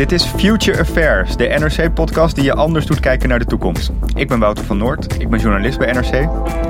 Dit 0.00 0.12
is 0.12 0.24
Future 0.24 0.80
Affairs, 0.80 1.36
de 1.36 1.44
NRC-podcast 1.44 2.34
die 2.34 2.44
je 2.44 2.54
anders 2.54 2.86
doet 2.86 3.00
kijken 3.00 3.28
naar 3.28 3.38
de 3.38 3.44
toekomst. 3.44 3.90
Ik 4.14 4.28
ben 4.28 4.38
Wouter 4.38 4.64
van 4.64 4.76
Noord, 4.76 5.20
ik 5.20 5.28
ben 5.28 5.40
journalist 5.40 5.78
bij 5.78 5.92
NRC. 5.92 6.28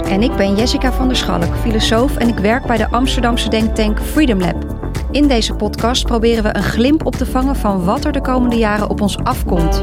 En 0.09 0.23
ik 0.23 0.37
ben 0.37 0.57
Jessica 0.57 0.93
van 0.93 1.09
der 1.09 1.17
Schalk, 1.17 1.57
filosoof 1.57 2.17
en 2.17 2.29
ik 2.29 2.39
werk 2.39 2.67
bij 2.67 2.77
de 2.77 2.89
Amsterdamse 2.91 3.49
denktank 3.49 4.01
Freedom 4.01 4.39
Lab. 4.39 4.67
In 5.11 5.29
deze 5.29 5.55
podcast 5.55 6.05
proberen 6.05 6.43
we 6.43 6.57
een 6.57 6.63
glimp 6.63 7.07
op 7.07 7.15
te 7.15 7.27
vangen 7.27 7.57
van 7.57 7.85
wat 7.85 8.05
er 8.05 8.13
de 8.13 8.21
komende 8.21 8.57
jaren 8.57 8.89
op 8.89 9.01
ons 9.01 9.19
afkomt. 9.19 9.83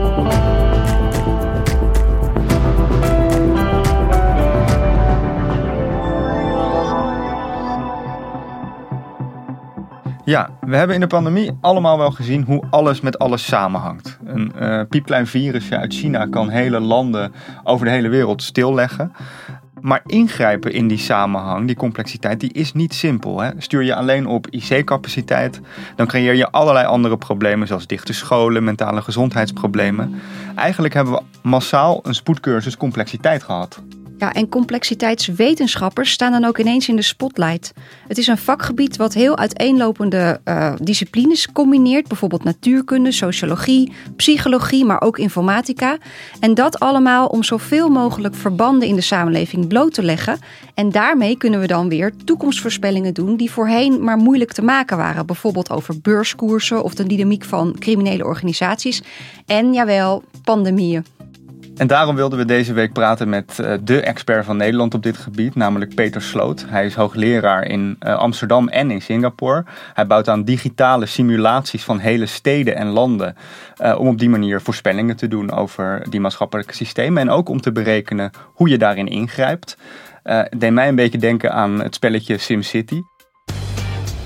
Ja, 10.27 10.49
we 10.61 10.75
hebben 10.75 10.95
in 10.95 11.01
de 11.01 11.07
pandemie 11.07 11.57
allemaal 11.61 11.97
wel 11.97 12.11
gezien 12.11 12.43
hoe 12.43 12.63
alles 12.69 13.01
met 13.01 13.19
alles 13.19 13.45
samenhangt. 13.45 14.17
Een 14.25 14.51
uh, 14.59 14.81
piepklein 14.89 15.27
virusje 15.27 15.77
uit 15.77 15.93
China 15.93 16.25
kan 16.25 16.49
hele 16.49 16.79
landen 16.79 17.33
over 17.63 17.85
de 17.85 17.91
hele 17.91 18.07
wereld 18.07 18.43
stilleggen. 18.43 19.11
Maar 19.81 20.01
ingrijpen 20.05 20.71
in 20.71 20.87
die 20.87 20.97
samenhang, 20.97 21.67
die 21.67 21.75
complexiteit, 21.75 22.39
die 22.39 22.53
is 22.53 22.73
niet 22.73 22.93
simpel. 22.93 23.39
Hè? 23.39 23.49
Stuur 23.57 23.83
je 23.83 23.95
alleen 23.95 24.27
op 24.27 24.47
IC-capaciteit, 24.49 25.61
dan 25.95 26.07
creëer 26.07 26.35
je 26.35 26.51
allerlei 26.51 26.85
andere 26.85 27.17
problemen, 27.17 27.67
zoals 27.67 27.87
dichte 27.87 28.13
scholen, 28.13 28.63
mentale 28.63 29.01
gezondheidsproblemen. 29.01 30.21
Eigenlijk 30.55 30.93
hebben 30.93 31.13
we 31.13 31.21
massaal 31.41 31.99
een 32.03 32.15
spoedcursus 32.15 32.77
complexiteit 32.77 33.43
gehad. 33.43 33.81
Ja, 34.17 34.33
en 34.33 34.49
complexiteitswetenschappers 34.49 36.11
staan 36.11 36.31
dan 36.31 36.45
ook 36.45 36.57
ineens 36.57 36.87
in 36.87 36.95
de 36.95 37.01
spotlight. 37.01 37.73
Het 38.07 38.17
is 38.17 38.27
een 38.27 38.37
vakgebied 38.37 38.97
wat 38.97 39.13
heel 39.13 39.37
uiteenlopende 39.37 40.39
uh, 40.45 40.73
disciplines 40.81 41.51
combineert, 41.51 42.07
bijvoorbeeld 42.07 42.43
natuurkunde, 42.43 43.11
sociologie, 43.11 43.91
psychologie, 44.15 44.85
maar 44.85 45.01
ook 45.01 45.17
informatica. 45.17 45.97
En 46.39 46.53
dat 46.53 46.79
allemaal 46.79 47.27
om 47.27 47.43
zoveel 47.43 47.89
mogelijk 47.89 48.35
verbanden 48.35 48.87
in 48.87 48.95
de 48.95 49.01
samenleving 49.01 49.67
bloot 49.67 49.93
te 49.93 50.03
leggen. 50.03 50.39
En 50.73 50.91
daarmee 50.91 51.37
kunnen 51.37 51.59
we 51.59 51.67
dan 51.67 51.89
weer 51.89 52.13
toekomstvoorspellingen 52.25 53.13
doen 53.13 53.35
die 53.35 53.51
voorheen 53.51 54.03
maar 54.03 54.17
moeilijk 54.17 54.51
te 54.51 54.61
maken 54.61 54.97
waren. 54.97 55.25
Bijvoorbeeld 55.25 55.69
over 55.69 56.01
beurskoersen 56.01 56.83
of 56.83 56.93
de 56.93 57.07
dynamiek 57.07 57.43
van 57.43 57.75
criminele 57.79 58.25
organisaties. 58.25 59.01
En 59.45 59.73
jawel, 59.73 60.23
pandemieën. 60.43 61.16
En 61.77 61.87
daarom 61.87 62.15
wilden 62.15 62.39
we 62.39 62.45
deze 62.45 62.73
week 62.73 62.93
praten 62.93 63.29
met 63.29 63.57
uh, 63.61 63.73
de 63.81 64.01
expert 64.01 64.45
van 64.45 64.57
Nederland 64.57 64.93
op 64.93 65.03
dit 65.03 65.17
gebied, 65.17 65.55
namelijk 65.55 65.95
Peter 65.95 66.21
Sloot. 66.21 66.65
Hij 66.67 66.85
is 66.85 66.95
hoogleraar 66.95 67.63
in 67.63 67.95
uh, 67.99 68.15
Amsterdam 68.15 68.67
en 68.67 68.91
in 68.91 69.01
Singapore. 69.01 69.65
Hij 69.93 70.07
bouwt 70.07 70.29
aan 70.29 70.43
digitale 70.43 71.05
simulaties 71.05 71.83
van 71.83 71.99
hele 71.99 72.25
steden 72.25 72.75
en 72.75 72.87
landen 72.87 73.35
uh, 73.81 73.99
om 73.99 74.07
op 74.07 74.19
die 74.19 74.29
manier 74.29 74.61
voorspellingen 74.61 75.15
te 75.15 75.27
doen 75.27 75.51
over 75.51 76.05
die 76.09 76.19
maatschappelijke 76.19 76.73
systemen 76.73 77.21
en 77.21 77.29
ook 77.29 77.49
om 77.49 77.61
te 77.61 77.71
berekenen 77.71 78.31
hoe 78.45 78.69
je 78.69 78.77
daarin 78.77 79.07
ingrijpt. 79.07 79.77
Deed 80.57 80.71
mij 80.71 80.87
een 80.87 80.95
beetje 80.95 81.17
denken 81.17 81.53
aan 81.53 81.81
het 81.81 81.95
spelletje 81.95 82.37
SimCity. 82.37 83.01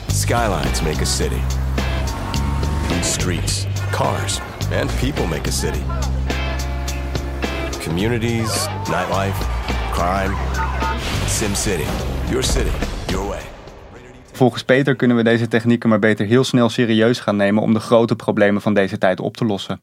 Skylines 0.08 0.82
make 0.82 1.02
a 1.02 1.06
city. 1.06 1.42
Streets, 3.02 3.66
cars 3.92 4.40
and 4.82 5.00
people 5.00 5.28
make 5.28 5.48
a 5.48 5.52
city 5.52 5.84
communities, 7.92 8.68
nightlife, 8.90 9.46
crime. 9.92 10.36
SimCity. 11.28 11.86
Your 12.30 12.44
city, 12.44 12.72
your 13.08 13.28
way. 13.28 13.42
Volgens 14.32 14.64
Peter 14.64 14.96
kunnen 14.96 15.18
we 15.18 15.24
deze 15.24 15.48
technieken 15.48 15.90
maar 15.90 16.00
beter 16.00 16.26
heel 16.26 16.44
snel 16.44 16.70
serieus 16.70 17.20
gaan 17.20 17.36
nemen 17.36 17.64
om 17.64 17.74
de 17.74 17.80
grote 17.80 18.16
problemen 18.16 18.62
van 18.62 18.74
deze 18.74 18.98
tijd 18.98 19.20
op 19.20 19.38
te 19.38 19.46
lossen. 19.46 19.82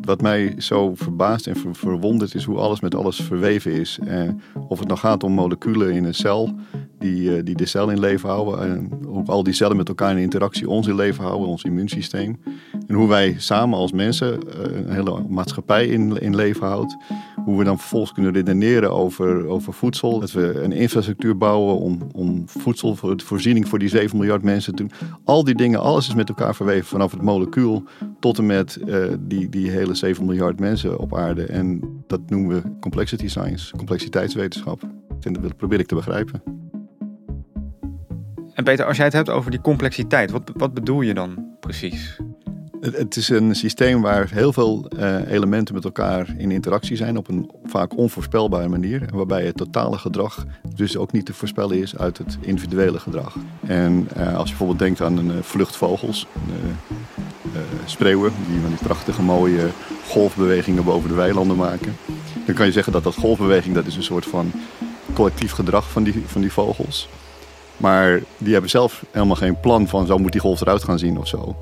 Wat 0.00 0.20
mij 0.20 0.54
zo 0.58 0.94
verbaast 0.94 1.46
en 1.46 1.56
ver 1.56 1.74
verwondert 1.74 2.34
is 2.34 2.44
hoe 2.44 2.58
alles 2.58 2.80
met 2.80 2.94
alles 2.94 3.20
verweven 3.20 3.72
is. 3.72 3.98
Eh, 4.06 4.28
of 4.68 4.78
het 4.78 4.88
nou 4.88 5.00
gaat 5.00 5.22
om 5.22 5.32
moleculen 5.32 5.92
in 5.92 6.04
een 6.04 6.14
cel 6.14 6.54
die, 7.00 7.36
uh, 7.36 7.44
die 7.44 7.54
de 7.54 7.66
cel 7.66 7.90
in 7.90 8.00
leven 8.00 8.28
houden. 8.28 8.60
En 8.60 8.90
hoe 9.06 9.24
al 9.26 9.42
die 9.42 9.52
cellen 9.52 9.76
met 9.76 9.88
elkaar 9.88 10.10
in 10.10 10.18
interactie 10.18 10.68
ons 10.68 10.86
in 10.86 10.94
leven 10.94 11.24
houden, 11.24 11.48
ons 11.48 11.62
immuunsysteem. 11.62 12.40
En 12.86 12.94
hoe 12.94 13.08
wij 13.08 13.34
samen 13.38 13.78
als 13.78 13.92
mensen 13.92 14.38
uh, 14.46 14.76
een 14.76 14.90
hele 14.90 15.22
maatschappij 15.28 15.86
in, 15.86 16.20
in 16.20 16.34
leven 16.34 16.66
houdt. 16.66 16.96
Hoe 17.44 17.58
we 17.58 17.64
dan 17.64 17.78
vervolgens 17.78 18.12
kunnen 18.12 18.32
redeneren 18.32 18.90
over, 18.92 19.46
over 19.46 19.72
voedsel. 19.72 20.20
Dat 20.20 20.32
we 20.32 20.60
een 20.62 20.72
infrastructuur 20.72 21.36
bouwen 21.36 21.78
om, 21.78 21.98
om 22.12 22.42
voedsel, 22.46 22.96
voor 22.96 23.16
de 23.16 23.24
voorziening 23.24 23.68
voor 23.68 23.78
die 23.78 23.88
7 23.88 24.16
miljard 24.16 24.42
mensen 24.42 24.74
te 24.74 24.82
doen. 24.82 24.92
Al 25.24 25.44
die 25.44 25.54
dingen, 25.54 25.80
alles 25.80 26.08
is 26.08 26.14
met 26.14 26.28
elkaar 26.28 26.54
verweven. 26.54 26.86
Vanaf 26.86 27.10
het 27.10 27.22
molecuul 27.22 27.84
tot 28.18 28.38
en 28.38 28.46
met 28.46 28.78
die, 29.20 29.48
die 29.48 29.70
hele 29.70 29.94
7 29.94 30.24
miljard 30.24 30.60
mensen 30.60 30.98
op 30.98 31.16
aarde. 31.16 31.44
En 31.44 31.80
dat 32.06 32.20
noemen 32.30 32.62
we 32.62 32.78
complexity 32.80 33.28
science, 33.28 33.76
complexiteitswetenschap. 33.76 34.82
En 35.20 35.32
dat 35.32 35.56
probeer 35.56 35.80
ik 35.80 35.86
te 35.86 35.94
begrijpen. 35.94 36.69
En 38.60 38.66
Peter, 38.66 38.86
als 38.86 38.96
jij 38.96 39.06
het 39.06 39.14
hebt 39.14 39.28
over 39.28 39.50
die 39.50 39.60
complexiteit, 39.60 40.30
wat, 40.30 40.42
wat 40.54 40.74
bedoel 40.74 41.00
je 41.00 41.14
dan 41.14 41.46
precies? 41.60 42.16
Het, 42.80 43.16
is 43.16 43.28
een 43.28 43.54
systeem 43.54 44.00
waar 44.00 44.28
heel 44.30 44.52
veel 44.52 44.90
uh, 44.98 45.30
elementen 45.30 45.74
met 45.74 45.84
elkaar 45.84 46.34
in 46.36 46.50
interactie 46.50 46.96
zijn 46.96 47.16
op 47.16 47.28
een 47.28 47.50
vaak 47.64 47.96
onvoorspelbare 47.96 48.68
manier. 48.68 49.02
Waarbij 49.14 49.44
het 49.44 49.56
totale 49.56 49.98
gedrag 49.98 50.46
dus 50.74 50.96
ook 50.96 51.12
niet 51.12 51.26
te 51.26 51.34
voorspellen 51.34 51.78
is 51.78 51.96
uit 51.96 52.18
het 52.18 52.38
individuele 52.40 52.98
gedrag. 52.98 53.36
En 53.66 54.08
uh, 54.16 54.26
als 54.26 54.42
je 54.42 54.48
bijvoorbeeld 54.48 54.78
denkt 54.78 55.00
aan 55.00 55.16
een 55.16 55.36
uh, 55.36 55.42
vluchtvogels, 55.42 56.26
spreeuwen, 57.84 58.32
die 58.50 58.60
van 58.60 58.70
die 58.70 58.82
prachtige 58.82 59.22
mooie 59.22 59.68
golfbewegingen 60.06 60.84
boven 60.84 61.08
de 61.08 61.14
weilanden 61.14 61.56
maken. 61.56 61.96
Dan 62.46 62.54
kan 62.54 62.66
je 62.66 62.72
zeggen 62.72 62.92
dat 62.92 63.04
dat 63.04 63.14
golfbeweging 63.14 63.74
dat 63.74 63.86
is 63.86 63.96
een 63.96 64.02
soort 64.02 64.26
van 64.26 64.52
collectief 65.14 65.52
gedrag 65.52 65.90
van 65.90 66.02
die, 66.02 66.22
van 66.26 66.40
die 66.40 66.52
vogels. 66.52 67.08
Maar 67.80 68.20
die 68.38 68.52
hebben 68.52 68.70
zelf 68.70 69.04
helemaal 69.10 69.36
geen 69.36 69.60
plan 69.60 69.88
van 69.88 70.06
zo 70.06 70.18
moet 70.18 70.32
die 70.32 70.40
golf 70.40 70.60
eruit 70.60 70.84
gaan 70.84 70.98
zien 70.98 71.18
of 71.18 71.28
zo. 71.28 71.56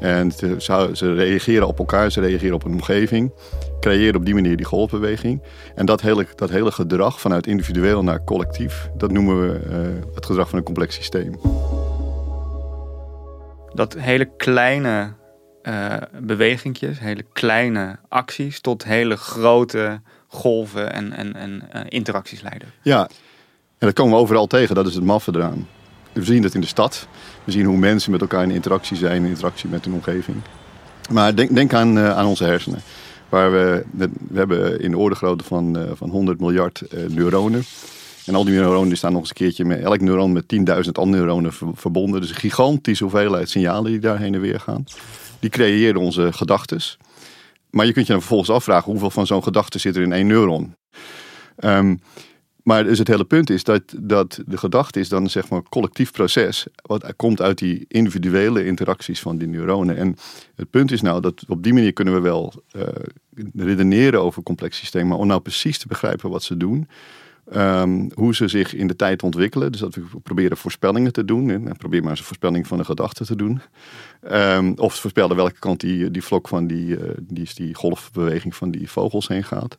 En 0.00 0.32
ze, 0.32 1.14
reageren 1.14 1.66
op 1.66 1.78
elkaar, 1.78 2.10
ze 2.10 2.20
reageren 2.20 2.54
op 2.54 2.64
een 2.64 2.72
omgeving, 2.72 3.32
creëren 3.80 4.16
op 4.16 4.24
die 4.24 4.34
manier 4.34 4.56
die 4.56 4.66
golfbeweging. 4.66 5.42
En 5.74 5.86
dat 5.86 6.00
hele, 6.00 6.26
dat 6.34 6.50
hele 6.50 6.72
gedrag 6.72 7.20
vanuit 7.20 7.46
individueel 7.46 8.02
naar 8.02 8.24
collectief, 8.24 8.90
dat 8.96 9.12
noemen 9.12 9.40
we 9.40 9.60
uh, 9.70 10.14
het 10.14 10.26
gedrag 10.26 10.48
van 10.48 10.58
een 10.58 10.64
complex 10.64 10.94
systeem. 10.94 11.40
Dat 13.74 13.94
hele 13.98 14.30
kleine 14.36 15.12
uh, 15.62 15.94
bewegingjes, 16.22 16.98
hele 16.98 17.24
kleine 17.32 17.98
acties 18.08 18.60
tot 18.60 18.84
hele 18.84 19.16
grote 19.16 20.00
golven 20.28 20.92
en, 20.92 21.12
en, 21.12 21.34
en 21.34 21.62
uh, 21.74 21.80
interacties 21.88 22.40
leiden. 22.40 22.68
Ja, 22.82 23.08
en 23.78 23.86
dat 23.86 23.92
komen 23.92 24.14
we 24.14 24.20
overal 24.20 24.46
tegen, 24.46 24.74
dat 24.74 24.86
is 24.86 24.94
het 24.94 25.04
maffe 25.04 25.30
eraan. 25.34 25.66
We 26.12 26.24
zien 26.24 26.42
dat 26.42 26.54
in 26.54 26.60
de 26.60 26.66
stad. 26.66 27.06
We 27.44 27.52
zien 27.52 27.64
hoe 27.64 27.76
mensen 27.76 28.10
met 28.10 28.20
elkaar 28.20 28.42
in 28.42 28.50
interactie 28.50 28.96
zijn, 28.96 29.24
in 29.24 29.28
interactie 29.28 29.68
met 29.68 29.84
hun 29.84 29.94
omgeving. 29.94 30.36
Maar 31.10 31.34
denk, 31.34 31.54
denk 31.54 31.74
aan, 31.74 31.98
uh, 31.98 32.16
aan 32.16 32.26
onze 32.26 32.44
hersenen. 32.44 32.80
Waar 33.28 33.52
we, 33.52 33.84
we 34.28 34.38
hebben 34.38 34.80
in 34.80 34.90
de 34.90 34.98
orde 34.98 35.36
van, 35.44 35.78
uh, 35.78 35.82
van 35.94 36.10
100 36.10 36.40
miljard 36.40 36.82
uh, 36.94 37.06
neuronen. 37.08 37.62
En 38.26 38.34
al 38.34 38.44
die 38.44 38.54
neuronen 38.54 38.96
staan 38.96 39.12
nog 39.12 39.20
eens 39.20 39.28
een 39.28 39.34
keertje 39.34 39.64
met 39.64 39.80
elk 39.80 40.00
neuron 40.00 40.32
met 40.32 40.44
10.000 40.54 40.62
andere 40.92 41.22
neuronen 41.22 41.52
ver- 41.52 41.68
verbonden. 41.74 42.20
Dus 42.20 42.30
een 42.30 42.36
gigantische 42.36 43.04
hoeveelheid 43.04 43.50
signalen 43.50 43.90
die 43.90 44.00
daar 44.00 44.18
heen 44.18 44.34
en 44.34 44.40
weer 44.40 44.60
gaan. 44.60 44.84
Die 45.40 45.50
creëren 45.50 46.00
onze 46.00 46.32
gedachtes. 46.32 46.98
Maar 47.70 47.86
je 47.86 47.92
kunt 47.92 48.06
je 48.06 48.12
dan 48.12 48.20
vervolgens 48.20 48.50
afvragen 48.50 48.90
hoeveel 48.90 49.10
van 49.10 49.26
zo'n 49.26 49.42
gedachte 49.42 49.78
zit 49.78 49.96
er 49.96 50.02
in 50.02 50.12
één 50.12 50.26
neuron. 50.26 50.74
Ehm, 51.56 51.96
maar 52.68 52.84
dus 52.84 52.98
het 52.98 53.08
hele 53.08 53.24
punt 53.24 53.50
is 53.50 53.64
dat, 53.64 53.82
dat 54.00 54.42
de 54.46 54.56
gedachte 54.56 55.00
is 55.00 55.08
dan 55.08 55.30
zeg 55.30 55.48
maar 55.48 55.62
collectief 55.62 56.12
proces. 56.12 56.66
Wat 56.82 57.16
komt 57.16 57.40
uit 57.40 57.58
die 57.58 57.84
individuele 57.88 58.64
interacties 58.64 59.20
van 59.20 59.38
die 59.38 59.48
neuronen. 59.48 59.96
En 59.96 60.16
het 60.54 60.70
punt 60.70 60.90
is 60.90 61.00
nou 61.00 61.20
dat 61.20 61.44
op 61.48 61.62
die 61.62 61.72
manier 61.72 61.92
kunnen 61.92 62.14
we 62.14 62.20
wel 62.20 62.52
eh, 62.70 62.82
redeneren 63.54 64.22
over 64.22 64.42
complex 64.42 64.76
systemen. 64.76 65.08
Maar 65.08 65.18
om 65.18 65.26
nou 65.26 65.40
precies 65.40 65.78
te 65.78 65.88
begrijpen 65.88 66.30
wat 66.30 66.42
ze 66.42 66.56
doen. 66.56 66.88
ehm, 67.52 68.08
hoe 68.14 68.34
ze 68.34 68.48
zich 68.48 68.74
in 68.74 68.86
de 68.86 68.96
tijd 68.96 69.22
ontwikkelen. 69.22 69.72
Dus 69.72 69.80
dat 69.80 69.94
we 69.94 70.02
proberen 70.22 70.56
voorspellingen 70.56 71.12
te 71.12 71.24
doen. 71.24 71.50
En 71.50 71.76
probeer 71.76 72.00
maar 72.00 72.10
eens 72.10 72.18
een 72.18 72.26
voorspelling 72.26 72.66
van 72.66 72.78
een 72.78 72.84
gedachte 72.84 73.24
te 73.24 73.36
doen. 73.36 73.60
Ehm, 74.20 74.72
of 74.76 74.94
voorspellen 74.94 75.36
welke 75.36 75.58
kant 75.58 75.80
die, 75.80 76.10
die 76.10 76.24
vlok 76.24 76.48
van 76.48 76.66
die, 76.66 76.96
eh, 76.96 77.10
die, 77.22 77.48
die 77.54 77.74
golfbeweging 77.74 78.54
van 78.54 78.70
die 78.70 78.90
vogels 78.90 79.28
heen 79.28 79.44
gaat. 79.44 79.78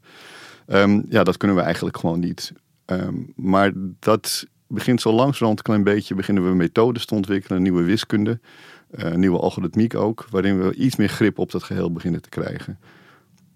Ehm, 0.68 1.02
ja, 1.10 1.24
dat 1.24 1.38
kunnen 1.38 1.58
we 1.58 1.64
eigenlijk 1.64 1.98
gewoon 1.98 2.20
niet. 2.20 2.54
Ehm, 2.90 3.16
maar 3.36 3.72
dat 4.00 4.46
begint 4.68 5.02
zo 5.02 5.12
langzamerhand 5.12 5.58
een 5.58 5.64
klein 5.64 5.84
beetje, 5.84 6.16
beginnen 6.16 6.50
we 6.50 6.56
methodes 6.56 7.06
te 7.06 7.16
ontwikkelen, 7.16 7.62
nieuwe 7.62 7.84
wiskunde, 7.84 8.40
eh, 8.92 9.14
nieuwe 9.14 9.40
algoritmiek 9.40 9.96
ook, 9.96 10.28
waarin 10.30 10.60
we 10.60 10.76
iets 10.76 10.96
meer 10.96 11.10
grip 11.10 11.40
op 11.40 11.52
dat 11.52 11.64
geheel 11.64 11.92
beginnen 11.92 12.22
te 12.22 12.30
krijgen. 12.30 12.80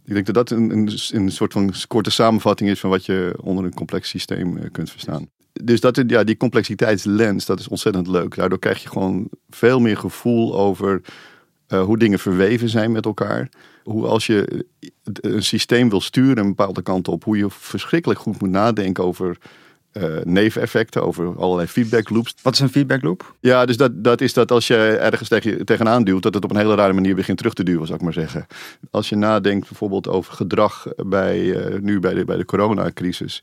Ik 0.05 0.13
denk 0.13 0.25
dat 0.25 0.35
dat 0.35 0.49
een, 0.49 0.69
een, 0.71 0.91
een 1.11 1.31
soort 1.31 1.53
van 1.53 1.73
korte 1.87 2.09
samenvatting 2.09 2.69
is 2.69 2.79
van 2.79 2.89
wat 2.89 3.05
je 3.05 3.35
onder 3.41 3.65
een 3.65 3.73
complex 3.73 4.09
systeem 4.09 4.57
eh, 4.57 4.71
kunt 4.71 4.89
verstaan. 4.91 5.29
Dus 5.53 5.79
dat, 5.79 6.03
ja, 6.07 6.23
die 6.23 6.37
complexiteitslens, 6.37 7.45
dat 7.45 7.59
is 7.59 7.67
ontzettend 7.67 8.07
leuk. 8.07 8.35
Daardoor 8.35 8.59
krijg 8.59 8.83
je 8.83 8.89
gewoon 8.89 9.29
veel 9.49 9.79
meer 9.79 9.97
gevoel 9.97 10.55
over 10.55 11.01
eh, 11.73 11.83
hoe 11.83 11.97
dingen 11.97 12.19
verweven 12.19 12.69
zijn 12.69 12.91
met 12.91 13.05
elkaar. 13.05 13.49
Hoe 13.83 14.07
als 14.07 14.25
je 14.25 14.65
een 15.03 15.43
systeem 15.43 15.89
wil 15.89 16.01
sturen 16.01 16.37
een 16.37 16.55
bepaalde 16.55 16.81
kant 16.81 17.07
op, 17.07 17.23
hoe 17.23 17.37
je 17.37 17.49
verschrikkelijk 17.49 18.19
goed 18.19 18.41
moet 18.41 18.49
nadenken 18.49 19.03
over 19.03 19.37
eh, 19.93 20.03
neveneffecten, 20.23 21.03
over 21.03 21.37
allerlei 21.37 21.67
feedback 21.67 22.09
loops. 22.09 22.35
Wat 22.41 22.53
is 22.53 22.59
een 22.59 22.69
feedback 22.69 23.01
loop? 23.01 23.35
Ja, 23.39 23.65
dus 23.65 23.77
dat, 23.77 24.03
dat 24.03 24.21
is 24.21 24.33
dat 24.33 24.51
als 24.51 24.67
je 24.67 24.75
ergens 24.97 25.29
tegen, 25.29 25.65
tegenaan 25.65 26.03
duwt, 26.03 26.23
dat 26.23 26.33
het 26.33 26.43
op 26.43 26.51
een 26.51 26.57
hele 26.57 26.75
rare 26.75 26.93
manier 26.93 27.15
begint 27.15 27.37
terug 27.37 27.53
te 27.53 27.63
duwen, 27.63 27.85
zou 27.85 27.97
ik 27.97 28.03
maar 28.03 28.13
zeggen. 28.13 28.47
Als 28.91 29.09
je 29.09 29.15
nadenkt 29.15 29.67
bijvoorbeeld 29.67 30.07
over 30.07 30.33
gedrag 30.33 30.87
bij, 31.05 31.55
eh, 31.55 31.79
nu 31.79 31.99
bij 31.99 32.13
de, 32.13 32.25
bij 32.25 32.37
de 32.37 32.45
coronacrisis. 32.45 33.41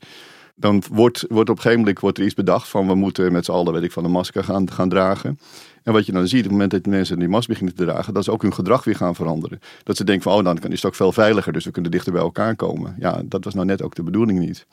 Dan 0.55 0.83
wordt, 0.91 1.25
wordt 1.27 1.49
op 1.49 1.55
een 1.55 1.61
gegeven 1.61 1.79
moment 1.79 1.99
wordt 1.99 2.17
er 2.17 2.23
iets 2.23 2.33
bedacht 2.33 2.67
van 2.67 2.87
we 2.87 2.95
moeten 2.95 3.31
met 3.31 3.45
z'n 3.45 3.51
allen, 3.51 3.73
weet 3.73 3.83
ik, 3.83 3.91
van 3.91 4.05
een 4.05 4.11
masker 4.11 4.43
gaan, 4.43 4.71
gaan 4.71 4.89
dragen. 4.89 5.39
En 5.83 5.93
wat 5.93 6.05
je 6.05 6.11
dan 6.11 6.27
ziet, 6.27 6.37
op 6.37 6.43
het 6.43 6.51
moment 6.51 6.71
dat 6.71 6.85
mensen 6.85 7.19
die 7.19 7.27
masker 7.27 7.49
beginnen 7.49 7.75
te 7.75 7.85
dragen, 7.85 8.13
dat 8.13 8.23
ze 8.23 8.31
ook 8.31 8.41
hun 8.41 8.53
gedrag 8.53 8.83
weer 8.83 8.95
gaan 8.95 9.15
veranderen. 9.15 9.59
Dat 9.83 9.97
ze 9.97 10.03
denken 10.03 10.23
van, 10.23 10.33
oh, 10.33 10.43
dan 10.43 10.71
is 10.71 10.81
het 10.81 10.85
ook 10.85 10.95
veel 10.95 11.11
veiliger, 11.11 11.53
dus 11.53 11.65
we 11.65 11.71
kunnen 11.71 11.91
dichter 11.91 12.11
bij 12.11 12.21
elkaar 12.21 12.55
komen. 12.55 12.95
Ja, 12.99 13.21
dat 13.25 13.43
was 13.43 13.53
nou 13.53 13.65
net 13.65 13.81
ook 13.81 13.95
de 13.95 14.03
bedoeling 14.03 14.39
niet. 14.39 14.65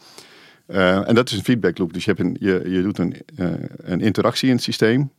Uh, 0.68 1.08
en 1.08 1.14
dat 1.14 1.30
is 1.30 1.36
een 1.36 1.44
feedback 1.44 1.78
loop. 1.78 1.92
Dus 1.92 2.04
je, 2.04 2.10
hebt 2.10 2.22
een, 2.22 2.36
je, 2.40 2.70
je 2.70 2.82
doet 2.82 2.98
een, 2.98 3.14
uh, 3.36 3.46
een 3.76 4.00
interactie 4.00 4.48
in 4.48 4.54
het 4.54 4.64
systeem. 4.64 5.10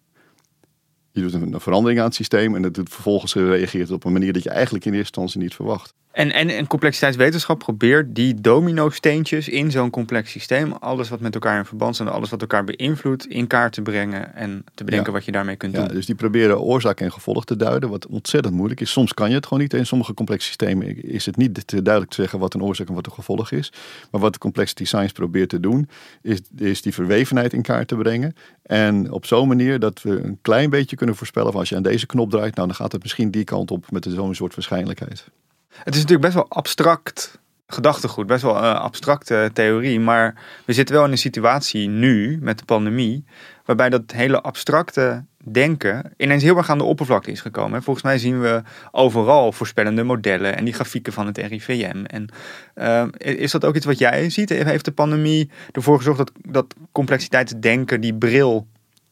Je 1.11 1.21
doet 1.21 1.33
een, 1.33 1.53
een 1.53 1.59
verandering 1.59 1.99
aan 1.99 2.05
het 2.05 2.15
systeem. 2.15 2.55
En 2.55 2.61
dat 2.61 2.73
doet 2.73 2.89
vervolgens 2.89 3.31
gereageerd 3.31 3.91
op 3.91 4.03
een 4.03 4.11
manier 4.11 4.33
dat 4.33 4.43
je 4.43 4.49
eigenlijk 4.49 4.85
in 4.85 4.93
eerste 4.93 5.07
instantie 5.07 5.41
niet 5.41 5.55
verwacht. 5.55 5.93
En, 6.11 6.31
en, 6.31 6.49
en 6.49 6.67
complexiteitswetenschap 6.67 7.59
probeert 7.59 8.15
die 8.15 8.41
domino-steentjes 8.41 9.49
in 9.49 9.71
zo'n 9.71 9.89
complex 9.89 10.31
systeem, 10.31 10.71
alles 10.71 11.09
wat 11.09 11.19
met 11.19 11.33
elkaar 11.33 11.57
in 11.57 11.65
verband 11.65 11.95
staat, 11.95 12.07
alles 12.09 12.29
wat 12.29 12.41
elkaar 12.41 12.63
beïnvuidt, 12.63 13.25
in 13.25 13.47
kaart 13.47 13.73
te 13.73 13.81
brengen 13.81 14.35
en 14.35 14.63
te 14.73 14.83
bedenken 14.83 15.07
Ja. 15.07 15.13
wat 15.17 15.25
je 15.25 15.31
daarmee 15.31 15.55
kunt 15.55 15.73
Ja, 15.73 15.79
doen. 15.85 15.95
dus 15.95 16.05
die 16.05 16.15
proberen 16.15 16.59
oorzaak 16.59 16.99
en 17.01 17.11
gevolg 17.11 17.45
te 17.45 17.55
duiden, 17.55 17.89
wat 17.89 18.07
ontzettend 18.07 18.53
moeilijk 18.55 18.81
is. 18.81 18.91
Soms 18.91 19.13
kan 19.13 19.29
je 19.29 19.35
het 19.35 19.45
gewoon 19.45 19.63
niet. 19.63 19.73
In 19.73 19.85
sommige 19.85 20.13
complexe 20.13 20.47
systemen 20.47 21.03
is 21.03 21.25
het 21.25 21.37
niet 21.37 21.67
te 21.67 21.81
duidelijk 21.81 22.13
te 22.13 22.21
zeggen 22.21 22.39
wat 22.39 22.53
een 22.53 22.63
oorzaak 22.63 22.87
en 22.87 22.93
wat 22.93 23.05
een 23.05 23.11
gevolg 23.11 23.51
is. 23.51 23.71
Maar 24.11 24.21
wat 24.21 24.33
de 24.33 24.39
complexity 24.39 24.85
science 24.85 25.13
probeert 25.13 25.49
te 25.49 25.59
doen, 25.59 25.89
is, 26.21 26.39
is 26.57 26.81
die 26.81 26.93
verwevenheid 26.93 27.53
in 27.53 27.61
kaart 27.61 27.87
te 27.87 27.95
brengen. 27.95 28.33
En 28.63 29.11
op 29.11 29.25
zo'n 29.25 29.47
manier 29.47 29.79
dat 29.79 30.01
we 30.01 30.23
een 30.23 30.37
klein 30.41 30.69
beetje 30.69 30.95
kunnen 30.95 31.15
voorspellen 31.15 31.51
van 31.51 31.59
als 31.59 31.69
je 31.69 31.75
aan 31.75 31.83
deze 31.83 32.05
knop 32.05 32.29
draait, 32.29 32.55
nou 32.55 32.67
dan 32.67 32.75
gaat 32.75 32.91
het 32.91 33.01
misschien 33.01 33.31
die 33.31 33.43
kant 33.43 33.71
op 33.71 33.91
met 33.91 34.07
zo'n 34.09 34.35
soort 34.35 34.55
waarschijnlijkheid. 34.55 35.25
Het 35.69 35.95
is 35.95 36.01
natuurlijk 36.01 36.21
best 36.21 36.33
wel 36.33 36.49
abstract 36.49 37.39
gedachtegoed, 37.67 38.27
best 38.27 38.41
wel 38.41 38.57
een 38.57 38.75
abstracte 38.75 39.49
theorie, 39.53 39.99
maar 39.99 40.35
we 40.65 40.73
zitten 40.73 40.95
wel 40.95 41.05
in 41.05 41.11
een 41.11 41.17
situatie 41.17 41.89
nu 41.89 42.37
met 42.41 42.59
de 42.59 42.65
pandemie, 42.65 43.25
waarbij 43.65 43.89
dat 43.89 44.11
hele 44.11 44.41
abstracte 44.41 45.25
denken 45.43 46.13
ineens 46.17 46.43
heel 46.43 46.57
erg 46.57 46.69
aan 46.69 46.77
de 46.77 46.83
oppervlakte 46.83 47.31
is 47.31 47.41
gekomen. 47.41 47.83
Volgens 47.83 48.05
mij 48.05 48.17
zien 48.17 48.41
we 48.41 48.61
overal 48.91 49.51
voorspellende 49.51 50.03
modellen 50.03 50.57
en 50.57 50.65
die 50.65 50.73
grafieken 50.73 51.13
van 51.13 51.25
het 51.25 51.37
RIVM. 51.37 52.03
En 52.05 52.29
eh, 52.73 53.05
is 53.17 53.51
dat 53.51 53.65
ook 53.65 53.75
iets 53.75 53.85
wat 53.85 53.97
jij 53.97 54.29
ziet? 54.29 54.49
Heeft 54.49 54.85
de 54.85 54.91
pandemie 54.91 55.49
ervoor 55.71 55.97
gezorgd 55.97 56.17
dat, 56.17 56.31
dat 56.41 56.75
complexiteitsdenken, 56.91 58.01
die 58.01 58.13
bril, 58.13 58.67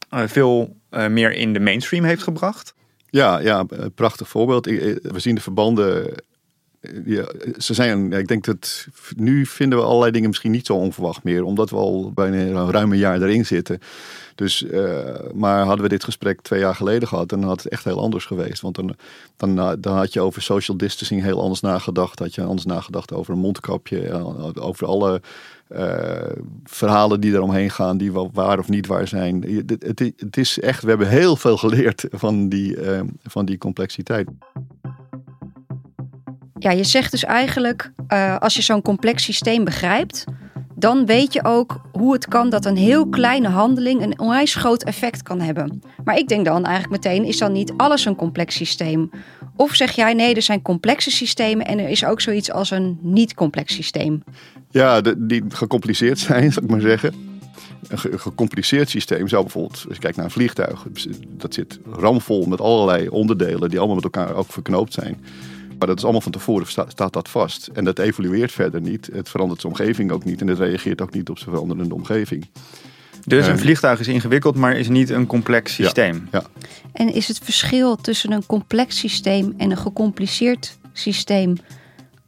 eh, 0.08 0.22
veel 0.26 0.76
eh, 0.90 1.06
meer 1.06 1.32
in 1.32 1.52
de 1.52 1.60
mainstream 1.60 2.04
heeft 2.04 2.22
gebracht? 2.22 2.74
Ja, 3.10 3.38
ja, 3.38 3.66
prachtig 3.94 4.28
voorbeeld. 4.28 4.66
We 4.66 5.12
zien 5.16 5.34
de 5.34 5.40
verbanden. 5.40 6.14
Eh, 6.80 6.90
Ja, 7.06 7.26
ze 7.56 7.74
zijn, 7.74 8.12
ik 8.12 8.28
denk 8.28 8.44
dat 8.44 8.86
nu 9.16 9.46
vinden 9.46 9.78
we 9.78 9.84
allerlei 9.84 10.12
dingen 10.12 10.28
misschien 10.28 10.50
niet 10.50 10.66
zo 10.66 10.74
onverwacht 10.74 11.22
meer, 11.22 11.44
omdat 11.44 11.70
we 11.70 11.76
al 11.76 12.12
bijna 12.12 12.36
een 12.36 12.70
ruim 12.70 12.92
een 12.92 12.98
jaar 12.98 13.22
erin 13.22 13.46
zitten. 13.46 13.78
Dus, 14.34 14.64
eh, 14.64 15.14
maar 15.34 15.64
hadden 15.64 15.82
we 15.82 15.88
dit 15.88 16.04
gesprek 16.04 16.40
twee 16.40 16.60
jaar 16.60 16.74
geleden 16.74 17.08
gehad, 17.08 17.28
dan 17.28 17.42
had 17.42 17.62
het 17.62 17.72
echt 17.72 17.84
heel 17.84 18.00
anders 18.00 18.24
geweest. 18.24 18.60
Want 18.60 18.74
dan, 18.74 18.96
dan, 19.36 19.80
dan 19.80 19.96
had 19.96 20.12
je 20.12 20.20
over 20.20 20.42
social 20.42 20.76
distancing 20.76 21.22
heel 21.22 21.40
anders 21.40 21.60
nagedacht. 21.60 22.18
Had 22.18 22.34
je 22.34 22.42
anders 22.42 22.66
nagedacht 22.66 23.12
over 23.12 23.32
een 23.32 23.40
mondkapje, 23.40 24.00
eh, 24.00 24.50
over 24.54 24.86
alle 24.86 25.20
eh, 25.68 26.30
verhalen 26.64 27.20
die 27.20 27.32
eromheen 27.32 27.70
gaan, 27.70 27.98
die 27.98 28.12
waar 28.12 28.58
of 28.58 28.68
niet 28.68 28.86
waar 28.86 29.08
zijn. 29.08 29.64
Het, 29.66 29.98
het, 30.16 30.36
is 30.36 30.60
echt, 30.60 30.82
we 30.82 30.88
hebben 30.88 31.08
heel 31.08 31.36
veel 31.36 31.56
geleerd 31.56 32.06
van 32.10 32.48
die, 32.48 32.80
eh, 32.80 33.00
van 33.22 33.44
die 33.44 33.58
complexiteit. 33.58 34.28
Ja, 36.58 36.70
je 36.70 36.84
zegt 36.84 37.10
dus 37.10 37.24
eigenlijk, 37.24 37.92
eh, 38.08 38.36
als 38.36 38.54
je 38.54 38.62
zo'n 38.62 38.82
complex 38.82 39.22
systeem 39.24 39.64
begrijpt, 39.64 40.24
dan 40.74 41.06
weet 41.06 41.32
je 41.32 41.44
ook 41.44 41.80
hoe 41.92 42.12
het 42.12 42.26
kan 42.28 42.50
dat 42.50 42.64
een 42.64 42.76
heel 42.76 43.08
kleine 43.08 43.48
handeling 43.48 44.02
een 44.02 44.18
onwijs 44.18 44.54
groot 44.54 44.82
effect 44.82 45.22
kan 45.22 45.40
hebben. 45.40 45.82
Maar 46.04 46.18
ik 46.18 46.28
denk 46.28 46.44
dan 46.44 46.64
eigenlijk 46.64 47.04
meteen, 47.04 47.24
is 47.24 47.38
dan 47.38 47.52
niet 47.52 47.72
alles 47.76 48.04
een 48.04 48.16
complex 48.16 48.54
systeem? 48.54 49.10
Of 49.56 49.74
zeg 49.74 49.90
jij, 49.92 50.14
nee, 50.14 50.34
er 50.34 50.42
zijn 50.42 50.62
complexe 50.62 51.10
systemen 51.10 51.66
en 51.66 51.78
er 51.78 51.88
is 51.88 52.04
ook 52.04 52.20
zoiets 52.20 52.50
als 52.50 52.70
een 52.70 52.98
niet-complex 53.02 53.74
systeem. 53.74 54.22
Ja, 54.70 55.00
die 55.18 55.44
gecompliceerd 55.48 56.18
zijn, 56.18 56.52
zal 56.52 56.62
ik 56.62 56.70
maar 56.70 56.80
zeggen. 56.80 57.14
Een 57.88 57.98
ge- 57.98 58.18
gecompliceerd 58.18 58.88
systeem 58.88 59.28
zou 59.28 59.42
bijvoorbeeld, 59.42 59.84
als 59.86 59.94
je 59.94 60.00
kijkt 60.00 60.16
naar 60.16 60.24
een 60.24 60.30
vliegtuig, 60.30 60.86
dat 61.36 61.54
zit 61.54 61.78
ramvol 61.92 62.46
met 62.46 62.60
allerlei 62.60 63.08
onderdelen 63.08 63.68
die 63.68 63.78
allemaal 63.78 63.96
met 63.96 64.04
elkaar 64.04 64.34
ook 64.34 64.52
verknoopt 64.52 64.92
zijn. 64.92 65.24
Maar 65.78 65.88
dat 65.88 65.96
is 65.96 66.02
allemaal 66.02 66.20
van 66.20 66.32
tevoren 66.32 66.66
sta- 66.66 66.84
staat 66.88 67.12
dat 67.12 67.28
vast. 67.28 67.66
En 67.72 67.84
dat 67.84 67.98
evolueert 67.98 68.52
verder 68.52 68.80
niet. 68.80 69.08
Het 69.12 69.28
verandert 69.28 69.60
zijn 69.60 69.72
omgeving 69.72 70.10
ook 70.10 70.24
niet. 70.24 70.40
En 70.40 70.46
het 70.46 70.58
reageert 70.58 71.00
ook 71.00 71.14
niet 71.14 71.28
op 71.28 71.38
zijn 71.38 71.50
veranderende 71.50 71.94
omgeving. 71.94 72.48
Dus 73.26 73.46
een 73.46 73.58
vliegtuig 73.58 74.00
is 74.00 74.08
ingewikkeld, 74.08 74.56
maar 74.56 74.76
is 74.76 74.88
niet 74.88 75.10
een 75.10 75.26
complex 75.26 75.74
systeem. 75.74 76.28
Ja, 76.32 76.42
En 76.92 77.12
is 77.14 77.28
het 77.28 77.38
verschil 77.38 77.96
tussen 77.96 78.32
een 78.32 78.46
complex 78.46 78.98
systeem 78.98 79.54
en 79.56 79.70
een 79.70 79.76
gecompliceerd 79.76 80.78
systeem 80.92 81.56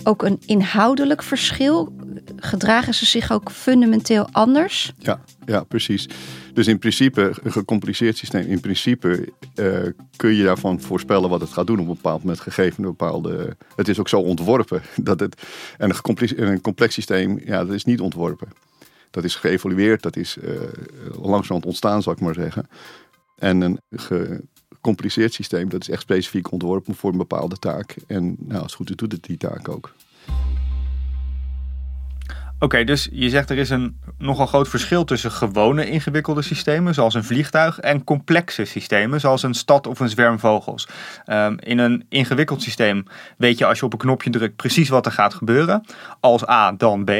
ook 0.04 0.22
een 0.22 0.40
inhoudelijk 0.46 1.22
verschil? 1.22 1.94
Gedragen 2.36 2.94
ze 2.94 3.06
zich 3.06 3.32
ook 3.32 3.50
fundamenteel 3.50 4.28
anders? 4.32 4.92
ja, 4.98 5.20
ja, 5.46 5.64
precies. 5.64 6.08
Dus 6.52 6.66
in 6.66 6.78
principe, 6.78 7.34
een 7.42 7.52
gecompliceerd 7.52 8.16
systeem, 8.16 8.46
in 8.46 8.60
principe 8.60 9.32
eh, 9.54 9.78
kun 10.16 10.34
je 10.34 10.44
daarvan 10.44 10.80
voorspellen 10.80 11.30
wat 11.30 11.40
het 11.40 11.50
gaat 11.50 11.66
doen 11.66 11.78
op 11.78 11.88
een 11.88 11.94
bepaald 11.94 12.22
moment 12.22 12.40
gegeven 12.40 12.82
een 12.82 12.90
bepaalde. 12.90 13.56
Het 13.76 13.88
is 13.88 13.98
ook 13.98 14.08
zo 14.08 14.20
ontworpen 14.20 14.82
dat 15.02 15.20
het. 15.20 15.42
En 15.78 15.90
een, 15.90 16.48
een 16.50 16.60
complex 16.60 16.94
systeem, 16.94 17.40
ja, 17.44 17.64
dat 17.64 17.74
is 17.74 17.84
niet 17.84 18.00
ontworpen. 18.00 18.48
Dat 19.10 19.24
is 19.24 19.34
geëvolueerd, 19.34 20.02
dat 20.02 20.16
is 20.16 20.38
eh 20.38 20.52
langzamerhand 21.12 21.66
ontstaan, 21.66 22.02
zal 22.02 22.12
ik 22.12 22.20
maar 22.20 22.34
zeggen. 22.34 22.68
En 23.38 23.60
een 23.60 23.80
gecompliceerd 24.80 25.34
systeem, 25.34 25.68
dat 25.68 25.80
is 25.80 25.90
echt 25.90 26.02
specifiek 26.02 26.52
ontworpen 26.52 26.94
voor 26.94 27.10
een 27.10 27.18
bepaalde 27.18 27.56
taak. 27.56 27.96
En 28.06 28.36
nou, 28.38 28.62
als 28.62 28.62
het 28.62 28.74
goed 28.74 28.90
is, 28.90 28.96
doet 28.96 29.12
het 29.12 29.22
die 29.22 29.36
taak 29.36 29.68
ook. 29.68 29.92
Oké, 32.62 32.84
dus 32.84 33.08
je 33.12 33.28
zegt 33.28 33.50
er 33.50 33.58
is 33.58 33.70
een 33.70 33.96
nogal 34.18 34.46
groot 34.46 34.68
verschil 34.68 35.04
tussen 35.04 35.30
gewone 35.30 35.90
ingewikkelde 35.90 36.42
systemen, 36.42 36.94
zoals 36.94 37.14
een 37.14 37.24
vliegtuig, 37.24 37.78
en 37.78 38.04
complexe 38.04 38.64
systemen, 38.64 39.20
zoals 39.20 39.42
een 39.42 39.54
stad 39.54 39.86
of 39.86 40.00
een 40.00 40.08
zwerm 40.08 40.38
vogels. 40.38 40.88
Ehm, 41.24 41.56
in 41.58 41.78
een 41.78 42.04
ingewikkeld 42.08 42.62
systeem 42.62 43.04
weet 43.36 43.58
je 43.58 43.66
als 43.66 43.78
je 43.78 43.84
op 43.84 43.92
een 43.92 43.98
knopje 43.98 44.30
drukt 44.30 44.56
precies 44.56 44.88
wat 44.88 45.06
er 45.06 45.12
gaat 45.12 45.34
gebeuren, 45.34 45.84
als 46.20 46.48
A 46.48 46.72
dan 46.72 47.04
B, 47.04 47.10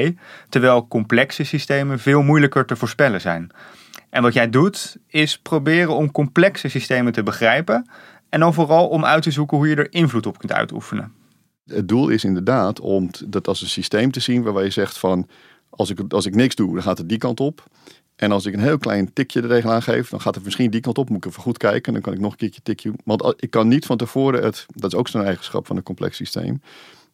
terwijl 0.49 0.88
complexe 0.88 1.45
systemen 1.45 1.99
veel 1.99 2.23
moeilijker 2.23 2.67
te 2.67 2.76
voorspellen 2.76 3.21
zijn. 3.21 3.52
En 4.11 4.23
wat 4.23 4.33
jij 4.33 4.50
doet, 4.50 4.97
is 5.07 5.38
proberen 5.38 5.97
om 5.97 6.12
complexe 6.12 6.69
systemen 6.69 7.12
te 7.12 7.23
begrijpen 7.23 7.90
en 8.29 8.40
dan 8.40 8.55
vooral 8.55 8.88
om 8.88 9.05
uit 9.05 9.23
te 9.23 9.31
zoeken 9.31 9.57
hoe 9.57 9.69
je 9.69 9.76
er 9.76 9.93
invloed 9.93 10.26
op 10.26 10.38
kunt 10.38 10.52
uitoefenen. 10.52 11.12
Het 11.67 11.88
doel 11.88 12.09
is 12.09 12.25
inderdaad 12.25 12.81
om 12.81 13.11
dat 13.26 13.49
als 13.49 13.62
een 13.62 13.69
systeem 13.69 14.11
te 14.11 14.21
zien 14.21 14.43
waarbij 14.43 14.64
je 14.64 14.71
zegt 14.71 14.99
van 14.99 15.29
als 15.71 15.90
ik, 15.90 16.12
als 16.12 16.26
ik 16.26 16.35
niks 16.35 16.55
doe, 16.55 16.75
dan 16.75 16.83
gaat 16.83 16.99
het 16.99 17.09
die 17.09 17.19
kant 17.19 17.40
op. 17.40 17.64
En 18.17 18.33
als 18.33 18.47
ik 18.47 18.55
een 18.55 18.61
heel 18.61 18.79
klein 18.79 19.12
tikje 19.12 19.43
er 19.43 19.49
tegenaan 19.49 19.83
geef, 19.83 20.09
dan 20.09 20.21
gaat 20.21 20.35
het 20.35 20.45
misschien 20.45 20.71
die 20.71 20.81
kant 20.81 20.99
op. 20.99 21.09
Moet 21.09 21.25
ik 21.25 21.31
even 21.31 21.43
goed 21.43 21.59
kijken. 21.59 21.93
Dan 21.93 22.02
kan 22.02 22.12
ik 22.12 22.21
nog 22.21 22.33
een 22.33 22.38
keertje 22.38 22.62
tikje. 22.62 22.93
Want 23.05 23.35
ik 23.37 23.50
kan 23.50 23.69
niet 23.69 23.87
van 23.87 23.97
tevoren 23.97 24.43
het. 24.43 24.67
Dat 24.75 24.93
is 24.93 24.99
ook 24.99 25.09
zo'n 25.09 25.25
eigenschap 25.25 25.67
van 25.67 25.76
een 25.76 25.83
complex 25.83 26.17
systeem. 26.17 26.62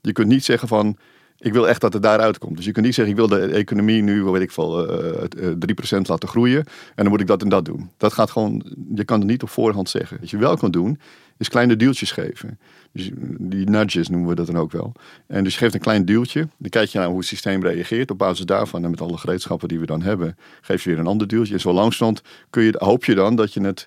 Je 0.00 0.12
kunt 0.12 0.28
niet 0.28 0.44
zeggen 0.44 0.68
van. 0.68 0.96
Ik 1.38 1.52
wil 1.52 1.68
echt 1.68 1.80
dat 1.80 1.92
het 1.92 2.02
daaruit 2.02 2.38
komt. 2.38 2.56
Dus 2.56 2.64
je 2.64 2.72
kunt 2.72 2.84
niet 2.84 2.94
zeggen, 2.94 3.14
ik 3.14 3.20
wil 3.20 3.38
de 3.38 3.40
economie 3.40 4.02
nu, 4.02 4.22
weet 4.22 4.42
ik 4.42 4.50
veel, 4.50 5.00
uh, 5.02 5.52
3% 5.58 6.08
laten 6.08 6.28
groeien. 6.28 6.58
En 6.58 6.64
dan 6.94 7.08
moet 7.08 7.20
ik 7.20 7.26
dat 7.26 7.42
en 7.42 7.48
dat 7.48 7.64
doen. 7.64 7.90
Dat 7.96 8.12
gaat 8.12 8.30
gewoon, 8.30 8.76
je 8.94 9.04
kan 9.04 9.18
het 9.18 9.28
niet 9.28 9.42
op 9.42 9.48
voorhand 9.48 9.88
zeggen. 9.88 10.16
Wat 10.20 10.30
je 10.30 10.36
wel 10.36 10.56
kan 10.56 10.70
doen, 10.70 10.98
is 11.36 11.48
kleine 11.48 11.76
deeltjes 11.76 12.10
geven. 12.10 12.58
Dus 12.92 13.10
die 13.38 13.70
nudges 13.70 14.08
noemen 14.08 14.28
we 14.28 14.34
dat 14.34 14.46
dan 14.46 14.56
ook 14.56 14.72
wel. 14.72 14.92
En 15.26 15.44
dus 15.44 15.52
je 15.52 15.58
geeft 15.58 15.74
een 15.74 15.80
klein 15.80 16.04
duwtje. 16.04 16.48
Dan 16.56 16.70
kijk 16.70 16.88
je 16.88 16.98
naar 16.98 17.08
hoe 17.08 17.18
het 17.18 17.26
systeem 17.26 17.62
reageert. 17.62 18.10
Op 18.10 18.18
basis 18.18 18.44
daarvan 18.44 18.84
en 18.84 18.90
met 18.90 19.00
alle 19.00 19.18
gereedschappen 19.18 19.68
die 19.68 19.78
we 19.78 19.86
dan 19.86 20.02
hebben, 20.02 20.36
geef 20.60 20.84
je 20.84 20.90
weer 20.90 20.98
een 20.98 21.06
ander 21.06 21.26
duwtje. 21.26 21.54
En 21.54 21.60
zo 21.60 21.72
langzamerhand 21.72 22.28
kun 22.50 22.62
je, 22.62 22.74
hoop 22.78 23.04
je 23.04 23.14
dan 23.14 23.36
dat 23.36 23.52
je 23.52 23.60
het 23.60 23.86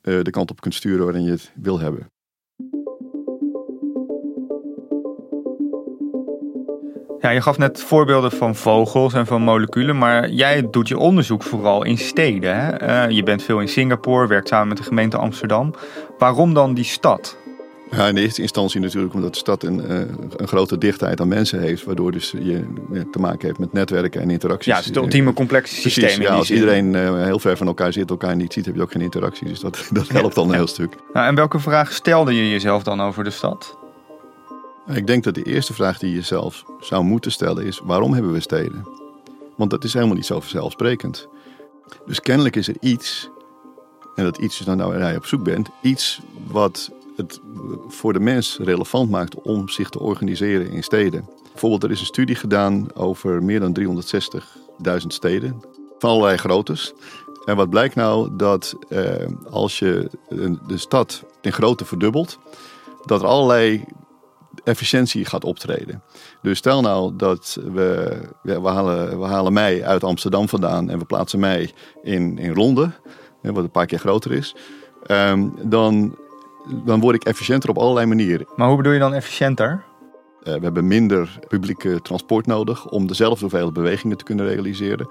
de 0.00 0.30
kant 0.30 0.50
op 0.50 0.60
kunt 0.60 0.74
sturen 0.74 1.04
waarin 1.04 1.24
je 1.24 1.30
het 1.30 1.52
wil 1.54 1.78
hebben. 1.78 2.10
Ja, 7.20 7.30
je 7.30 7.40
gaf 7.40 7.58
net 7.58 7.82
voorbeelden 7.82 8.30
van 8.30 8.54
vogels 8.54 9.14
en 9.14 9.26
van 9.26 9.42
moleculen, 9.42 9.98
maar 9.98 10.30
jij 10.30 10.70
doet 10.70 10.88
je 10.88 10.98
onderzoek 10.98 11.42
vooral 11.42 11.84
in 11.84 11.98
steden. 11.98 12.56
Hè? 12.56 12.82
Uh, 13.08 13.16
je 13.16 13.22
bent 13.22 13.42
veel 13.42 13.60
in 13.60 13.68
Singapore, 13.68 14.26
werkt 14.26 14.48
samen 14.48 14.68
met 14.68 14.76
de 14.76 14.82
gemeente 14.82 15.16
Amsterdam. 15.16 15.74
Waarom 16.18 16.54
dan 16.54 16.74
die 16.74 16.84
stad? 16.84 17.36
Ja, 17.90 18.06
in 18.06 18.14
de 18.14 18.20
eerste 18.20 18.42
instantie 18.42 18.80
natuurlijk 18.80 19.14
omdat 19.14 19.32
de 19.32 19.38
stad 19.38 19.62
een, 19.62 19.90
uh, 19.90 19.98
een 20.36 20.48
grote 20.48 20.78
dichtheid 20.78 21.20
aan 21.20 21.28
mensen 21.28 21.60
heeft, 21.60 21.84
waardoor 21.84 22.12
dus 22.12 22.34
je 22.38 22.64
te 23.10 23.18
maken 23.18 23.46
hebt 23.46 23.58
met 23.58 23.72
netwerken 23.72 24.20
en 24.20 24.30
interacties. 24.30 24.66
Ja, 24.66 24.74
het 24.74 24.82
is 24.82 24.88
het 24.88 24.96
ultieme 24.96 25.32
complexe 25.32 25.74
systeem. 25.74 26.04
Precies, 26.04 26.24
ja, 26.24 26.34
als 26.34 26.50
iedereen 26.50 26.94
uh, 26.94 27.22
heel 27.24 27.38
ver 27.38 27.56
van 27.56 27.66
elkaar 27.66 27.92
zit, 27.92 28.10
elkaar 28.10 28.36
niet 28.36 28.52
ziet, 28.52 28.66
heb 28.66 28.74
je 28.74 28.82
ook 28.82 28.92
geen 28.92 29.02
interactie. 29.02 29.48
Dus 29.48 29.60
dat, 29.60 29.88
dat 29.92 30.08
helpt 30.08 30.34
dan 30.34 30.48
een 30.48 30.54
heel 30.54 30.66
stuk. 30.66 30.96
Nou, 31.12 31.26
en 31.26 31.34
welke 31.34 31.58
vraag 31.58 31.92
stelde 31.92 32.34
je 32.34 32.50
jezelf 32.50 32.82
dan 32.82 33.00
over 33.00 33.24
de 33.24 33.30
stad? 33.30 33.78
Ik 34.92 35.06
denk 35.06 35.24
dat 35.24 35.34
de 35.34 35.42
eerste 35.42 35.74
vraag 35.74 35.98
die 35.98 36.08
je 36.08 36.14
jezelf 36.14 36.64
zou 36.80 37.04
moeten 37.04 37.32
stellen 37.32 37.64
is: 37.64 37.80
waarom 37.84 38.12
hebben 38.12 38.32
we 38.32 38.40
steden? 38.40 38.88
Want 39.56 39.70
dat 39.70 39.84
is 39.84 39.92
helemaal 39.92 40.14
niet 40.14 40.26
zo 40.26 40.40
vanzelfsprekend. 40.40 41.28
Dus 42.06 42.20
kennelijk 42.20 42.56
is 42.56 42.68
er 42.68 42.76
iets, 42.80 43.30
en 44.14 44.24
dat 44.24 44.38
iets 44.38 44.60
is 44.60 44.66
dan 44.66 44.76
nou 44.76 44.98
waar 44.98 45.10
je 45.10 45.16
op 45.16 45.26
zoek 45.26 45.42
bent, 45.42 45.68
iets 45.82 46.20
wat 46.46 46.90
het 47.16 47.40
voor 47.88 48.12
de 48.12 48.20
mens 48.20 48.58
relevant 48.62 49.10
maakt 49.10 49.34
om 49.34 49.68
zich 49.68 49.88
te 49.88 50.00
organiseren 50.00 50.70
in 50.70 50.82
steden. 50.82 51.28
Bijvoorbeeld, 51.50 51.84
er 51.84 51.90
is 51.90 52.00
een 52.00 52.06
studie 52.06 52.34
gedaan 52.34 52.94
over 52.94 53.42
meer 53.42 53.60
dan 53.60 53.76
360.000 53.80 55.06
steden, 55.06 55.60
van 55.98 56.10
allerlei 56.10 56.36
groottes. 56.36 56.92
En 57.44 57.56
wat 57.56 57.70
blijkt 57.70 57.94
nou? 57.94 58.36
Dat 58.36 58.74
eh, 58.88 59.26
als 59.50 59.78
je 59.78 60.10
de 60.66 60.78
stad 60.78 61.24
in 61.40 61.52
grootte 61.52 61.84
verdubbelt, 61.84 62.38
dat 63.04 63.22
er 63.22 63.26
allerlei 63.26 63.84
efficiëntie 64.70 65.24
gaat 65.24 65.44
optreden. 65.44 66.02
Dus 66.42 66.58
stel 66.58 66.80
nou 66.80 67.16
dat 67.16 67.58
we, 67.72 68.18
we, 68.42 68.68
halen, 68.68 69.20
we 69.20 69.26
halen 69.26 69.52
mij 69.52 69.84
uit 69.84 70.04
Amsterdam 70.04 70.48
vandaan 70.48 70.90
en 70.90 70.98
we 70.98 71.04
plaatsen 71.04 71.38
mij 71.38 71.70
in, 72.02 72.38
in 72.38 72.54
Londen, 72.54 72.94
wat 73.42 73.64
een 73.64 73.70
paar 73.70 73.86
keer 73.86 73.98
groter 73.98 74.32
is. 74.32 74.54
Um, 75.06 75.54
dan 75.62 76.16
dan 76.84 77.00
word 77.00 77.14
ik 77.14 77.24
efficiënter 77.24 77.70
op 77.70 77.78
allerlei 77.78 78.06
manieren. 78.06 78.46
Maar 78.56 78.68
hoe 78.68 78.76
bedoel 78.76 78.92
je 78.92 78.98
dan 78.98 79.14
efficiënter? 79.14 79.84
Uh, 80.40 80.54
we 80.54 80.60
hebben 80.60 80.86
minder 80.86 81.38
publieke 81.48 82.02
transport 82.02 82.46
nodig 82.46 82.88
om 82.88 83.06
dezelfde 83.06 83.40
hoeveelheid 83.40 83.72
bewegingen 83.72 84.16
te 84.16 84.24
kunnen 84.24 84.46
realiseren. 84.46 85.08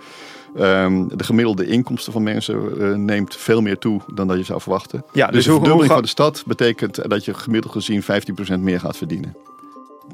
Um, 0.58 1.18
de 1.18 1.24
gemiddelde 1.24 1.66
inkomsten 1.66 2.14
van 2.14 2.24
mensen 2.24 2.78
uh, 2.78 2.96
neemt 2.96 3.36
veel 3.36 3.62
meer 3.62 3.78
toe 3.78 4.02
dan 4.14 4.28
dat 4.28 4.38
je 4.38 4.44
zou 4.44 4.62
verwachten. 4.62 5.04
Ja, 5.12 5.26
dus, 5.26 5.36
dus 5.36 5.46
de 5.46 5.52
verdubbeling 5.52 5.92
van 5.92 6.02
de 6.02 6.08
stad 6.08 6.44
betekent 6.48 7.10
dat 7.10 7.26
je 7.26 7.34
gemiddeld 7.34 7.74
gezien 7.74 8.04
15% 8.04 8.60
meer 8.60 8.80
gaat 8.80 8.98
verdienen. 8.98 9.36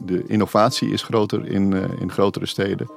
De 0.01 0.23
innovatie 0.27 0.89
is 0.89 1.03
groter 1.03 1.45
in, 1.47 1.71
uh, 1.71 1.83
in 1.99 2.11
grotere 2.11 2.45
steden. 2.45 2.89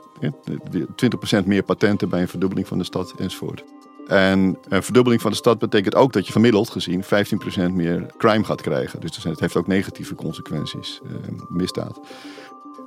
20% 1.41 1.45
meer 1.45 1.63
patenten 1.63 2.09
bij 2.09 2.21
een 2.21 2.29
verdubbeling 2.29 2.69
van 2.69 2.79
de 2.79 2.85
stad 2.85 3.15
enzovoort. 3.19 3.65
En 4.07 4.59
een 4.69 4.83
verdubbeling 4.83 5.23
van 5.23 5.31
de 5.31 5.37
stad 5.37 5.59
betekent 5.59 5.95
ook 5.95 6.13
dat 6.13 6.27
je 6.27 6.33
gemiddeld 6.33 6.71
gezien 6.71 7.05
15% 7.05 7.73
meer 7.73 8.07
crime 8.17 8.45
gaat 8.45 8.61
krijgen. 8.61 9.01
Dus 9.01 9.23
het 9.23 9.41
heeft 9.41 9.57
ook 9.57 9.67
negatieve 9.67 10.15
consequenties, 10.15 11.01
eh, 11.05 11.11
misdaad. 11.49 12.01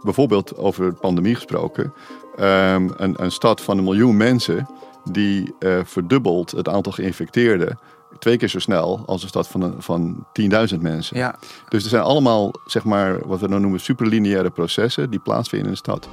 Bijvoorbeeld 0.04 0.58
over 0.58 0.90
de 0.90 0.96
pandemie 0.96 1.36
gesproken. 1.36 1.94
Um, 2.40 2.94
een, 2.98 3.24
een, 3.24 3.32
stad 3.32 3.62
van 3.62 3.78
een 3.78 3.84
miljoen 3.84 4.18
mensen 4.18 4.68
die 5.12 5.54
uh, 5.60 5.80
verdubbelt 5.84 6.52
het 6.52 6.70
aantal 6.70 6.92
geïnfecteerden 6.92 7.80
twee 8.22 8.38
keer 8.38 8.48
zo 8.48 8.60
snel 8.60 9.04
als 9.06 9.22
een 9.22 9.28
stad 9.28 9.48
van, 9.48 9.76
van 9.78 10.26
10.000 10.74 10.78
mensen. 10.80 11.18
Ja. 11.18 11.36
Dus 11.70 11.84
er 11.84 11.90
zijn 11.90 12.04
allemaal, 12.04 12.52
zeg 12.66 12.84
maar, 12.84 13.28
wat 13.28 13.40
we 13.40 13.48
dan 13.48 13.62
noemen 13.62 13.80
superlineaire 13.80 14.50
processen 14.50 15.10
die 15.10 15.20
plaatsvinden 15.20 15.68
in 15.68 15.74
een 15.74 15.78
stad. 15.78 16.10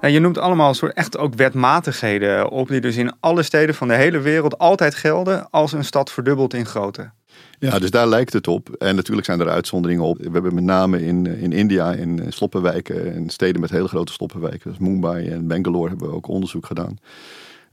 Nou, 0.00 0.16
je 0.16 0.20
noemt 0.20 0.38
allemaal 0.38 0.74
soort 0.74 0.94
echt 0.94 1.18
ook 1.18 1.34
wetmatigheden 1.34 2.50
op 2.50 2.68
die 2.68 2.80
dus 2.80 2.96
in 2.96 3.12
alle 3.20 3.42
steden 3.42 3.74
van 3.74 3.88
de 3.88 3.94
hele 3.94 4.20
wereld 4.20 4.58
altijd 4.58 4.94
gelden 4.94 5.50
als 5.50 5.72
een 5.72 5.84
stad 5.84 6.10
verdubbelt 6.10 6.54
in 6.54 6.66
grootte. 6.66 7.10
Ja, 7.58 7.78
dus 7.78 7.90
daar 7.90 8.06
lijkt 8.06 8.32
het 8.32 8.48
op. 8.48 8.68
En 8.68 8.96
natuurlijk 8.96 9.26
zijn 9.26 9.40
er 9.40 9.48
uitzonderingen 9.48 10.04
op. 10.04 10.18
We 10.18 10.30
hebben 10.32 10.54
met 10.54 10.64
name 10.64 11.04
in, 11.04 11.26
in 11.26 11.52
India, 11.52 11.92
in 11.92 12.26
sloppenwijken 12.28 13.14
en 13.14 13.30
steden 13.30 13.60
met 13.60 13.70
hele 13.70 13.88
grote 13.88 14.12
sloppenwijken, 14.12 14.70
dus 14.70 14.78
Mumbai 14.78 15.28
en 15.28 15.46
Bangalore, 15.46 15.88
hebben 15.88 16.08
we 16.08 16.14
ook 16.14 16.28
onderzoek 16.28 16.66
gedaan. 16.66 16.98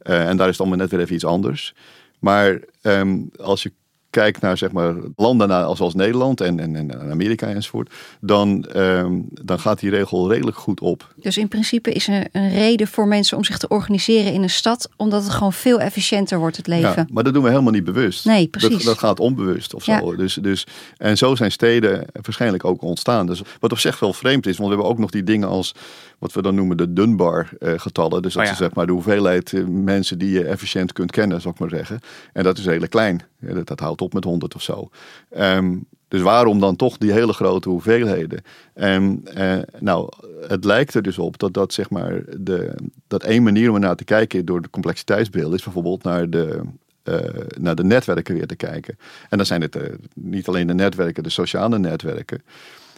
Uh, 0.03 0.29
en 0.29 0.37
daar 0.37 0.47
is 0.47 0.51
het 0.51 0.61
allemaal 0.61 0.79
net 0.79 0.91
weer 0.91 0.99
even 0.99 1.15
iets 1.15 1.25
anders. 1.25 1.73
Maar 2.21 2.59
um, 2.81 3.29
als 3.37 3.63
je 3.63 3.71
kijkt 4.11 4.41
naar 4.41 4.57
zeg 4.57 4.71
maar, 4.71 4.95
landen 5.15 5.75
zoals 5.75 5.93
Nederland 5.93 6.41
en, 6.41 6.59
en, 6.59 6.75
en 6.75 7.11
Amerika 7.11 7.47
enzovoort, 7.47 7.93
dan, 8.21 8.65
um, 8.75 9.27
dan 9.29 9.59
gaat 9.59 9.79
die 9.79 9.89
regel 9.89 10.31
redelijk 10.31 10.57
goed 10.57 10.79
op. 10.79 11.13
Dus 11.15 11.37
in 11.37 11.47
principe 11.47 11.91
is 11.91 12.07
er 12.07 12.27
een 12.31 12.49
reden 12.49 12.87
voor 12.87 13.07
mensen 13.07 13.37
om 13.37 13.43
zich 13.43 13.57
te 13.57 13.67
organiseren 13.67 14.33
in 14.33 14.43
een 14.43 14.49
stad, 14.49 14.89
omdat 14.97 15.23
het 15.23 15.31
gewoon 15.31 15.53
veel 15.53 15.79
efficiënter 15.79 16.39
wordt 16.39 16.57
het 16.57 16.67
leven. 16.67 16.93
Ja, 16.95 17.07
maar 17.11 17.23
dat 17.23 17.33
doen 17.33 17.43
we 17.43 17.49
helemaal 17.49 17.71
niet 17.71 17.83
bewust. 17.83 18.25
Nee, 18.25 18.47
precies. 18.47 18.71
Dat, 18.71 18.83
dat 18.83 18.97
gaat 18.97 19.19
onbewust 19.19 19.73
of 19.73 19.83
zo. 19.83 20.15
Dus, 20.15 20.33
dus, 20.33 20.67
en 20.97 21.17
zo 21.17 21.35
zijn 21.35 21.51
steden 21.51 22.05
waarschijnlijk 22.21 22.65
ook 22.65 22.81
ontstaan. 22.81 23.25
Dus 23.25 23.41
wat 23.59 23.71
op 23.71 23.79
zich 23.79 23.99
wel 23.99 24.13
vreemd 24.13 24.45
is, 24.45 24.57
want 24.57 24.69
we 24.69 24.75
hebben 24.75 24.91
ook 24.93 24.99
nog 24.99 25.09
die 25.09 25.23
dingen 25.23 25.47
als 25.47 25.75
wat 26.21 26.33
we 26.33 26.41
dan 26.41 26.55
noemen 26.55 26.77
de 26.77 26.93
Dunbar-getallen. 26.93 28.21
Dus 28.21 28.33
dat 28.33 28.45
oh 28.45 28.51
is 28.51 28.57
zeg 28.57 28.73
maar 28.73 28.85
de 28.85 28.91
hoeveelheid 28.91 29.53
eh, 29.53 29.63
mensen 29.65 30.17
die 30.17 30.31
je 30.31 30.43
efficiënt 30.43 30.93
kunt 30.93 31.11
kennen, 31.11 31.41
zou 31.41 31.53
ik 31.53 31.59
maar 31.59 31.69
zeggen. 31.69 31.99
En 32.33 32.43
dat 32.43 32.57
is 32.57 32.65
redelijk 32.65 32.91
klein. 32.91 33.21
Dat, 33.39 33.67
dat 33.67 33.79
houdt 33.79 34.01
op 34.01 34.13
met 34.13 34.23
100 34.23 34.55
of 34.55 34.61
zo. 34.61 34.89
Um, 35.37 35.85
dus 36.07 36.21
waarom 36.21 36.59
dan 36.59 36.75
toch 36.75 36.97
die 36.97 37.11
hele 37.11 37.33
grote 37.33 37.69
hoeveelheden? 37.69 38.41
En 38.73 39.23
uh, 39.37 39.59
nou, 39.79 40.09
het 40.47 40.65
lijkt 40.65 40.93
er 40.93 41.01
dus 41.01 41.17
op 41.17 41.37
dat 41.37 41.53
dat 41.53 41.73
zeg 41.73 41.89
maar 41.89 42.23
de, 42.37 42.75
dat 43.07 43.23
één 43.23 43.43
manier 43.43 43.69
om 43.69 43.75
er 43.75 43.81
naar 43.81 43.95
te 43.95 44.03
kijken 44.03 44.45
door 44.45 44.61
de 44.61 44.69
complexiteitsbeelden 44.69 45.57
is 45.57 45.63
bijvoorbeeld 45.63 46.03
naar 46.03 46.29
de, 46.29 46.61
uh, 47.03 47.15
naar 47.59 47.75
de 47.75 47.83
netwerken 47.83 48.35
weer 48.35 48.47
te 48.47 48.55
kijken. 48.55 48.97
En 49.29 49.37
dan 49.37 49.45
zijn 49.45 49.61
het 49.61 49.75
uh, 49.75 49.83
niet 50.13 50.47
alleen 50.47 50.67
de 50.67 50.73
netwerken, 50.73 51.23
de 51.23 51.29
sociale 51.29 51.79
netwerken. 51.79 52.41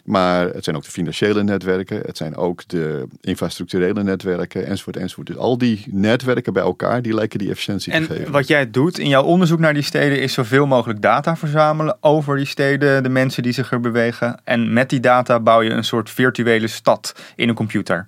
Maar 0.04 0.48
het 0.48 0.64
zijn 0.64 0.76
ook 0.76 0.84
de 0.84 0.92
financiële 0.92 1.44
netwerken, 1.44 2.02
het 2.06 2.18
zijn 2.18 2.36
ook 2.36 2.68
de 2.68 3.08
infrastructurele 3.22 4.04
netwerken, 4.04 4.66
enzovoort, 4.66 4.98
enzovoort. 4.98 5.28
Dus 5.28 5.38
al 5.38 5.58
die 5.58 5.84
netwerken 5.92 6.54
bij 6.54 6.64
elkaar, 6.64 7.02
die 7.02 7.14
lijken 7.14 7.40
die 7.40 7.50
efficiëntie 7.50 7.94
en 7.94 8.08
te 8.08 8.14
geven. 8.14 8.32
wat 8.32 8.48
jij 8.48 8.70
doet 8.70 9.00
in 9.00 9.08
jouw 9.08 9.24
onderzoek 9.24 9.60
naar 9.60 9.74
die 9.74 9.84
steden, 9.84 10.22
is 10.22 10.34
zoveel 10.34 10.66
mogelijk 10.66 11.02
data 11.02 11.36
verzamelen 11.36 11.98
over 12.00 12.38
die 12.38 12.46
steden, 12.46 13.04
de 13.04 13.10
mensen 13.10 13.44
die 13.44 13.52
zich 13.52 13.72
er 13.72 13.80
bewegen. 13.80 14.42
En 14.44 14.74
met 14.74 14.90
die 14.90 15.00
data 15.00 15.40
bouw 15.40 15.62
je 15.62 15.70
een 15.70 15.84
soort 15.84 16.10
virtuele 16.10 16.68
stad 16.68 17.16
in 17.36 17.50
een 17.50 17.56
computer. 17.56 18.06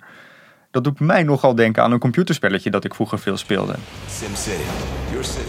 Dat 0.70 0.84
doet 0.84 1.00
mij 1.00 1.22
nogal 1.22 1.54
denken 1.54 1.82
aan 1.82 1.92
een 1.92 1.98
computerspelletje 1.98 2.70
dat 2.70 2.84
ik 2.84 2.94
vroeger 2.94 3.18
veel 3.18 3.36
speelde. 3.36 3.74
SimCity, 4.08 4.62
your 5.10 5.24
city, 5.24 5.40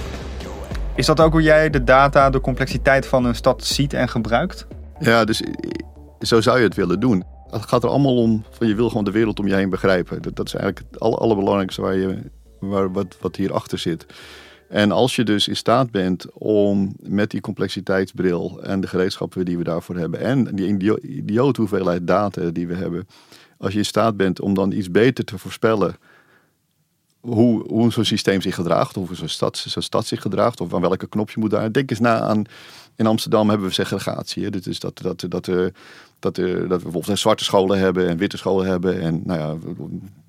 your. 0.41 0.55
Is 0.95 1.05
dat 1.05 1.19
ook 1.19 1.31
hoe 1.31 1.41
jij 1.41 1.69
de 1.69 1.83
data, 1.83 2.29
de 2.29 2.41
complexiteit 2.41 3.05
van 3.05 3.25
een 3.25 3.35
stad 3.35 3.63
ziet 3.65 3.93
en 3.93 4.09
gebruikt? 4.09 4.67
Ja, 4.99 5.25
dus 5.25 5.41
zo 6.27 6.41
zou 6.41 6.57
je 6.57 6.63
het 6.63 6.75
willen 6.75 6.99
doen. 6.99 7.23
het 7.49 7.65
gaat 7.65 7.83
er 7.83 7.89
allemaal 7.89 8.17
om 8.17 8.43
van 8.49 8.67
je 8.67 8.75
wil 8.75 8.87
gewoon 8.87 9.03
de 9.03 9.11
wereld 9.11 9.39
om 9.39 9.47
je 9.47 9.55
heen 9.55 9.69
begrijpen. 9.69 10.21
Dat, 10.33 10.45
is 10.45 10.53
eigenlijk 10.53 10.91
het 10.91 10.99
aller, 10.99 11.19
allerbelangrijkste 11.19 11.81
waar 11.81 11.95
je, 11.95 12.17
waar, 12.59 12.91
wat, 12.91 13.17
wat 13.21 13.35
hierachter 13.35 13.77
zit. 13.77 14.05
En 14.69 14.91
als 14.91 15.15
je 15.15 15.23
dus 15.23 15.47
in 15.47 15.55
staat 15.55 15.91
bent 15.91 16.25
om 16.33 16.95
met 16.99 17.31
die 17.31 17.41
complexiteitsbril 17.41 18.59
en 18.63 18.81
de 18.81 18.87
gereedschappen 18.87 19.45
die 19.45 19.57
we 19.57 19.63
daarvoor 19.63 19.95
hebben 19.95 20.19
en 20.19 20.55
die 20.55 20.99
idiote 21.01 21.61
hoeveelheid 21.61 22.07
data 22.07 22.49
die 22.49 22.67
we 22.67 22.75
hebben, 22.75 23.07
als 23.57 23.73
je 23.73 23.79
in 23.79 23.85
staat 23.85 24.17
bent 24.17 24.41
om 24.41 24.53
dan 24.53 24.71
iets 24.71 24.91
beter 24.91 25.23
te 25.23 25.37
voorspellen 25.37 25.95
hoe, 27.19 27.67
hoe 27.67 27.91
zo'n 27.91 28.05
systeem 28.05 28.41
zich 28.41 28.55
gedraagt, 28.55 28.97
of 28.97 29.07
hoe 29.07 29.15
zo'n 29.15 29.27
stad, 29.27 29.57
zo'n 29.57 29.81
stad 29.81 30.05
zich 30.05 30.21
gedraagt, 30.21 30.61
of 30.61 30.73
aan 30.73 30.81
welke 30.81 31.07
knop 31.07 31.29
je 31.29 31.39
moet 31.39 31.51
daar. 31.51 31.71
Denk 31.71 31.89
eens 31.89 31.99
na 31.99 32.19
aan, 32.19 32.43
in 32.97 33.07
Amsterdam 33.07 33.49
hebben 33.49 33.67
we 33.67 33.73
segregatie. 33.73 34.49
Dit 34.49 34.67
is 34.67 34.79
dat, 34.79 34.97
dat, 35.01 35.19
dat, 35.19 35.29
dat, 35.29 35.45
dat, 36.19 36.37
we 36.37 36.65
bijvoorbeeld 36.67 37.19
zwarte 37.19 37.43
scholen 37.43 37.79
hebben 37.79 38.07
en 38.07 38.17
witte 38.17 38.37
scholen 38.37 38.67
hebben 38.67 39.01
en 39.01 39.21
nou 39.25 39.39
ja, 39.39 39.73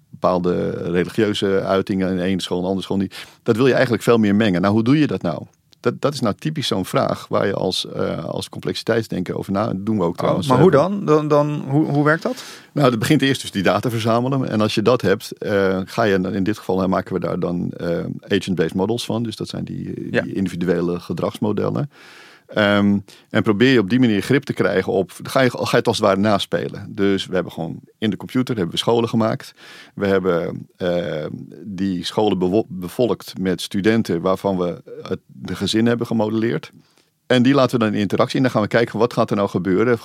bepaalde 0.08 0.70
religieuze 0.70 1.60
uitingen 1.60 2.10
in 2.10 2.18
één 2.18 2.40
school 2.40 2.58
en 2.58 2.64
andere 2.64 2.82
school 2.82 2.96
niet. 2.96 3.26
Dat 3.42 3.56
wil 3.56 3.66
je 3.66 3.72
eigenlijk 3.72 4.02
veel 4.02 4.18
meer 4.18 4.34
mengen. 4.34 4.60
Nou, 4.60 4.74
hoe 4.74 4.84
doe 4.84 4.98
je 4.98 5.06
dat 5.06 5.22
nou? 5.22 5.42
Dat, 5.80 6.00
dat 6.00 6.14
is 6.14 6.20
nou 6.20 6.34
typisch 6.38 6.66
zo'n 6.66 6.84
vraag 6.84 7.28
waar 7.28 7.46
je 7.46 7.54
als, 7.54 7.86
uh, 7.96 8.24
als 8.24 8.48
complexiteitsdenker 8.48 9.38
over 9.38 9.52
na. 9.52 9.66
Dat 9.66 9.86
doen 9.86 9.98
we 9.98 10.04
ook 10.04 10.10
oh, 10.10 10.18
trouwens. 10.18 10.48
maar 10.48 10.60
hoe 10.60 10.70
dan? 10.70 11.04
dan, 11.04 11.28
dan 11.28 11.64
hoe, 11.68 11.84
hoe 11.86 12.04
werkt 12.04 12.22
dat? 12.22 12.44
Nou, 12.72 12.90
het 12.90 12.98
begint 12.98 13.22
eerst 13.22 13.40
dus 13.40 13.50
die 13.50 13.62
data 13.62 13.90
verzamelen. 13.90 14.48
En 14.48 14.60
als 14.60 14.74
je 14.74 14.82
dat 14.82 15.00
hebt, 15.00 15.32
uh, 15.38 15.80
ga 15.84 16.02
je 16.02 16.14
in 16.32 16.42
dit 16.42 16.58
geval 16.58 16.88
maken 16.88 17.14
we 17.14 17.20
daar 17.20 17.40
dan 17.40 17.72
uh, 17.80 17.98
agent-based 18.28 18.74
models 18.74 19.04
van. 19.04 19.22
Dus 19.22 19.36
dat 19.36 19.48
zijn 19.48 19.64
die, 19.64 20.10
die 20.10 20.32
individuele 20.32 21.00
gedragsmodellen. 21.00 21.90
Um, 22.56 23.04
en 23.30 23.42
probeer 23.42 23.72
je 23.72 23.78
op 23.78 23.90
die 23.90 24.00
manier 24.00 24.22
grip 24.22 24.42
te 24.42 24.52
krijgen 24.52 24.92
op. 24.92 25.12
Ga 25.22 25.40
je, 25.40 25.50
ga 25.50 25.70
je 25.70 25.76
het 25.76 25.86
als 25.86 25.96
het 25.96 26.06
ware 26.06 26.20
naspelen. 26.20 26.86
Dus 26.94 27.26
we 27.26 27.34
hebben 27.34 27.52
gewoon 27.52 27.80
in 27.98 28.10
de 28.10 28.16
computer 28.16 28.56
hebben 28.56 28.74
we 28.74 28.80
scholen 28.80 29.08
gemaakt. 29.08 29.54
We 29.94 30.06
hebben 30.06 30.68
uh, 30.78 31.26
die 31.64 32.04
scholen 32.04 32.64
bevolkt 32.68 33.38
met 33.38 33.60
studenten 33.60 34.20
waarvan 34.20 34.58
we 34.58 34.82
het, 35.02 35.18
de 35.26 35.56
gezin 35.56 35.86
hebben 35.86 36.06
gemodelleerd. 36.06 36.72
En 37.26 37.42
die 37.42 37.54
laten 37.54 37.78
we 37.78 37.84
dan 37.84 37.94
in 37.94 38.00
interactie. 38.00 38.36
En 38.36 38.42
dan 38.42 38.52
gaan 38.52 38.62
we 38.62 38.68
kijken 38.68 38.98
wat 38.98 39.12
gaat 39.12 39.30
er 39.30 39.36
nou 39.36 39.48
gebeuren 39.48 39.98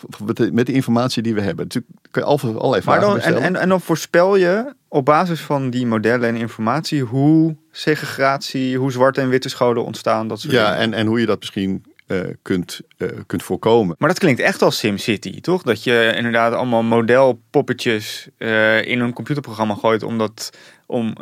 met 0.52 0.66
de, 0.66 0.74
informatie 0.74 1.24
die 1.24 1.34
we 1.34 1.42
hebben. 1.42 1.66
Natuurlijk 1.66 1.94
kun 2.12 2.22
je 2.22 2.28
allerlei 2.28 2.82
vragen 2.82 3.08
maar 3.08 3.20
dan, 3.20 3.20
en, 3.20 3.42
en, 3.42 3.56
en 3.56 3.70
dan 3.70 3.82
voorspel 3.82 4.36
je 4.36 4.74
op 4.88 5.06
basis 5.06 5.42
van 5.42 5.70
die 5.70 5.86
modellen 5.86 6.30
en 6.30 6.36
informatie 6.36 7.02
hoe 7.02 7.56
segregatie, 7.72 8.78
hoe 8.78 8.92
zwarte 8.92 9.22
en 9.22 9.30
witte 9.30 9.50
scholen 9.50 9.86
ontstaan. 9.86 10.28
Dat 10.28 10.40
soort 10.40 10.54
ja, 10.54 10.76
en, 10.76 10.94
en 10.94 11.08
hoe 11.08 11.20
je 11.20 11.26
dat 11.26 11.40
misschien 11.40 11.84
uh, 12.08 12.22
kunt, 12.42 12.82
uh, 12.98 13.10
kunt 13.26 13.44
voorkomen. 13.44 13.96
Maar 14.00 14.10
dat 14.10 14.20
klinkt 14.20 14.40
echt 14.40 14.62
als 14.62 14.78
SimCity, 14.78 15.42
toch? 15.42 15.64
Dat 15.64 15.84
je 15.84 16.14
inderdaad 16.16 16.54
allemaal 16.54 16.84
modelpoppetjes 16.84 18.28
uh, 18.38 18.86
in 18.86 19.00
een 19.00 19.14
computerprogramma 19.14 19.76
gooit 19.76 20.04
om, 20.04 20.18
dat, 20.18 20.58
om 20.86 21.14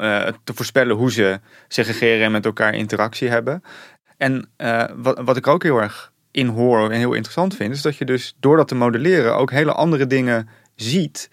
te 0.43 0.53
voorspellen 0.53 0.95
hoe 0.95 1.11
ze 1.11 1.39
segregeren 1.67 2.25
en 2.25 2.31
met 2.31 2.45
elkaar 2.45 2.75
interactie 2.75 3.29
hebben. 3.29 3.63
En 4.17 4.49
wat, 4.95 5.21
wat 5.23 5.37
ik 5.37 5.47
ook 5.47 5.63
heel 5.63 5.77
erg 5.77 6.11
in 6.31 6.47
hoor 6.47 6.91
en 6.91 6.97
heel 6.97 7.13
interessant 7.13 7.55
vind, 7.55 7.73
is 7.73 7.81
dat 7.81 7.97
je 7.97 8.05
dus 8.05 8.35
door 8.39 8.57
dat 8.57 8.67
te 8.67 8.75
modelleren 8.75 9.35
ook 9.35 9.51
hele 9.51 9.73
andere 9.73 10.07
dingen 10.07 10.49
ziet 10.75 11.29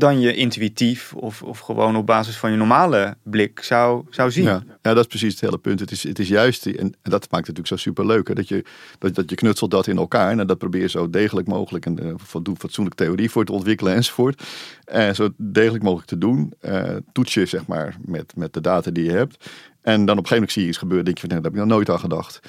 dan 0.00 0.20
je 0.20 0.34
intuïtief 0.34 1.14
of, 1.14 1.42
of 1.42 1.58
gewoon 1.58 1.96
op 1.96 2.06
basis 2.06 2.36
van 2.36 2.50
je 2.50 2.56
normale 2.56 3.16
blik 3.22 3.62
zou, 3.62 4.04
zou 4.10 4.30
zien. 4.30 4.44
Ja, 4.44 4.62
ja, 4.82 4.94
dat 4.94 4.98
is 4.98 5.06
precies 5.06 5.32
het 5.32 5.40
hele 5.40 5.58
punt. 5.58 5.80
Het 5.80 5.90
is, 5.90 6.02
het 6.02 6.18
is 6.18 6.28
juist, 6.28 6.66
en, 6.66 6.76
en 6.76 6.94
dat 7.02 7.30
maakt 7.30 7.46
het 7.46 7.56
natuurlijk 7.56 7.66
zo 7.66 7.76
super 7.76 8.06
leuk, 8.06 8.36
dat, 8.36 8.48
je, 8.48 8.64
dat, 8.98 9.14
dat 9.14 9.30
je 9.30 9.36
knutselt 9.36 9.70
dat 9.70 9.86
in 9.86 9.96
elkaar 9.96 10.38
en 10.38 10.46
dat 10.46 10.58
probeer 10.58 10.80
je 10.80 10.88
zo 10.88 11.10
degelijk 11.10 11.46
mogelijk 11.46 11.86
een 11.86 11.98
uh, 12.02 12.14
fatsoenlijk 12.58 12.96
theorie 12.96 13.30
voor 13.30 13.44
te 13.44 13.52
ontwikkelen 13.52 13.94
enzovoort. 13.94 14.42
En 14.84 15.14
zo 15.14 15.28
degelijk 15.36 15.84
mogelijk 15.84 16.08
te 16.08 16.18
doen. 16.18 16.52
Uh, 16.62 16.96
toets 17.12 17.34
je 17.34 17.46
zeg 17.46 17.66
maar 17.66 17.96
met, 18.04 18.32
met 18.36 18.52
de 18.52 18.60
data 18.60 18.90
die 18.90 19.04
je 19.04 19.12
hebt. 19.12 19.50
En 19.82 20.04
dan 20.04 20.18
op 20.18 20.22
een 20.22 20.28
gegeven 20.28 20.34
moment 20.34 20.52
zie 20.52 20.62
je 20.62 20.68
iets 20.68 20.78
gebeuren, 20.78 21.04
denk 21.04 21.18
je 21.18 21.26
van, 21.26 21.32
nee, 21.32 21.42
daar 21.42 21.52
heb 21.52 21.60
ik 21.60 21.66
nog 21.68 21.76
nooit 21.76 21.90
aan 21.90 22.00
gedacht. 22.00 22.40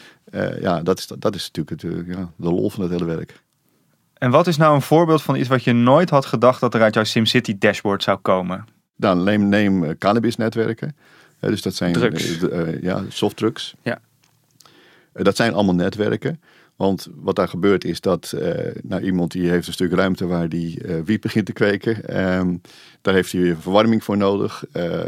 Ja, 0.61 0.81
dat 0.83 0.97
is, 0.97 1.07
dat 1.19 1.35
is 1.35 1.51
natuurlijk 1.51 1.81
het, 1.81 2.07
ja, 2.15 2.31
de 2.35 2.49
lol 2.49 2.69
van 2.69 2.81
het 2.81 2.91
hele 2.91 3.05
werk. 3.05 3.41
En 4.21 4.31
wat 4.31 4.47
is 4.47 4.57
nou 4.57 4.75
een 4.75 4.81
voorbeeld 4.81 5.21
van 5.21 5.35
iets 5.35 5.47
wat 5.47 5.63
je 5.63 5.73
nooit 5.73 6.09
had 6.09 6.25
gedacht 6.25 6.59
dat 6.59 6.73
er 6.73 6.81
uit 6.81 6.93
jouw 6.93 7.03
SimCity 7.03 7.57
dashboard 7.57 8.03
zou 8.03 8.17
komen? 8.17 8.65
Dan 8.95 9.23
neem, 9.23 9.49
neem 9.49 9.83
uh, 9.83 9.89
cannabisnetwerken. 9.97 10.95
Uh, 11.39 11.49
dus 11.49 11.61
dat 11.61 11.75
zijn 11.75 11.93
drugs. 11.93 12.41
Uh, 12.41 12.81
ja, 12.81 13.03
softdrugs. 13.09 13.75
Ja. 13.81 13.99
dat 15.13 15.35
zijn 15.35 15.53
allemaal 15.53 15.75
netwerken. 15.75 16.41
Want 16.75 17.07
wat 17.15 17.35
daar 17.35 17.47
gebeurt 17.47 17.83
is 17.83 18.01
dat 18.01 18.33
nou, 18.83 19.01
iemand 19.01 19.31
die 19.31 19.49
heeft 19.49 19.67
een 19.67 19.73
stuk 19.73 19.93
ruimte 19.93 20.25
waar 20.25 20.49
die 20.49 20.81
wiet 21.05 21.21
begint 21.21 21.45
te 21.45 21.53
kweken. 21.53 22.21
Um, 22.21 22.61
daar 23.01 23.13
heeft 23.13 23.31
hij 23.31 23.55
verwarming 23.59 24.03
voor 24.03 24.17
nodig. 24.17 24.63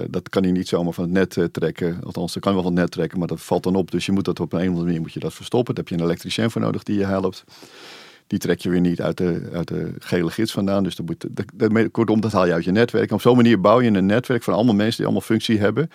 dat 0.10 0.30
kan 0.30 0.44
hij 0.44 0.52
niet 0.52 0.68
zomaar 0.68 0.94
van 0.94 1.04
het 1.04 1.36
net 1.36 1.54
trekken. 1.54 2.00
Althans, 2.04 2.34
dat 2.34 2.44
kan 2.44 2.54
wel 2.54 2.64
van 2.64 2.72
het 2.72 2.82
net 2.82 2.92
trekken, 2.92 3.20
maar 3.20 3.28
dat 3.28 3.42
valt 3.42 3.64
dan 3.64 3.76
op. 3.76 3.92
Dus 3.92 4.06
je 4.06 4.12
moet 4.12 4.26
dat 4.26 4.40
op 4.40 4.54
een 4.54 4.60
of 4.60 4.68
andere 4.68 4.86
manier 4.86 5.02
moet 5.02 5.14
je 5.14 5.20
dat 5.20 5.34
verstoppen. 5.34 5.76
Daar 5.76 5.84
heb 5.84 5.94
je 5.94 6.00
een 6.00 6.10
elektricien 6.10 6.52
voor 6.52 6.62
nodig 6.62 6.84
die 6.84 6.98
je 6.98 7.06
helpt. 7.06 7.44
Die 8.28 8.40
trek 8.40 8.60
je 8.60 8.70
weer 8.70 8.80
niet 8.80 9.02
uit 9.02 9.18
de, 9.18 9.50
uit 9.54 9.68
de 9.68 9.94
gele 10.00 10.30
gids 10.30 10.52
vandaan. 10.52 10.84
Dus 10.84 10.96
dat 10.96 11.06
moet, 11.06 11.92
kortom, 11.92 12.22
dat 12.22 12.32
haal 12.32 12.46
je 12.46 12.54
uit 12.54 12.64
je 12.64 12.72
netwerk. 12.72 13.12
op 13.12 13.22
zo'n 13.22 13.36
manier 13.36 13.62
bouw 13.62 13.82
je 13.82 13.90
een 13.90 14.06
netwerk 14.06 14.44
van 14.44 14.54
allemaal 14.54 14.76
mensen 14.76 14.96
die 14.96 15.06
allemaal 15.06 15.22
functie 15.22 15.60
hebben. 15.60 15.90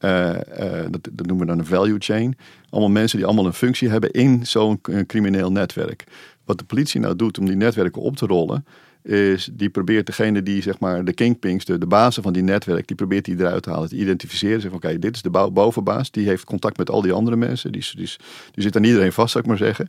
Uh, 0.00 0.28
uh, 0.34 0.86
dat, 0.90 1.08
dat, 1.12 1.26
noemen 1.26 1.38
we 1.38 1.52
dan 1.52 1.58
een 1.58 1.66
value 1.66 1.98
chain. 1.98 2.36
Allemaal 2.70 2.90
mensen 2.90 3.16
die 3.18 3.26
allemaal 3.26 3.46
een 3.46 3.52
functie 3.52 3.88
hebben 3.88 4.10
in 4.10 4.46
zo'n 4.46 4.80
crimineel 5.06 5.52
netwerk. 5.52 6.04
Wat 6.44 6.58
de 6.58 6.64
politie 6.64 7.00
nou 7.00 7.16
doet 7.16 7.38
om 7.38 7.46
die 7.46 7.56
netwerken 7.56 8.02
op 8.02 8.16
te 8.16 8.26
rollen, 8.26 8.64
is 9.02 9.50
die 9.52 9.70
probeert 9.70 10.06
degene 10.06 10.42
die 10.42 10.62
zeg 10.62 10.78
maar 10.78 11.04
de 11.04 11.12
kingpings, 11.12 11.64
de, 11.64 11.78
de 11.78 11.86
bazen 11.86 12.22
van 12.22 12.32
die 12.32 12.42
netwerk, 12.42 12.86
die 12.86 12.96
probeert 12.96 13.24
die 13.24 13.38
eruit 13.38 13.62
te 13.62 13.70
halen, 13.70 13.88
te 13.88 13.96
identificeren. 13.96 14.60
Zeggen 14.60 14.78
oké, 14.78 14.98
dit 14.98 15.14
is 15.14 15.22
de 15.22 15.30
bovenbaas, 15.30 16.10
die 16.10 16.26
heeft 16.26 16.44
contact 16.44 16.76
met 16.76 16.90
al 16.90 17.02
die 17.02 17.12
andere 17.12 17.36
mensen, 17.36 17.72
die, 17.72 17.84
die, 17.94 18.10
die 18.50 18.62
zit 18.62 18.76
aan 18.76 18.84
iedereen 18.84 19.12
vast, 19.12 19.32
zou 19.32 19.44
ik 19.44 19.50
maar 19.50 19.58
zeggen. 19.58 19.88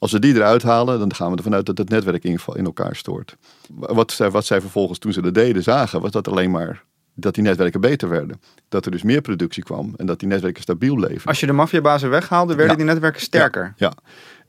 Als 0.00 0.12
we 0.12 0.18
die 0.18 0.34
eruit 0.34 0.62
halen, 0.62 0.98
dan 0.98 1.14
gaan 1.14 1.30
we 1.30 1.36
ervan 1.36 1.54
uit 1.54 1.66
dat 1.66 1.78
het 1.78 1.88
netwerk 1.88 2.24
in, 2.24 2.38
in 2.54 2.64
elkaar 2.64 2.96
stoort. 2.96 3.36
Wat 3.68 4.12
zij, 4.12 4.30
wat 4.30 4.44
zij 4.46 4.60
vervolgens 4.60 4.98
toen 4.98 5.12
ze 5.12 5.22
dat 5.22 5.34
deden 5.34 5.62
zagen, 5.62 6.00
was 6.00 6.10
dat 6.10 6.28
alleen 6.28 6.50
maar 6.50 6.84
dat 7.14 7.34
die 7.34 7.42
netwerken 7.42 7.80
beter 7.80 8.08
werden. 8.08 8.40
Dat 8.68 8.84
er 8.84 8.90
dus 8.90 9.02
meer 9.02 9.20
productie 9.20 9.62
kwam 9.62 9.94
en 9.96 10.06
dat 10.06 10.18
die 10.18 10.28
netwerken 10.28 10.62
stabiel 10.62 10.94
bleven. 10.94 11.28
Als 11.28 11.40
je 11.40 11.46
de 11.46 11.52
maffiabazen 11.52 12.10
weghaalde, 12.10 12.54
werden 12.54 12.76
die 12.76 12.86
netwerken 12.86 13.20
sterker. 13.20 13.74
Ja, 13.76 13.92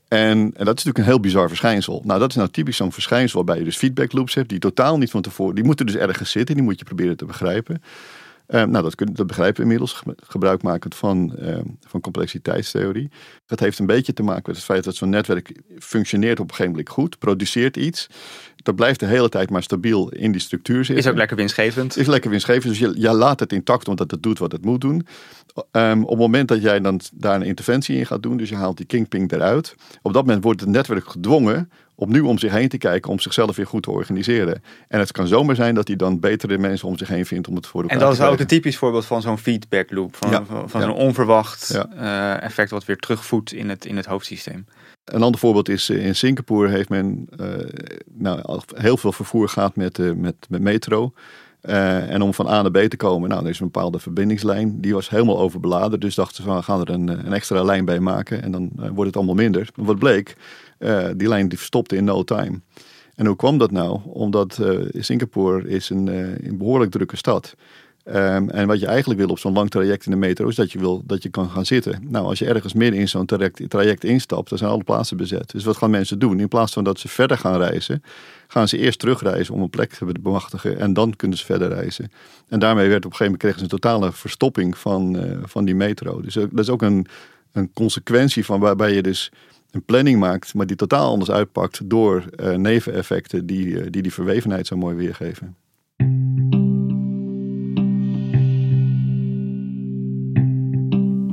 En, 0.08 0.38
en, 0.38 0.50
dat 0.52 0.78
is 0.78 0.84
natuurlijk 0.84 0.98
een 0.98 1.04
heel 1.04 1.20
bizar 1.20 1.48
verschijnsel. 1.48 2.02
Nou, 2.04 2.20
dat 2.20 2.30
is 2.30 2.36
nou 2.36 2.48
typisch 2.48 2.76
zo'n 2.76 2.92
verschijnsel 2.92 3.36
waarbij 3.36 3.58
je 3.58 3.64
dus 3.64 3.76
feedback 3.76 4.12
loops 4.12 4.34
hebt 4.34 4.48
die 4.48 4.58
totaal 4.58 4.98
niet 4.98 5.10
van 5.10 5.22
tevoren, 5.22 5.54
die 5.54 5.64
moeten 5.64 5.86
dus 5.86 5.94
ergens 5.94 6.30
zitten, 6.30 6.54
die 6.54 6.64
moet 6.64 6.78
je 6.78 6.84
proberen 6.84 7.16
te 7.16 7.24
begrijpen. 7.24 7.82
Uh, 8.52 8.64
nou, 8.64 8.82
dat, 8.82 9.16
dat 9.16 9.26
begrijpen 9.26 9.56
we 9.56 9.62
inmiddels, 9.62 10.02
gebruikmakend 10.16 10.94
van, 10.94 11.32
uh, 11.38 11.58
van 11.80 12.00
complexiteitstheorie. 12.00 13.10
Dat 13.46 13.60
heeft 13.60 13.78
een 13.78 13.86
beetje 13.86 14.12
te 14.12 14.22
maken 14.22 14.42
met 14.46 14.56
het 14.56 14.64
feit 14.64 14.84
dat 14.84 14.94
zo'n 14.94 15.08
netwerk 15.08 15.60
functioneert 15.78 16.40
op 16.40 16.48
een 16.48 16.54
gegeven 16.54 16.70
moment 16.70 16.88
goed, 16.88 17.18
produceert 17.18 17.76
iets. 17.76 18.06
Dat 18.56 18.74
blijft 18.74 19.00
de 19.00 19.06
hele 19.06 19.28
tijd 19.28 19.50
maar 19.50 19.62
stabiel 19.62 20.08
in 20.08 20.32
die 20.32 20.40
structuur 20.40 20.84
zitten. 20.84 21.04
Is 21.04 21.10
ook 21.10 21.16
lekker 21.16 21.36
winstgevend. 21.36 21.96
Is 21.96 22.06
lekker 22.06 22.30
winstgevend, 22.30 22.68
dus 22.68 22.78
je, 22.78 23.00
je 23.00 23.12
laat 23.12 23.40
het 23.40 23.52
intact 23.52 23.88
omdat 23.88 24.10
het 24.10 24.22
doet 24.22 24.38
wat 24.38 24.52
het 24.52 24.64
moet 24.64 24.80
doen. 24.80 25.06
Um, 25.72 26.02
op 26.02 26.08
het 26.08 26.18
moment 26.18 26.48
dat 26.48 26.62
jij 26.62 26.80
dan 26.80 27.00
daar 27.14 27.34
een 27.34 27.42
interventie 27.42 27.96
in 27.96 28.06
gaat 28.06 28.22
doen, 28.22 28.36
dus 28.36 28.48
je 28.48 28.56
haalt 28.56 28.76
die 28.76 28.86
kingping 28.86 29.32
eruit. 29.32 29.74
Op 30.02 30.12
dat 30.12 30.26
moment 30.26 30.44
wordt 30.44 30.60
het 30.60 30.68
netwerk 30.68 31.08
gedwongen 31.08 31.70
nu 31.96 32.20
om 32.20 32.38
zich 32.38 32.52
heen 32.52 32.68
te 32.68 32.78
kijken, 32.78 33.10
om 33.10 33.20
zichzelf 33.20 33.56
weer 33.56 33.66
goed 33.66 33.82
te 33.82 33.90
organiseren. 33.90 34.62
En 34.88 34.98
het 34.98 35.12
kan 35.12 35.26
zomaar 35.26 35.56
zijn 35.56 35.74
dat 35.74 35.86
hij 35.86 35.96
dan 35.96 36.20
betere 36.20 36.58
mensen 36.58 36.88
om 36.88 36.98
zich 36.98 37.08
heen 37.08 37.26
vindt 37.26 37.48
om 37.48 37.54
het 37.54 37.66
voor 37.66 37.82
elkaar 37.82 37.98
te 37.98 38.04
En 38.04 38.10
dat 38.10 38.20
is 38.20 38.32
ook 38.32 38.40
een 38.40 38.46
typisch 38.46 38.76
voorbeeld 38.76 39.06
van 39.06 39.22
zo'n 39.22 39.38
feedback 39.38 39.90
loop, 39.90 40.16
van, 40.16 40.46
van, 40.68 40.80
zo'n 40.80 40.94
onverwacht 40.94 41.80
uh, 41.94 42.42
effect 42.42 42.70
wat 42.70 42.84
weer 42.84 42.96
terugvoedt 42.96 43.52
in 43.52 43.68
het, 43.68 43.84
in 43.84 43.96
het 43.96 44.06
hoofdsysteem. 44.06 44.66
Een 45.04 45.22
ander 45.22 45.40
voorbeeld 45.40 45.68
is 45.68 45.88
eh, 45.88 46.06
in 46.06 46.14
Singapore 46.14 46.68
heeft 46.68 46.88
men 46.88 47.28
uh, 47.40 47.46
nou, 48.14 48.60
heel 48.74 48.96
veel 48.96 49.12
vervoer 49.12 49.48
gehad 49.48 49.76
met, 49.76 49.98
uh, 49.98 50.12
met, 50.12 50.34
met 50.48 50.60
metro. 50.60 51.12
Uh, 51.62 52.10
en 52.10 52.22
om 52.22 52.34
van 52.34 52.46
A 52.48 52.62
naar 52.62 52.70
B 52.70 52.90
te 52.90 52.96
komen, 52.96 53.28
nou, 53.28 53.44
er 53.44 53.50
is 53.50 53.60
een 53.60 53.70
bepaalde 53.70 53.98
verbindingslijn. 53.98 54.80
Die 54.80 54.94
was 54.94 55.10
helemaal 55.10 55.38
overbeladen. 55.38 56.00
Dus 56.00 56.14
dachten 56.14 56.42
ze, 56.42 56.54
we 56.54 56.62
gaan 56.62 56.80
er 56.80 56.90
een, 56.90 57.08
een 57.08 57.32
extra 57.32 57.62
lijn 57.62 57.84
bij 57.84 58.00
maken. 58.00 58.42
En 58.42 58.52
dan 58.52 58.70
wordt 58.74 59.06
het 59.06 59.16
allemaal 59.16 59.34
minder. 59.34 59.68
Maar 59.74 59.86
wat 59.86 59.98
bleek, 59.98 60.36
uh, 60.82 61.08
die 61.16 61.28
lijn 61.28 61.48
die 61.48 61.58
verstopte 61.58 61.96
in 61.96 62.04
no 62.04 62.22
time. 62.22 62.60
En 63.14 63.26
hoe 63.26 63.36
kwam 63.36 63.58
dat 63.58 63.70
nou? 63.70 64.00
Omdat 64.04 64.58
uh, 64.60 64.88
Singapore 64.92 65.68
is 65.68 65.90
een, 65.90 66.06
uh, 66.06 66.38
een 66.38 66.58
behoorlijk 66.58 66.90
drukke 66.90 67.16
stad. 67.16 67.54
Um, 68.06 68.50
en 68.50 68.66
wat 68.66 68.80
je 68.80 68.86
eigenlijk 68.86 69.20
wil 69.20 69.28
op 69.28 69.38
zo'n 69.38 69.52
lang 69.52 69.70
traject 69.70 70.04
in 70.04 70.10
de 70.10 70.16
metro 70.16 70.48
is 70.48 70.54
dat 70.54 70.72
je 70.72 70.78
wil 70.78 71.02
dat 71.06 71.22
je 71.22 71.28
kan 71.28 71.50
gaan 71.50 71.66
zitten. 71.66 72.06
Nou, 72.08 72.26
als 72.26 72.38
je 72.38 72.46
ergens 72.46 72.72
midden 72.72 73.00
in 73.00 73.08
zo'n 73.08 73.26
traject, 73.26 73.70
traject 73.70 74.04
instapt, 74.04 74.48
dan 74.48 74.58
zijn 74.58 74.70
alle 74.70 74.84
plaatsen 74.84 75.16
bezet. 75.16 75.50
Dus 75.50 75.64
wat 75.64 75.76
gaan 75.76 75.90
mensen 75.90 76.18
doen? 76.18 76.40
In 76.40 76.48
plaats 76.48 76.72
van 76.72 76.84
dat 76.84 76.98
ze 76.98 77.08
verder 77.08 77.38
gaan 77.38 77.56
reizen, 77.56 78.02
gaan 78.48 78.68
ze 78.68 78.78
eerst 78.78 78.98
terugreizen 78.98 79.54
om 79.54 79.62
een 79.62 79.70
plek 79.70 79.92
te 79.92 80.04
bemachtigen 80.20 80.78
en 80.78 80.92
dan 80.92 81.16
kunnen 81.16 81.38
ze 81.38 81.44
verder 81.44 81.68
reizen. 81.68 82.12
En 82.48 82.58
daarmee 82.58 82.88
werd 82.88 83.04
op 83.04 83.10
een 83.10 83.16
gegeven 83.16 83.24
moment 83.24 83.42
kregen 83.42 83.58
ze 83.58 83.64
een 83.64 83.80
totale 83.80 84.12
verstopping 84.12 84.78
van, 84.78 85.16
van 85.44 85.64
die 85.64 85.74
metro. 85.74 86.20
Dus 86.20 86.34
dat 86.34 86.58
is 86.58 86.70
ook 86.70 86.82
een, 86.82 87.06
een 87.52 87.72
consequentie 87.72 88.44
van 88.44 88.60
waarbij 88.60 88.94
je 88.94 89.02
dus 89.02 89.32
een 89.72 89.84
planning 89.84 90.18
maakt, 90.18 90.54
maar 90.54 90.66
die 90.66 90.76
totaal 90.76 91.10
anders 91.10 91.30
uitpakt 91.30 91.90
door 91.90 92.24
uh, 92.40 92.54
neveneffecten 92.54 93.46
die, 93.46 93.66
uh, 93.66 93.86
die 93.90 94.02
die 94.02 94.12
verwevenheid 94.12 94.66
zo 94.66 94.76
mooi 94.76 94.96
weergeven. 94.96 95.56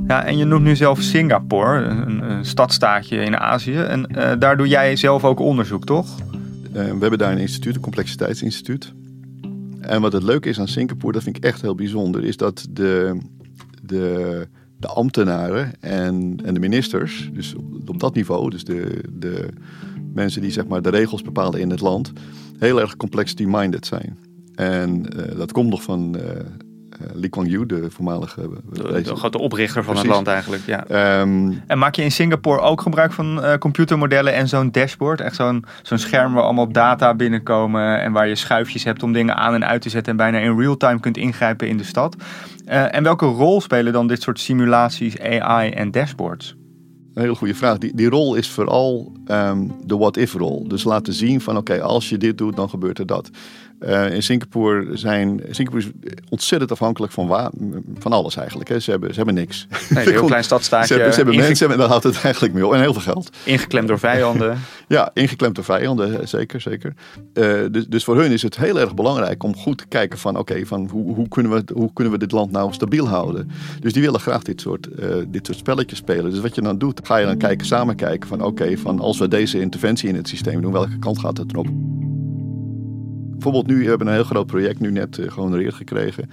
Ja, 0.07 0.25
en 0.25 0.37
je 0.37 0.45
noemt 0.45 0.63
nu 0.63 0.75
zelf 0.75 1.01
Singapore, 1.01 1.83
een, 1.83 2.31
een 2.31 2.45
stadstaatje 2.45 3.17
in 3.17 3.37
Azië. 3.37 3.77
En 3.77 4.09
uh, 4.11 4.31
daar 4.39 4.57
doe 4.57 4.67
jij 4.67 4.95
zelf 4.95 5.23
ook 5.23 5.39
onderzoek, 5.39 5.85
toch? 5.85 6.17
we 6.71 6.97
hebben 6.99 7.17
daar 7.17 7.31
een 7.31 7.37
instituut, 7.37 7.75
een 7.75 7.81
complexiteitsinstituut. 7.81 8.93
En 9.81 10.01
wat 10.01 10.13
het 10.13 10.23
leuke 10.23 10.49
is 10.49 10.59
aan 10.59 10.67
Singapore, 10.67 11.13
dat 11.13 11.23
vind 11.23 11.37
ik 11.37 11.43
echt 11.43 11.61
heel 11.61 11.75
bijzonder, 11.75 12.23
is 12.23 12.37
dat 12.37 12.67
de, 12.69 13.17
de, 13.81 14.47
de 14.79 14.87
ambtenaren 14.87 15.71
en, 15.79 16.39
en 16.45 16.53
de 16.53 16.59
ministers, 16.59 17.29
dus 17.33 17.55
op, 17.85 17.99
dat 17.99 18.15
niveau, 18.15 18.49
dus 18.49 18.63
de, 18.63 19.03
de 19.13 19.47
mensen 20.13 20.41
die 20.41 20.51
zeg 20.51 20.67
maar 20.67 20.81
de 20.81 20.89
regels 20.89 21.21
bepalen 21.21 21.59
in 21.59 21.69
het 21.69 21.81
land, 21.81 22.11
heel 22.57 22.81
erg 22.81 22.97
complexity-minded 22.97 23.85
zijn. 23.85 24.17
En 24.55 25.05
uh, 25.17 25.37
dat 25.37 25.51
komt 25.51 25.69
nog 25.69 25.83
van 25.83 26.15
uh, 26.17 26.21
Lee 27.13 27.29
Kuan 27.29 27.45
Yew, 27.45 27.67
de 27.67 27.91
voormalige... 27.91 28.49
De, 28.71 29.01
de 29.01 29.15
grote 29.15 29.37
oprichter 29.37 29.83
van 29.83 29.93
Precies. 29.93 30.09
het 30.09 30.15
land 30.15 30.27
eigenlijk, 30.27 30.63
ja. 30.65 31.19
Um, 31.21 31.63
en 31.67 31.77
maak 31.77 31.95
je 31.95 32.03
in 32.03 32.11
Singapore 32.11 32.59
ook 32.59 32.81
gebruik 32.81 33.11
van 33.11 33.45
uh, 33.45 33.53
computermodellen 33.53 34.33
en 34.33 34.47
zo'n 34.47 34.71
dashboard? 34.71 35.21
Echt 35.21 35.35
zo'n 35.35 35.65
zo'n 35.81 35.97
scherm 35.97 36.33
waar 36.33 36.43
allemaal 36.43 36.71
data 36.71 37.15
binnenkomen 37.15 38.01
en 38.01 38.11
waar 38.11 38.27
je 38.27 38.35
schuifjes 38.35 38.83
hebt 38.83 39.03
om 39.03 39.13
dingen 39.13 39.35
aan 39.35 39.53
en 39.53 39.65
uit 39.65 39.81
te 39.81 39.89
zetten 39.89 40.11
en 40.11 40.17
bijna 40.17 40.37
in 40.37 40.59
real 40.59 40.77
time 40.77 40.99
kunt 40.99 41.17
ingrijpen 41.17 41.67
in 41.67 41.77
de 41.77 41.83
stad. 41.83 42.15
Uh, 42.65 42.95
en 42.95 43.03
welke 43.03 43.25
rol 43.25 43.61
spelen 43.61 43.93
dan 43.93 44.07
dit 44.07 44.21
soort 44.21 44.39
simulaties, 44.39 45.19
AI 45.19 45.69
en 45.69 45.91
dashboards? 45.91 46.55
Een 47.13 47.21
hele 47.21 47.35
goede 47.35 47.55
vraag. 47.55 47.77
Die, 47.77 47.95
die 47.95 48.09
rol 48.09 48.35
is 48.35 48.49
vooral 48.49 49.11
um, 49.27 49.71
de 49.85 49.97
what-if 49.97 50.33
rol. 50.33 50.67
Dus 50.67 50.83
laten 50.83 51.13
zien 51.13 51.41
van 51.41 51.57
oké, 51.57 51.73
okay, 51.73 51.85
als 51.85 52.09
je 52.09 52.17
dit 52.17 52.37
doet, 52.37 52.55
dan 52.55 52.69
gebeurt 52.69 52.99
er 52.99 53.05
dat. 53.05 53.29
Uh, 53.79 54.13
in 54.13 54.23
Singapore 54.23 54.97
zijn 54.97 55.41
Singapore 55.49 55.83
is 55.83 55.91
ontzettend 56.29 56.71
afhankelijk 56.71 57.13
van, 57.13 57.51
van 57.99 58.11
alles 58.11 58.35
eigenlijk. 58.35 58.69
Hè. 58.69 58.79
Ze, 58.79 58.91
hebben, 58.91 59.09
ze 59.09 59.15
hebben 59.15 59.33
niks. 59.33 59.67
Nee, 59.89 60.05
een 60.05 60.11
heel 60.11 60.25
klein 60.25 60.43
stadstaatje. 60.43 60.87
Ze 60.87 60.93
hebben, 60.93 61.13
ze 61.13 61.19
hebben 61.19 61.37
mensen 61.37 61.71
en 61.71 61.77
daar 61.77 61.87
houdt 61.87 62.03
het 62.03 62.23
eigenlijk 62.23 62.53
mee 62.53 62.65
op. 62.65 62.73
En 62.73 62.79
heel 62.79 62.93
veel 62.93 63.01
geld. 63.01 63.29
Ingeklemd 63.43 63.87
door 63.87 63.99
vijanden. 63.99 64.59
ja, 64.87 65.11
ingeklemd 65.13 65.55
door 65.55 65.63
vijanden, 65.63 66.27
zeker. 66.27 66.61
zeker. 66.61 66.93
Uh, 67.33 67.59
dus, 67.71 67.87
dus 67.87 68.03
voor 68.03 68.17
hun 68.17 68.31
is 68.31 68.41
het 68.41 68.57
heel 68.57 68.79
erg 68.79 68.93
belangrijk 68.93 69.43
om 69.43 69.55
goed 69.55 69.77
te 69.77 69.87
kijken 69.87 70.19
van 70.19 70.37
oké, 70.37 70.65
van 70.65 70.87
hoe, 70.91 71.15
hoe, 71.15 71.27
kunnen 71.27 71.51
we, 71.51 71.73
hoe 71.73 71.93
kunnen 71.93 72.13
we 72.13 72.19
dit 72.19 72.31
land 72.31 72.51
nou 72.51 72.73
stabiel 72.73 73.07
houden. 73.07 73.51
Dus 73.79 73.93
die 73.93 74.01
willen 74.01 74.19
graag 74.19 74.43
dit 74.43 74.61
soort, 74.61 74.87
uh, 74.99 75.15
dit 75.27 75.45
soort 75.45 75.57
spelletjes 75.57 75.99
spelen. 75.99 76.31
Dus 76.31 76.39
wat 76.39 76.55
je 76.55 76.61
dan 76.61 76.77
doet, 76.77 76.99
ga 77.03 77.17
je 77.17 77.25
dan 77.25 77.37
kijken, 77.37 77.67
samen 77.67 77.95
kijken 77.95 78.29
van 78.29 78.43
oké, 78.43 78.77
van 78.77 78.99
als 78.99 79.19
we 79.19 79.27
deze 79.27 79.59
interventie 79.59 80.09
in 80.09 80.15
het 80.15 80.27
systeem 80.27 80.61
doen, 80.61 80.71
welke 80.71 80.99
kant 80.99 81.19
gaat 81.19 81.37
het 81.37 81.51
erop? 81.51 81.67
Bijvoorbeeld 83.39 83.77
nu 83.77 83.87
hebben 83.87 84.07
we 84.07 84.13
een 84.13 84.19
heel 84.19 84.29
groot 84.29 84.47
project 84.47 84.79
nu 84.79 84.91
net 84.91 85.17
uh, 85.17 85.31
gehonoreerd 85.31 85.73
gekregen. 85.73 86.31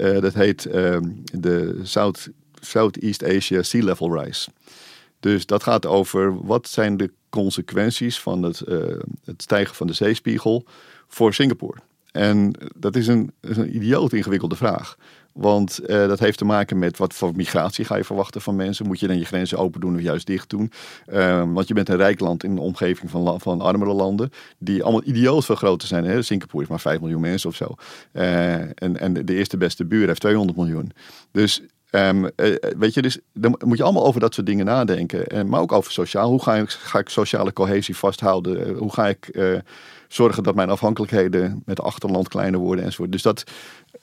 Uh, 0.00 0.20
dat 0.20 0.34
heet 0.34 0.66
uh, 0.66 0.98
de 1.32 1.80
South, 1.82 2.28
Southeast 2.60 3.24
Asia 3.24 3.62
Sea 3.62 3.84
Level 3.84 4.22
Rise. 4.22 4.50
Dus 5.20 5.46
dat 5.46 5.62
gaat 5.62 5.86
over 5.86 6.46
wat 6.46 6.68
zijn 6.68 6.96
de 6.96 7.10
consequenties 7.30 8.20
van 8.20 8.42
het, 8.42 8.58
het 9.24 9.42
stijgen 9.42 9.74
van 9.74 9.86
de 9.86 9.92
zeespiegel 9.92 10.64
voor 11.08 11.34
Singapore. 11.34 11.78
En 12.12 12.54
dat 12.76 12.96
is 12.96 13.06
een, 13.06 13.32
is 13.40 13.56
een 13.56 13.76
idioot 13.76 14.12
ingewikkelde 14.12 14.56
vraag. 14.56 14.96
Want 15.36 15.80
uh, 15.82 15.86
dat 15.86 16.18
heeft 16.18 16.38
te 16.38 16.44
maken 16.44 16.78
met 16.78 16.98
wat 16.98 17.14
voor 17.14 17.32
migratie 17.34 17.84
ga 17.84 17.96
je 17.96 18.04
verwachten 18.04 18.40
van 18.40 18.56
mensen. 18.56 18.86
Moet 18.86 19.00
je 19.00 19.06
dan 19.06 19.18
je 19.18 19.24
grenzen 19.24 19.58
open 19.58 19.80
doen 19.80 19.94
of 19.94 20.00
juist 20.00 20.26
dicht 20.26 20.50
doen? 20.50 20.72
Uh, 21.12 21.42
want 21.52 21.68
je 21.68 21.74
bent 21.74 21.88
een 21.88 21.96
rijk 21.96 22.20
land 22.20 22.44
in 22.44 22.54
de 22.54 22.60
omgeving 22.60 23.10
van, 23.10 23.40
van 23.40 23.60
armere 23.60 23.92
landen. 23.92 24.30
Die 24.58 24.82
allemaal 24.82 25.04
idioot 25.04 25.44
veel 25.44 25.54
groter 25.54 25.88
zijn. 25.88 26.04
Hè? 26.04 26.22
Singapore 26.22 26.62
is 26.62 26.68
maar 26.68 26.80
5 26.80 27.00
miljoen 27.00 27.20
mensen 27.20 27.48
of 27.48 27.56
zo. 27.56 27.74
Uh, 28.12 28.54
en, 28.54 29.00
en 29.00 29.12
de 29.12 29.34
eerste 29.34 29.56
beste 29.56 29.84
buur 29.84 30.06
heeft 30.06 30.20
200 30.20 30.58
miljoen. 30.58 30.92
Dus 31.30 31.62
Um, 31.90 32.30
weet 32.78 32.94
je, 32.94 33.02
dus 33.02 33.18
dan 33.32 33.60
moet 33.64 33.76
je 33.76 33.82
allemaal 33.82 34.06
over 34.06 34.20
dat 34.20 34.34
soort 34.34 34.46
dingen 34.46 34.64
nadenken. 34.64 35.26
En, 35.26 35.48
maar 35.48 35.60
ook 35.60 35.72
over 35.72 35.92
sociaal. 35.92 36.30
Hoe 36.30 36.42
ga 36.42 36.54
ik, 36.54 36.70
ga 36.70 36.98
ik 36.98 37.08
sociale 37.08 37.52
cohesie 37.52 37.96
vasthouden? 37.96 38.74
Hoe 38.74 38.92
ga 38.92 39.06
ik 39.08 39.30
zorgen 40.08 40.42
dat 40.42 40.54
mijn 40.54 40.70
afhankelijkheden 40.70 41.62
met 41.64 41.80
achterland 41.80 42.28
kleiner 42.28 42.60
worden 42.60 42.84
enzovoort. 42.84 43.12
Dus 43.12 43.22
dat, 43.22 43.44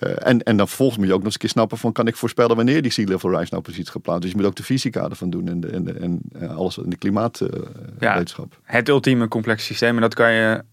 en, 0.03 0.43
en 0.43 0.57
dan 0.57 0.67
vervolgens 0.67 0.97
moet 0.97 1.07
je 1.07 1.13
ook 1.13 1.17
nog 1.17 1.25
eens 1.25 1.33
een 1.33 1.39
keer 1.39 1.49
snappen 1.49 1.77
van 1.77 1.91
kan 1.91 2.07
ik 2.07 2.15
voorspellen 2.15 2.55
wanneer 2.55 2.81
die 2.81 2.91
sea 2.91 3.05
level 3.05 3.37
rise 3.37 3.51
nou 3.51 3.63
precies 3.63 3.89
geplaatst. 3.89 4.21
Dus 4.21 4.31
je 4.31 4.37
moet 4.37 4.45
ook 4.45 4.55
de 4.55 4.63
fysica 4.63 5.09
ervan 5.09 5.29
doen 5.29 5.47
en, 5.47 5.59
de, 5.59 5.67
en, 5.67 5.83
de, 5.83 5.93
en 5.93 6.19
uh, 6.41 6.55
alles 6.55 6.77
in 6.77 6.89
de 6.89 6.95
klimaatwetenschap. 6.95 8.59
Ja, 8.65 8.73
het 8.75 8.89
ultieme 8.89 9.27
complex 9.27 9.65
systeem. 9.65 9.95
En 9.95 10.01
dat 10.01 10.13
kan 10.13 10.33
je. 10.33 10.63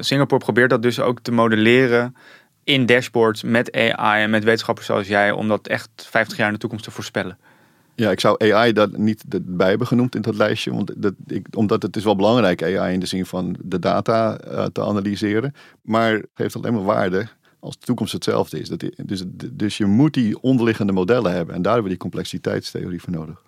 Singapore 0.00 0.44
probeert 0.44 0.70
dat 0.70 0.82
dus 0.82 1.00
ook 1.00 1.20
te 1.20 1.32
modelleren 1.32 2.14
in 2.64 2.86
dashboards 2.86 3.42
met 3.42 3.72
AI 3.72 4.22
en 4.22 4.30
met 4.30 4.44
wetenschappers 4.44 4.86
zoals 4.86 5.08
jij, 5.08 5.30
om 5.30 5.48
dat 5.48 5.66
echt 5.66 5.90
50 5.96 6.36
jaar 6.36 6.46
in 6.46 6.52
de 6.52 6.58
toekomst 6.58 6.84
te 6.84 6.90
voorspellen. 6.90 7.38
Ja, 7.94 8.10
ik 8.10 8.20
zou 8.20 8.52
AI 8.52 8.72
daar 8.72 8.88
niet 8.92 9.24
bij 9.42 9.68
hebben 9.68 9.86
genoemd 9.86 10.14
in 10.14 10.22
dat 10.22 10.36
lijstje. 10.36 10.72
Want 10.72 10.92
dat, 10.96 11.14
ik, 11.26 11.46
omdat 11.56 11.82
het 11.82 11.96
is 11.96 12.04
wel 12.04 12.16
belangrijk, 12.16 12.62
AI, 12.62 12.92
in 12.92 13.00
de 13.00 13.06
zin 13.06 13.26
van 13.26 13.56
de 13.62 13.78
data 13.78 14.40
uh, 14.44 14.64
te 14.64 14.84
analyseren. 14.84 15.54
Maar 15.82 16.12
het 16.12 16.28
heeft 16.34 16.56
alleen 16.56 16.74
maar 16.74 16.84
waarde 16.84 17.26
als 17.60 17.78
de 17.78 17.86
toekomst 17.86 18.12
hetzelfde 18.12 18.60
is. 18.60 18.68
Dat, 18.68 18.84
dus, 18.96 19.24
dus 19.50 19.76
je 19.76 19.86
moet 19.86 20.14
die 20.14 20.40
onderliggende 20.40 20.92
modellen 20.92 21.32
hebben. 21.32 21.54
En 21.54 21.62
daar 21.62 21.72
hebben 21.72 21.90
we 21.90 21.96
die 21.96 22.08
complexiteitstheorie 22.08 23.00
voor 23.00 23.12
nodig 23.12 23.42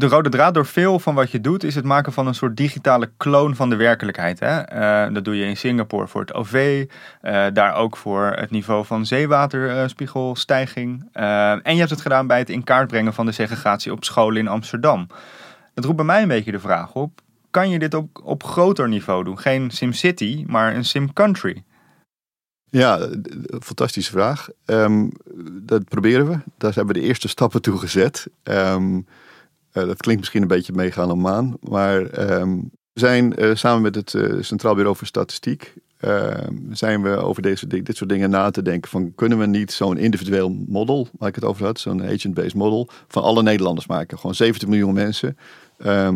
de 0.00 0.06
rode 0.06 0.28
draad 0.28 0.54
door 0.54 0.66
veel 0.66 0.98
van 0.98 1.14
wat 1.14 1.30
je 1.30 1.40
doet 1.40 1.64
is 1.64 1.74
het 1.74 1.84
maken 1.84 2.12
van 2.12 2.26
een 2.26 2.34
soort 2.34 2.56
digitale 2.56 3.10
kloon 3.16 3.56
van 3.56 3.70
de 3.70 3.76
werkelijkheid. 3.76 4.40
Hè? 4.40 4.74
Uh, 5.08 5.14
dat 5.14 5.24
doe 5.24 5.36
je 5.36 5.46
in 5.46 5.56
Singapore 5.56 6.06
voor 6.06 6.20
het 6.20 6.34
OV, 6.34 6.86
eh, 7.20 7.46
daar 7.52 7.74
ook 7.74 7.96
voor 7.96 8.32
het 8.36 8.50
niveau 8.50 8.84
van 8.84 9.06
zeewaterspiegelstijging. 9.06 11.08
Uh, 11.14 11.50
en 11.50 11.72
je 11.72 11.78
hebt 11.78 11.90
het 11.90 12.00
gedaan 12.00 12.26
bij 12.26 12.38
het 12.38 12.50
in 12.50 12.64
kaart 12.64 12.88
brengen 12.88 13.14
van 13.14 13.26
de 13.26 13.32
segregatie 13.32 13.92
op 13.92 14.04
scholen 14.04 14.40
in 14.40 14.48
Amsterdam. 14.48 15.06
Dat 15.74 15.84
roept 15.84 15.96
bij 15.96 16.06
mij 16.06 16.22
een 16.22 16.28
beetje 16.28 16.52
de 16.52 16.60
vraag 16.60 16.94
op: 16.94 17.20
kan 17.50 17.70
je 17.70 17.78
dit 17.78 17.94
ook 17.94 18.22
op 18.24 18.42
groter 18.42 18.88
niveau 18.88 19.24
doen? 19.24 19.38
Geen 19.38 19.70
SimCity, 19.70 20.44
maar 20.46 20.74
een 20.74 20.84
SimCountry? 20.84 21.62
Ja, 22.70 23.08
fantastische 23.60 24.10
vraag. 24.10 24.48
Um, 24.66 25.12
dat 25.62 25.84
proberen 25.84 26.26
we. 26.26 26.38
Daar 26.58 26.74
hebben 26.74 26.94
we 26.94 27.00
de 27.00 27.06
eerste 27.06 27.28
stappen 27.28 27.62
toe 27.62 27.78
gezet. 27.78 28.26
Um, 28.42 28.96
uh, 29.72 29.84
dat 29.86 29.96
klinkt 29.96 30.20
misschien 30.20 30.42
een 30.42 30.48
beetje 30.48 30.72
meegaan 30.72 31.10
om 31.10 31.20
maan. 31.20 31.56
Maar 31.60 32.30
um, 32.30 32.70
we 32.92 33.00
zijn 33.00 33.42
uh, 33.42 33.54
samen 33.54 33.82
met 33.82 33.94
het 33.94 34.12
uh, 34.12 34.42
Centraal 34.42 34.74
Bureau 34.74 34.96
voor 34.96 35.06
Statistiek. 35.06 35.74
Ehm, 36.00 36.54
zijn 36.70 37.02
we 37.02 37.16
over 37.16 37.42
deze, 37.42 37.66
dit 37.66 37.96
soort 37.96 38.10
dingen 38.10 38.30
na 38.30 38.50
te 38.50 38.62
denken. 38.62 38.90
Van 38.90 39.14
kunnen 39.14 39.38
we 39.38 39.46
niet 39.46 39.72
zo'n 39.72 39.96
individueel 39.96 40.64
model, 40.66 41.08
waar 41.18 41.28
ik 41.28 41.34
het 41.34 41.44
over 41.44 41.64
had, 41.64 41.80
zo'n 41.80 42.02
agent-based 42.02 42.54
model, 42.54 42.88
van 43.08 43.22
alle 43.22 43.42
Nederlanders 43.42 43.86
maken? 43.86 44.18
Gewoon 44.18 44.34
70 44.34 44.68
miljoen 44.68 44.94
mensen 44.94 45.36
ehm, 45.78 46.14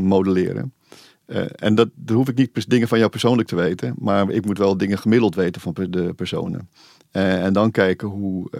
modelleren. 1.26 1.56
en 1.56 1.74
dat, 1.74 1.88
hoef 2.06 2.28
ik 2.28 2.37
niet 2.37 2.70
dingen 2.70 2.88
van 2.88 2.98
jou 2.98 3.10
persoonlijk 3.10 3.48
te 3.48 3.56
weten, 3.56 3.94
maar 3.98 4.30
ik 4.30 4.44
moet 4.44 4.58
wel 4.58 4.76
dingen 4.76 4.98
gemiddeld 4.98 5.34
weten 5.34 5.60
van 5.60 5.74
de 5.90 6.12
personen. 6.14 6.68
en 7.10 7.52
dan 7.52 7.70
kijken 7.70 8.08
hoe, 8.08 8.50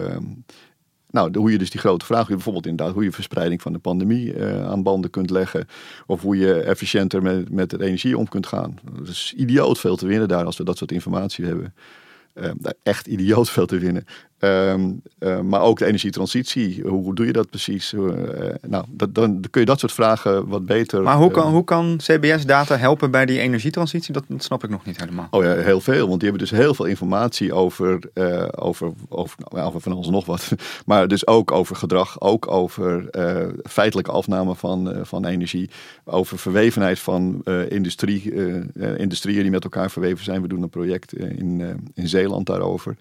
nou, 1.15 1.37
hoe 1.37 1.51
je 1.51 1.57
dus 1.57 1.69
die 1.69 1.79
grote 1.79 2.05
vraag, 2.05 2.27
bijvoorbeeld 2.27 2.65
inderdaad 2.65 2.95
hoe 2.95 3.03
je 3.03 3.11
verspreiding 3.11 3.61
van 3.61 3.73
de 3.73 3.79
pandemie 3.79 4.33
uh, 4.33 4.67
aan 4.67 4.83
banden 4.83 5.09
kunt 5.09 5.29
leggen. 5.29 5.67
Of 6.05 6.21
hoe 6.21 6.37
je 6.37 6.61
efficiënter 6.61 7.21
met, 7.21 7.49
met 7.51 7.69
de 7.69 7.83
energie 7.83 8.17
om 8.17 8.27
kunt 8.27 8.47
gaan. 8.47 8.79
Er 9.01 9.09
is 9.09 9.33
idioot 9.37 9.79
veel 9.79 9.95
te 9.95 10.07
winnen 10.07 10.27
daar 10.27 10.45
als 10.45 10.57
we 10.57 10.63
dat 10.63 10.77
soort 10.77 10.91
informatie 10.91 11.45
hebben. 11.45 11.73
Uh, 12.33 12.49
echt 12.83 13.07
idioot 13.07 13.49
veel 13.49 13.65
te 13.65 13.77
winnen. 13.77 14.05
Um, 14.39 15.01
uh, 15.19 15.39
maar 15.39 15.61
ook 15.61 15.77
de 15.77 15.85
energietransitie, 15.85 16.81
hoe, 16.81 17.03
hoe 17.03 17.15
doe 17.15 17.25
je 17.25 17.31
dat 17.31 17.49
precies? 17.49 17.93
Uh, 17.93 18.11
nou, 18.67 18.85
dat, 18.89 19.15
dan 19.15 19.43
kun 19.49 19.61
je 19.61 19.67
dat 19.67 19.79
soort 19.79 19.91
vragen 19.91 20.47
wat 20.47 20.65
beter. 20.65 21.01
Maar 21.01 21.17
hoe 21.17 21.31
kan, 21.31 21.51
hoe 21.51 21.63
kan 21.63 21.97
CBS-data 21.97 22.77
helpen 22.77 23.11
bij 23.11 23.25
die 23.25 23.39
energietransitie? 23.39 24.13
Dat, 24.13 24.23
dat, 24.27 24.43
snap 24.43 24.63
ik 24.63 24.69
nog 24.69 24.85
niet 24.85 24.99
helemaal. 24.99 25.27
Oh 25.31 25.43
ja, 25.43 25.53
heel 25.53 25.81
veel. 25.81 26.07
Want 26.07 26.19
die 26.19 26.29
hebben 26.29 26.47
dus 26.47 26.57
heel 26.57 26.73
veel 26.73 26.85
informatie 26.85 27.53
over, 27.53 27.99
over, 28.55 28.91
over, 29.09 29.37
nou, 29.51 29.67
over 29.67 29.81
van 29.81 29.91
alles 29.91 30.07
nog 30.07 30.25
wat. 30.25 30.51
Maar 30.85 31.07
dus 31.07 31.27
ook 31.27 31.51
over 31.51 31.75
gedrag, 31.75 32.21
ook 32.21 32.51
over 32.51 33.09
feitelijke 33.63 34.11
afname 34.11 34.55
van, 34.55 34.95
van 35.01 35.25
energie. 35.25 35.69
Over 36.03 36.37
verwevenheid 36.37 36.99
van 36.99 37.43
industrie, 37.69 38.33
industrieën 38.97 39.41
die 39.41 39.51
met 39.51 39.63
elkaar 39.63 39.91
verweven 39.91 40.23
zijn. 40.23 40.41
We 40.41 40.47
doen 40.47 40.61
een 40.61 40.69
project 40.69 41.13
in, 41.13 41.61
in 41.93 42.07
Zeeland 42.07 42.45
daarover. 42.45 42.95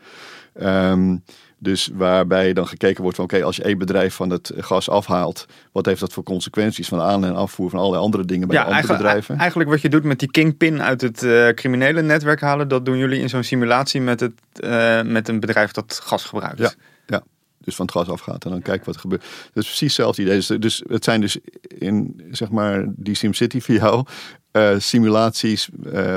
Um, 0.62 1.22
dus 1.58 1.90
waarbij 1.94 2.52
dan 2.52 2.66
gekeken 2.66 3.02
wordt 3.02 3.16
van 3.16 3.24
oké, 3.24 3.42
als 3.42 3.56
je 3.56 3.62
één 3.62 3.78
bedrijf 3.78 4.14
van 4.14 4.30
het 4.30 4.52
gas 4.56 4.88
afhaalt, 4.88 5.46
wat 5.72 5.86
heeft 5.86 6.00
dat 6.00 6.12
voor 6.12 6.22
consequenties 6.22 6.88
van 6.88 7.00
aan- 7.00 7.24
en 7.24 7.34
afvoer 7.34 7.70
van 7.70 7.78
allerlei 7.78 8.02
andere 8.02 8.24
dingen 8.24 8.48
bij 8.48 8.56
ja, 8.56 8.62
andere 8.62 8.80
eigenlijk, 8.80 9.02
bedrijven? 9.02 9.38
Eigenlijk 9.38 9.70
wat 9.70 9.80
je 9.80 9.88
doet 9.88 10.04
met 10.04 10.18
die 10.18 10.30
kingpin 10.30 10.82
uit 10.82 11.00
het 11.00 11.22
uh, 11.22 11.48
criminele 11.48 12.02
netwerk 12.02 12.40
halen, 12.40 12.68
dat 12.68 12.84
doen 12.84 12.96
jullie 12.96 13.20
in 13.20 13.28
zo'n 13.28 13.42
simulatie 13.42 14.00
met, 14.00 14.20
het, 14.20 14.32
uh, 14.60 15.02
met 15.02 15.28
een 15.28 15.40
bedrijf 15.40 15.70
dat 15.70 16.00
gas 16.02 16.24
gebruikt. 16.24 16.58
Ja, 16.58 16.72
ja. 17.06 17.22
Dus 17.60 17.74
van 17.74 17.86
het 17.86 17.94
gas 17.94 18.08
afgaat 18.08 18.44
en 18.44 18.50
dan 18.50 18.62
kijken 18.62 18.86
wat 18.86 18.94
er 18.94 19.00
gebeurt. 19.00 19.22
Dat 19.22 19.62
is 19.62 19.68
precies 19.68 19.80
hetzelfde 19.80 20.22
idee. 20.22 20.34
Dus, 20.36 20.46
dus 20.46 20.82
het 20.88 21.04
zijn 21.04 21.20
dus 21.20 21.38
in 21.78 22.22
zeg 22.30 22.50
maar 22.50 22.84
die 22.88 23.14
SimCity 23.14 23.60
voor 23.60 23.74
jou 23.74 24.06
uh, 24.52 24.78
simulaties 24.78 25.68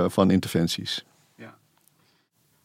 van 0.08 0.32
interventies. 0.32 1.06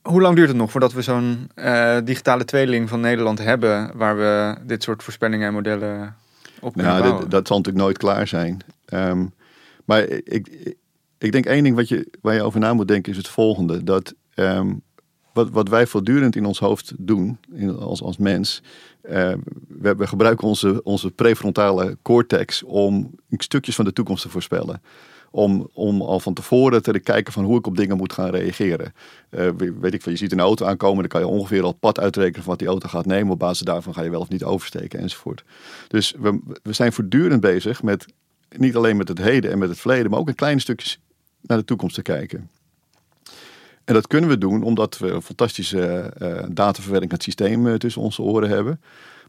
Hoe 0.03 0.21
lang 0.21 0.37
duurt 0.37 0.49
het 0.49 0.57
nog 0.57 0.71
voordat 0.71 0.93
we 0.93 1.03
zo'n 1.03 1.51
uh, 1.55 1.99
digitale 2.05 2.45
tweeling 2.45 2.89
van 2.89 3.01
Nederland 3.01 3.39
hebben 3.39 3.97
waar 3.97 4.17
we 4.17 4.57
dit 4.67 4.83
soort 4.83 5.03
voorspellingen 5.03 5.47
en 5.47 5.53
modellen 5.53 6.17
op 6.61 6.73
kunnen 6.73 6.93
nou, 6.93 7.05
bouwen? 7.05 7.31
Dat, 7.31 7.47
zal 7.47 7.57
natuurlijk 7.57 7.85
nooit 7.85 7.99
klaar 7.99 8.27
zijn. 8.27 8.59
Um, 8.93 9.35
maar 9.85 10.03
ik, 10.09 10.75
ik 11.19 11.33
denk 11.33 11.47
één 11.47 11.63
ding 11.63 11.77
wat 11.77 11.89
je, 11.89 12.09
waar 12.21 12.35
je 12.35 12.43
over 12.43 12.61
na 12.61 12.75
moet 12.75 12.89
denken 12.89 13.13
is 13.13 13.19
het 13.19 13.29
volgende. 13.29 13.85
Dat 13.85 14.15
um, 14.35 14.83
wat, 15.33 15.51
wat 15.51 15.69
wij 15.69 15.87
voortdurend 15.87 16.37
in 16.37 16.47
ons 16.47 16.59
hoofd 16.59 16.93
doen, 16.99 17.39
in, 17.53 17.77
als, 17.77 18.03
als 18.03 18.17
mens, 18.17 18.63
uh, 19.11 19.35
we, 19.69 20.07
gebruiken 20.07 20.49
onze, 20.49 20.83
onze 20.83 21.11
prefrontale 21.11 21.99
cortex 22.03 22.63
om 22.63 23.11
stukjes 23.31 23.75
van 23.75 23.85
de 23.85 23.93
toekomst 23.93 24.23
te 24.23 24.29
voorspellen. 24.29 24.83
Om, 25.31 25.69
om 25.73 26.03
al 26.03 26.21
van 26.21 26.35
tevoren 26.35 26.83
te 26.83 26.99
kijken 26.99 27.33
van 27.33 27.45
hoe 27.45 27.59
ik 27.59 27.67
op 27.67 27.77
dingen 27.77 27.97
moet 27.97 28.13
gaan 28.13 28.31
reageren. 28.31 28.95
Uh, 29.31 29.51
weet 29.81 29.95
ik 29.95 30.03
van, 30.03 30.13
je 30.13 30.19
ziet 30.19 30.33
een 30.33 30.41
auto 30.41 30.67
aankomen, 30.67 30.99
dan 30.99 31.09
kan 31.09 31.21
je 31.21 31.27
ongeveer 31.27 31.63
al 31.63 31.69
het 31.69 31.79
pad 31.79 32.01
uitrekenen 32.01 32.43
van 32.43 32.51
wat 32.51 32.59
die 32.59 32.69
auto 32.69 32.89
gaat 32.89 33.07
nemen. 33.07 33.33
Op 33.33 33.39
basis 33.39 33.67
daarvan 33.67 33.95
ga 33.95 34.03
je 34.03 34.11
wel 34.11 34.21
of 34.21 34.29
niet 34.29 34.45
oversteken 34.45 34.99
enzovoort. 34.99 35.45
Dus 35.89 36.15
we, 36.19 36.41
we 36.63 36.73
zijn 36.73 36.93
voortdurend 36.93 37.41
bezig 37.41 37.83
met 37.83 38.07
niet 38.57 38.77
alleen 38.77 38.97
met 38.97 39.09
het 39.09 39.19
heden 39.19 39.51
en 39.51 39.59
met 39.59 39.69
het 39.69 39.79
verleden, 39.79 40.11
maar 40.11 40.21
ook 40.21 40.29
een 40.29 40.35
klein 40.35 40.61
stukje 40.61 40.97
naar 41.41 41.59
de 41.59 41.65
toekomst 41.65 41.95
te 41.95 42.03
kijken. 42.03 42.51
En 43.85 43.95
dat 43.95 44.07
kunnen 44.07 44.31
we 44.31 44.39
doen 44.39 44.63
omdat 44.63 44.99
we 44.99 45.11
een 45.11 45.23
fantastische 45.23 46.13
uh, 46.23 46.43
dataverwerking 46.51 47.23
systeem 47.23 47.67
uh, 47.67 47.75
tussen 47.75 48.03
onze 48.03 48.23
oren 48.23 48.49
hebben. 48.49 48.81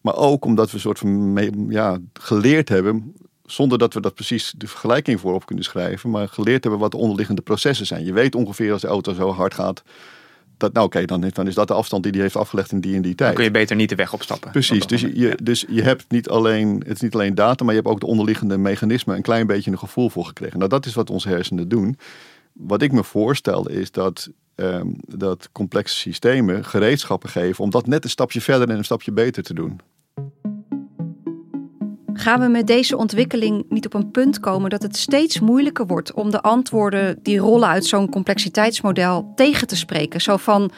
Maar 0.01 0.15
ook 0.15 0.45
omdat 0.45 0.67
we 0.67 0.73
een 0.73 0.81
soort 0.81 0.99
van 0.99 1.67
ja, 1.69 1.97
geleerd 2.13 2.69
hebben, 2.69 3.15
zonder 3.45 3.77
dat 3.77 3.93
we 3.93 4.01
dat 4.01 4.13
precies 4.13 4.53
de 4.57 4.67
vergelijking 4.67 5.19
voorop 5.19 5.45
kunnen 5.45 5.65
schrijven, 5.65 6.09
maar 6.09 6.27
geleerd 6.27 6.63
hebben 6.63 6.81
wat 6.81 6.91
de 6.91 6.97
onderliggende 6.97 7.41
processen 7.41 7.85
zijn. 7.85 8.05
Je 8.05 8.13
weet 8.13 8.35
ongeveer 8.35 8.71
als 8.71 8.81
de 8.81 8.87
auto 8.87 9.13
zo 9.13 9.31
hard 9.31 9.53
gaat, 9.53 9.83
dat, 10.57 10.73
nou 10.73 10.85
oké, 10.85 11.05
dan, 11.05 11.29
dan, 11.33 11.47
is 11.47 11.55
dat 11.55 11.67
de 11.67 11.73
afstand 11.73 12.03
die 12.03 12.11
hij 12.11 12.21
heeft 12.21 12.35
afgelegd 12.35 12.71
in 12.71 12.79
die 12.79 12.95
en 12.95 13.01
die 13.01 13.15
tijd. 13.15 13.29
Dan 13.29 13.33
kun 13.33 13.43
je 13.43 13.51
beter 13.51 13.75
niet 13.75 13.89
de 13.89 13.95
weg 13.95 14.13
opstappen. 14.13 14.51
Precies, 14.51 14.87
dus 14.87 15.01
je, 15.01 15.37
dus 15.43 15.65
je 15.69 15.81
hebt 15.81 16.05
niet 16.07 16.29
alleen, 16.29 16.83
het 16.85 16.95
is 16.95 17.01
niet 17.01 17.13
alleen 17.13 17.35
data, 17.35 17.63
maar 17.63 17.73
je 17.73 17.79
hebt 17.79 17.93
ook 17.93 17.99
de 17.99 18.05
onderliggende 18.05 18.57
mechanismen 18.57 19.15
een 19.15 19.21
klein 19.21 19.47
beetje 19.47 19.71
een 19.71 19.79
gevoel 19.79 20.09
voor 20.09 20.25
gekregen. 20.25 20.57
Nou, 20.57 20.69
dat 20.69 20.85
is 20.85 20.93
wat 20.93 21.09
onze 21.09 21.29
hersenen 21.29 21.67
doen. 21.67 21.97
Wat 22.53 22.81
ik 22.81 22.91
me 22.91 23.03
voorstel 23.03 23.69
is 23.69 23.91
dat, 23.91 24.29
um, 24.55 24.95
dat 24.99 25.49
complexe 25.51 25.95
systemen 25.95 26.65
gereedschappen 26.65 27.29
geven 27.29 27.63
om 27.63 27.69
dat 27.69 27.87
net 27.87 28.03
een 28.03 28.09
stapje 28.09 28.41
verder 28.41 28.69
en 28.69 28.77
een 28.77 28.85
stapje 28.85 29.11
beter 29.11 29.43
te 29.43 29.53
doen. 29.53 29.79
Gaan 32.13 32.39
we 32.39 32.47
met 32.47 32.67
deze 32.67 32.97
ontwikkeling 32.97 33.65
niet 33.69 33.85
op 33.85 33.93
een 33.93 34.11
punt 34.11 34.39
komen 34.39 34.69
dat 34.69 34.81
het 34.81 34.97
steeds 34.97 35.39
moeilijker 35.39 35.85
wordt 35.85 36.13
om 36.13 36.31
de 36.31 36.41
antwoorden 36.41 37.19
die 37.21 37.37
rollen 37.37 37.67
uit 37.67 37.85
zo'n 37.85 38.09
complexiteitsmodel 38.09 39.31
tegen 39.35 39.67
te 39.67 39.75
spreken? 39.75 40.21
Zo 40.21 40.37
van, 40.37 40.71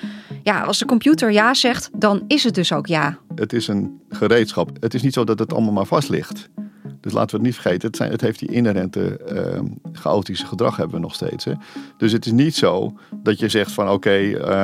ja, 0.44 0.62
als 0.62 0.80
de 0.80 0.86
computer 0.86 1.32
ja 1.32 1.54
zegt, 1.54 1.90
dan 1.94 2.24
is 2.28 2.44
het 2.44 2.56
dus 2.56 2.74
ook 2.74 2.88
ja. 2.88 3.18
Het 3.36 3.54
is 3.54 3.68
een 3.68 4.02
gereedschap. 4.10 4.70
Het 4.80 4.94
is 4.94 5.02
niet 5.02 5.14
zo 5.14 5.24
dat 5.24 5.40
het 5.40 5.54
allemaal 5.54 5.74
maar 5.74 5.86
vast 5.86 6.10
ligt. 6.10 6.50
Dus 7.06 7.14
laten 7.14 7.30
we 7.30 7.36
het 7.36 7.46
niet 7.46 7.62
vergeten, 7.62 7.88
het, 7.88 7.98
zijn, 7.98 8.12
het 8.12 8.22
heeft 8.22 8.40
die 8.40 8.52
inherente 8.52 9.20
uh, 9.32 9.92
chaotische 9.92 10.46
gedrag 10.46 10.78
hebben 10.78 10.96
we 10.96 11.02
nog 11.02 11.14
steeds. 11.14 11.46
Hè? 11.46 11.52
Dus 11.98 12.12
het 12.12 12.26
is 12.26 12.32
niet 12.32 12.56
zo 12.56 12.94
dat 13.24 13.40
je 13.40 13.50
zegt 13.50 13.72
van 13.72 13.90
oké, 13.90 14.16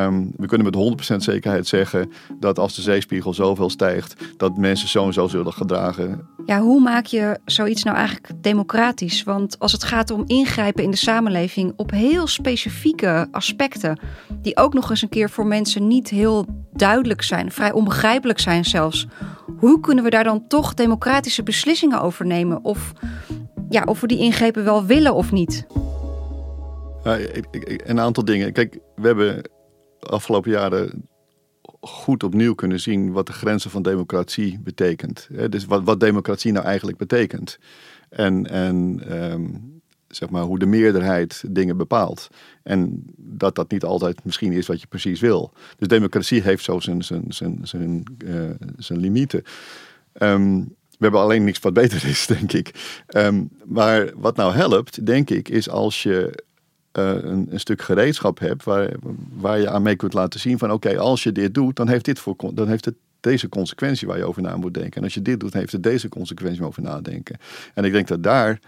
um, 0.05 0.31
we 0.37 0.47
kunnen 0.47 0.71
met 0.71 1.13
100% 1.13 1.15
zekerheid 1.15 1.67
zeggen 1.67 2.11
dat 2.39 2.59
als 2.59 2.75
de 2.75 2.81
zeespiegel 2.81 3.33
zoveel 3.33 3.69
stijgt, 3.69 4.15
dat 4.37 4.57
mensen 4.57 4.87
zo 4.87 5.05
en 5.05 5.13
zo 5.13 5.27
zullen 5.27 5.53
gedragen. 5.53 6.27
Ja, 6.45 6.59
hoe 6.59 6.81
maak 6.81 7.05
je 7.05 7.39
zoiets 7.45 7.83
nou 7.83 7.97
eigenlijk 7.97 8.43
democratisch? 8.43 9.23
Want 9.23 9.59
als 9.59 9.71
het 9.71 9.83
gaat 9.83 10.11
om 10.11 10.23
ingrijpen 10.25 10.83
in 10.83 10.91
de 10.91 10.97
samenleving 10.97 11.73
op 11.75 11.91
heel 11.91 12.27
specifieke 12.27 13.27
aspecten, 13.31 13.99
die 14.41 14.57
ook 14.57 14.73
nog 14.73 14.89
eens 14.89 15.01
een 15.01 15.09
keer 15.09 15.29
voor 15.29 15.45
mensen 15.45 15.87
niet 15.87 16.09
heel 16.09 16.45
duidelijk 16.73 17.21
zijn, 17.21 17.51
vrij 17.51 17.71
onbegrijpelijk 17.71 18.39
zijn 18.39 18.65
zelfs. 18.65 19.07
Hoe 19.57 19.79
kunnen 19.79 20.03
we 20.03 20.09
daar 20.09 20.23
dan 20.23 20.47
toch 20.47 20.73
democratische 20.73 21.43
beslissingen 21.43 22.01
over 22.01 22.25
nemen? 22.25 22.30
Of, 22.63 22.93
ja, 23.69 23.83
of 23.83 24.01
we 24.01 24.07
die 24.07 24.19
ingrepen 24.19 24.63
wel 24.63 24.85
willen 24.85 25.13
of 25.13 25.31
niet? 25.31 25.65
Ik, 27.33 27.81
een 27.85 27.99
aantal 27.99 28.25
dingen. 28.25 28.53
Kijk, 28.53 28.79
we 28.95 29.07
hebben 29.07 29.49
afgelopen 29.99 30.51
jaren 30.51 31.09
goed 31.81 32.23
opnieuw 32.23 32.53
kunnen 32.53 32.79
zien 32.79 33.11
wat 33.11 33.25
de 33.25 33.33
grenzen 33.33 33.71
van 33.71 33.81
democratie 33.81 34.59
betekent. 34.63 35.29
Dus 35.49 35.65
wat, 35.65 35.83
wat 35.83 35.99
democratie 35.99 36.51
nou 36.51 36.65
eigenlijk 36.65 36.97
betekent. 36.97 37.57
En, 38.09 38.49
en 38.49 39.01
um, 39.31 39.81
zeg 40.07 40.29
maar, 40.29 40.43
hoe 40.43 40.59
de 40.59 40.65
meerderheid 40.65 41.43
dingen 41.49 41.77
bepaalt. 41.77 42.27
En 42.63 43.03
dat 43.17 43.55
dat 43.55 43.71
niet 43.71 43.83
altijd 43.83 44.23
misschien 44.23 44.51
is 44.51 44.67
wat 44.67 44.81
je 44.81 44.87
precies 44.87 45.19
wil. 45.19 45.53
Dus 45.77 45.87
democratie 45.87 46.41
heeft 46.41 46.63
zo 46.63 46.79
zijn, 46.79 47.03
zijn, 47.03 47.25
zijn, 47.27 47.59
zijn, 47.63 48.03
uh, 48.25 48.49
zijn 48.77 48.99
limieten. 48.99 49.43
Um, 50.21 50.75
we 51.01 51.07
hebben 51.07 51.25
alleen 51.25 51.43
niks 51.43 51.59
wat 51.59 51.73
beter 51.73 52.05
is, 52.07 52.27
denk 52.37 52.53
ik. 52.53 53.03
Um, 53.07 53.49
maar 53.65 54.11
wat 54.15 54.35
nou 54.35 54.53
helpt, 54.53 55.05
denk 55.05 55.29
ik, 55.29 55.49
is 55.49 55.69
als 55.69 56.03
je 56.03 56.43
uh, 56.99 57.09
een, 57.09 57.47
een, 57.51 57.59
stuk 57.59 57.81
gereedschap 57.81 58.39
hebt 58.39 58.63
waar, 58.63 58.91
waar 59.33 59.59
je 59.59 59.69
aan 59.69 59.81
mee 59.81 59.95
kunt 59.95 60.13
laten 60.13 60.39
zien 60.39 60.57
van 60.57 60.71
oké, 60.71 60.97
als 60.97 61.23
je 61.23 61.31
dit 61.31 61.53
doet, 61.53 61.75
dan 61.75 61.87
heeft 61.87 62.05
dit 62.05 62.19
voor 62.19 62.35
dan 62.53 62.67
heeft 62.67 62.85
het 62.85 62.95
deze 63.19 63.49
consequentie 63.49 64.07
waar 64.07 64.17
je 64.17 64.25
over 64.25 64.41
na 64.41 64.55
moet 64.55 64.73
denken. 64.73 64.97
En 64.97 65.03
als 65.03 65.13
je 65.13 65.21
dit 65.21 65.39
doet, 65.39 65.53
heeft 65.53 65.71
het 65.71 65.83
deze 65.83 66.09
consequentie 66.09 66.65
over 66.65 66.81
nadenken. 66.81 67.37
En 67.73 67.83
ik 67.83 67.91
denk 67.91 68.07
dat 68.07 68.23
daar 68.23 68.59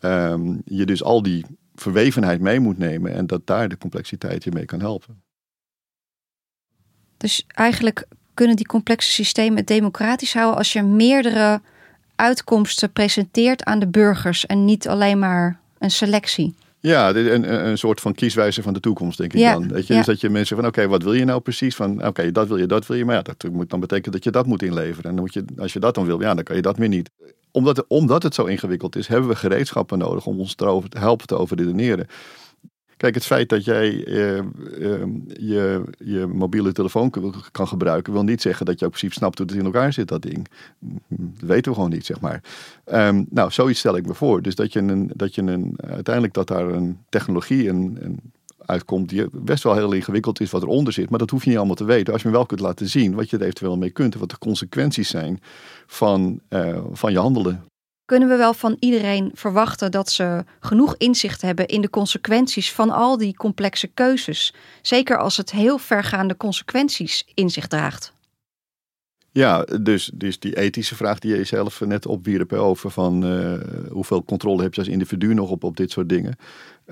um, 0.00 0.62
je 0.64 0.86
dus 0.86 1.02
al 1.02 1.22
die 1.22 1.44
verwevenheid 1.74 2.40
mee 2.40 2.60
moet 2.60 2.78
nemen 2.78 3.12
en 3.12 3.26
dat 3.26 3.46
daar 3.46 3.68
de 3.68 3.78
complexiteit 3.78 4.44
je 4.44 4.50
mee 4.52 4.64
kan 4.64 4.80
helpen. 4.80 5.22
Dus 7.16 7.44
eigenlijk 7.46 8.06
kunnen 8.34 8.56
die 8.56 8.66
complexe 8.66 9.10
systemen 9.10 9.58
het 9.58 9.66
democratisch 9.66 10.34
houden 10.34 10.58
als 10.58 10.72
je 10.72 10.82
meerdere 10.82 11.60
uitkomsten 12.16 12.92
presenteert 12.92 13.64
aan 13.64 13.78
de 13.78 13.86
burgers 13.86 14.46
en 14.46 14.64
niet 14.64 14.88
alleen 14.88 15.18
maar 15.18 15.58
een 15.78 15.90
selectie. 15.90 16.54
Ja, 16.80 17.14
een, 17.14 17.66
een 17.68 17.78
soort 17.78 18.00
van 18.00 18.14
kieswijze 18.14 18.62
van 18.62 18.72
de 18.72 18.80
toekomst, 18.80 19.18
denk 19.18 19.32
ik 19.32 19.40
ja, 19.40 19.52
dan. 19.52 19.68
Weet 19.68 19.86
je? 19.86 19.92
Ja. 19.92 19.98
Dus 19.98 20.08
dat 20.08 20.20
je 20.20 20.30
mensen 20.30 20.56
van, 20.56 20.66
oké, 20.66 20.88
wat 20.88 21.02
wil 21.02 21.12
je 21.12 21.24
nou 21.24 21.40
precies? 21.40 21.74
Van, 21.74 22.06
oké, 22.06 22.32
dat 22.32 22.48
wil 22.48 22.56
je, 22.56 22.66
dat 22.66 22.86
wil 22.86 22.96
je. 22.96 23.04
Maar 23.04 23.14
ja, 23.14 23.22
dat 23.22 23.52
moet 23.52 23.70
dan 23.70 23.80
betekenen 23.80 24.12
dat 24.12 24.24
je 24.24 24.30
dat 24.30 24.46
moet 24.46 24.62
inleveren. 24.62 25.04
En 25.04 25.14
dan 25.14 25.24
moet 25.24 25.34
je, 25.34 25.44
als 25.58 25.72
je 25.72 25.78
dat 25.78 25.94
dan 25.94 26.06
wil, 26.06 26.20
ja, 26.20 26.34
dan 26.34 26.44
kan 26.44 26.56
je 26.56 26.62
dat 26.62 26.76
weer 26.76 26.88
niet. 26.88 27.10
Omdat, 27.50 27.84
omdat 27.88 28.22
het 28.22 28.34
zo 28.34 28.44
ingewikkeld 28.44 28.96
is, 28.96 29.08
hebben 29.08 29.28
we 29.28 29.36
gereedschappen 29.36 29.98
nodig 29.98 30.26
om 30.26 30.38
ons 30.38 30.54
te 30.54 30.82
helpen 30.88 31.26
te 31.26 31.36
overredeneren. 31.36 32.06
Kijk, 32.96 33.14
het 33.14 33.26
feit 33.26 33.48
dat 33.48 33.64
jij 33.64 34.04
eh, 34.04 34.38
eh, 34.38 34.44
je, 35.26 35.84
je 35.98 36.26
mobiele 36.26 36.72
telefoon 36.72 37.12
kan 37.50 37.68
gebruiken, 37.68 38.12
wil 38.12 38.22
niet 38.22 38.42
zeggen 38.42 38.66
dat 38.66 38.78
je 38.78 38.84
ook 38.84 38.90
precies 38.90 39.14
snapt 39.14 39.38
hoe 39.38 39.46
het 39.46 39.56
in 39.56 39.64
elkaar 39.64 39.92
zit, 39.92 40.08
dat 40.08 40.22
ding. 40.22 40.48
Dat 41.08 41.48
weten 41.48 41.70
we 41.70 41.74
gewoon 41.74 41.90
niet, 41.90 42.06
zeg 42.06 42.20
maar. 42.20 42.42
Um, 42.92 43.26
nou, 43.30 43.50
zoiets 43.50 43.78
stel 43.78 43.96
ik 43.96 44.06
me 44.06 44.14
voor. 44.14 44.42
Dus 44.42 44.54
dat 44.54 44.72
je, 44.72 44.80
een, 44.80 45.10
dat 45.14 45.34
je 45.34 45.42
een, 45.42 45.74
uiteindelijk 45.76 46.34
dat 46.34 46.48
daar 46.48 46.68
een 46.68 46.98
technologie 47.08 47.68
een, 47.68 47.98
een 48.00 48.20
uitkomt 48.66 49.08
die 49.08 49.26
best 49.32 49.62
wel 49.62 49.74
heel 49.74 49.92
ingewikkeld 49.92 50.40
is 50.40 50.50
wat 50.50 50.62
eronder 50.62 50.92
zit. 50.92 51.10
Maar 51.10 51.18
dat 51.18 51.30
hoef 51.30 51.42
je 51.42 51.48
niet 51.48 51.58
allemaal 51.58 51.76
te 51.76 51.84
weten. 51.84 52.12
Als 52.12 52.22
je 52.22 52.28
me 52.28 52.34
wel 52.34 52.46
kunt 52.46 52.60
laten 52.60 52.88
zien 52.88 53.14
wat 53.14 53.30
je 53.30 53.36
er 53.36 53.42
eventueel 53.42 53.76
mee 53.76 53.90
kunt 53.90 54.14
en 54.14 54.20
wat 54.20 54.30
de 54.30 54.38
consequenties 54.38 55.08
zijn 55.08 55.40
van, 55.86 56.40
uh, 56.48 56.78
van 56.92 57.12
je 57.12 57.18
handelen 57.18 57.64
kunnen 58.06 58.28
we 58.28 58.36
wel 58.36 58.54
van 58.54 58.76
iedereen 58.78 59.30
verwachten 59.34 59.90
dat 59.90 60.10
ze 60.10 60.44
genoeg 60.60 60.94
inzicht 60.96 61.42
hebben 61.42 61.66
in 61.66 61.80
de 61.80 61.90
consequenties 61.90 62.72
van 62.72 62.90
al 62.90 63.16
die 63.16 63.36
complexe 63.36 63.86
keuzes. 63.86 64.54
Zeker 64.82 65.18
als 65.18 65.36
het 65.36 65.50
heel 65.50 65.78
vergaande 65.78 66.36
consequenties 66.36 67.26
in 67.34 67.50
zich 67.50 67.66
draagt. 67.66 68.14
Ja, 69.36 69.64
dus, 69.80 70.10
dus 70.14 70.38
die 70.38 70.56
ethische 70.56 70.94
vraag 70.94 71.18
die 71.18 71.30
je 71.30 71.36
jezelf 71.36 71.80
net 71.80 72.06
opwierp 72.06 72.52
over 72.52 72.90
van 72.90 73.24
uh, 73.32 73.54
hoeveel 73.90 74.24
controle 74.24 74.62
heb 74.62 74.74
je 74.74 74.80
als 74.80 74.90
individu 74.90 75.34
nog 75.34 75.50
op, 75.50 75.64
op 75.64 75.76
dit 75.76 75.90
soort 75.90 76.08
dingen. 76.08 76.36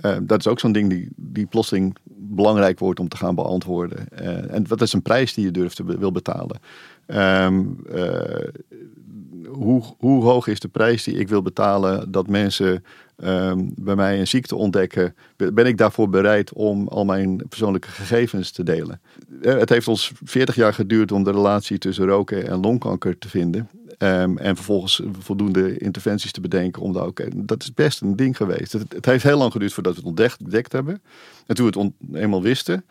Uh, 0.02 0.16
dat 0.22 0.38
is 0.38 0.46
ook 0.46 0.60
zo'n 0.60 0.72
ding 0.72 0.90
die, 0.90 1.08
die 1.16 1.46
plotseling 1.46 1.96
belangrijk 2.16 2.78
wordt 2.78 3.00
om 3.00 3.08
te 3.08 3.16
gaan 3.16 3.34
beantwoorden. 3.34 4.06
Uh, 4.20 4.54
en 4.54 4.68
wat 4.68 4.80
is 4.80 4.92
een 4.92 5.02
prijs 5.02 5.34
die 5.34 5.44
je 5.44 5.50
durft 5.50 5.76
te 5.76 5.98
wil 5.98 6.12
betalen? 6.12 6.60
Um, 7.06 7.82
hoe, 9.48 9.82
hoe 9.98 10.22
hoog 10.22 10.46
is 10.46 10.60
de 10.60 10.68
prijs 10.68 11.04
die 11.04 11.14
ik 11.14 11.28
wil 11.28 11.42
betalen 11.42 12.12
dat 12.12 12.28
mensen 12.28 12.84
um, 13.24 13.72
bij 13.76 13.94
mij 13.94 14.18
een 14.18 14.26
ziekte 14.26 14.56
ontdekken? 14.56 15.14
Ben 15.36 15.66
ik 15.66 15.78
daarvoor 15.78 16.08
bereid 16.08 16.52
om 16.52 16.88
al 16.88 17.04
mijn 17.04 17.42
persoonlijke 17.48 17.88
gegevens 17.88 18.50
te 18.50 18.62
delen? 18.62 19.00
Het 19.40 19.68
heeft 19.68 19.88
ons 19.88 20.12
40 20.24 20.54
jaar 20.54 20.74
geduurd 20.74 21.12
om 21.12 21.24
de 21.24 21.32
relatie 21.32 21.78
tussen 21.78 22.06
roken 22.06 22.48
en 22.48 22.60
longkanker 22.60 23.18
te 23.18 23.28
vinden. 23.28 23.68
Ehm, 23.98 24.36
en 24.36 24.56
vervolgens 24.56 25.00
voldoende 25.18 25.78
interventies 25.78 26.32
te 26.32 26.40
bedenken 26.40 26.82
om 26.82 26.92
daar 26.92 27.04
ook. 27.04 27.20
Dat 27.34 27.62
is 27.62 27.74
best 27.74 28.00
een 28.00 28.16
ding 28.16 28.36
geweest. 28.36 28.72
Het, 28.72 28.92
het 28.92 29.04
heeft 29.04 29.24
heel 29.24 29.38
lang 29.38 29.52
geduurd 29.52 29.72
voordat 29.72 29.92
we 29.92 29.98
het 29.98 30.08
ontdekt, 30.40 30.72
hebben. 30.72 31.02
En 31.46 31.54
toen 31.54 31.70
we 31.70 31.80
het 31.80 31.92
eenmaal 32.22 32.42
wisten, 32.42 32.84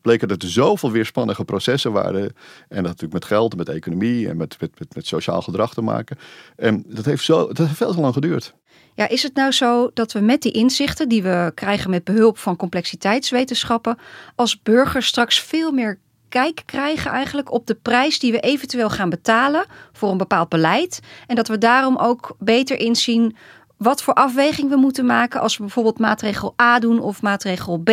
bleek 0.00 0.28
dat 0.28 0.42
er 0.42 0.50
zoveel 0.50 0.90
weerspannige 0.90 1.44
processen 1.44 1.92
waren. 1.92 2.22
En 2.22 2.32
dat 2.68 2.82
natuurlijk 2.82 3.12
met 3.12 3.24
geld, 3.24 3.56
met 3.56 3.68
economie 3.68 4.28
en 4.28 4.36
met, 4.36 4.56
met, 4.60 4.78
met, 4.78 4.94
met 4.94 5.06
sociaal 5.06 5.42
gedrag 5.42 5.74
te 5.74 5.82
maken. 5.82 6.18
En 6.56 6.84
dat 6.86 7.04
heeft, 7.04 7.24
zo, 7.24 7.46
dat 7.46 7.66
heeft 7.66 7.76
veel 7.76 7.92
te 7.92 8.00
lang 8.00 8.14
geduurd. 8.14 8.54
Ja, 8.94 9.08
is 9.08 9.22
het 9.22 9.34
nou 9.34 9.52
zo 9.52 9.90
dat 9.94 10.12
we 10.12 10.20
met 10.20 10.42
die 10.42 10.52
inzichten 10.52 11.08
die 11.08 11.22
we 11.22 11.52
krijgen 11.54 11.90
met 11.90 12.04
behulp 12.04 12.38
van 12.38 12.56
complexiteitswetenschappen 12.56 13.98
als 14.34 14.62
burgers 14.62 15.06
straks 15.06 15.40
veel 15.40 15.72
meer 15.72 15.98
kijk 16.32 16.62
krijgen 16.66 17.10
eigenlijk 17.10 17.52
op 17.52 17.66
de 17.66 17.74
prijs 17.74 18.18
die 18.18 18.32
we 18.32 18.40
eventueel 18.40 18.90
gaan 18.90 19.10
betalen 19.10 19.64
voor 19.92 20.10
een 20.10 20.16
bepaald 20.16 20.48
beleid. 20.48 21.00
En 21.26 21.36
dat 21.36 21.48
we 21.48 21.58
daarom 21.58 21.96
ook 21.96 22.36
beter 22.38 22.78
inzien 22.78 23.36
wat 23.76 24.02
voor 24.02 24.14
afweging 24.14 24.70
we 24.70 24.76
moeten 24.76 25.06
maken 25.06 25.40
als 25.40 25.56
we 25.56 25.62
bijvoorbeeld 25.62 25.98
maatregel 25.98 26.54
A 26.62 26.78
doen 26.78 27.00
of 27.00 27.22
maatregel 27.22 27.78
B. 27.78 27.90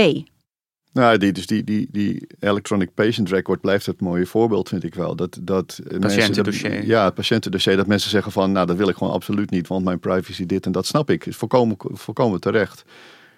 Nou, 0.93 1.17
die, 1.17 1.31
dus 1.31 1.47
die, 1.47 1.63
die, 1.63 1.87
die 1.91 2.27
electronic 2.39 2.93
patient 2.93 3.29
record 3.29 3.61
blijft 3.61 3.85
het 3.85 4.01
mooie 4.01 4.25
voorbeeld, 4.25 4.69
vind 4.69 4.83
ik 4.83 4.95
wel. 4.95 5.15
Dat, 5.15 5.39
dat 5.41 5.79
patiëntendossier. 5.99 6.69
Mensen, 6.69 6.87
ja, 6.87 7.05
het 7.05 7.13
patiëntendossier. 7.13 7.75
Dat 7.75 7.87
mensen 7.87 8.09
zeggen 8.09 8.31
van, 8.31 8.51
nou, 8.51 8.65
dat 8.65 8.77
wil 8.77 8.89
ik 8.89 8.95
gewoon 8.95 9.13
absoluut 9.13 9.49
niet, 9.49 9.67
want 9.67 9.83
mijn 9.83 9.99
privacy 9.99 10.45
dit 10.45 10.65
en 10.65 10.71
dat 10.71 10.85
snap 10.85 11.09
ik. 11.09 11.25
Is 11.25 11.35
volkomen, 11.35 11.77
volkomen 11.79 12.39
terecht. 12.39 12.83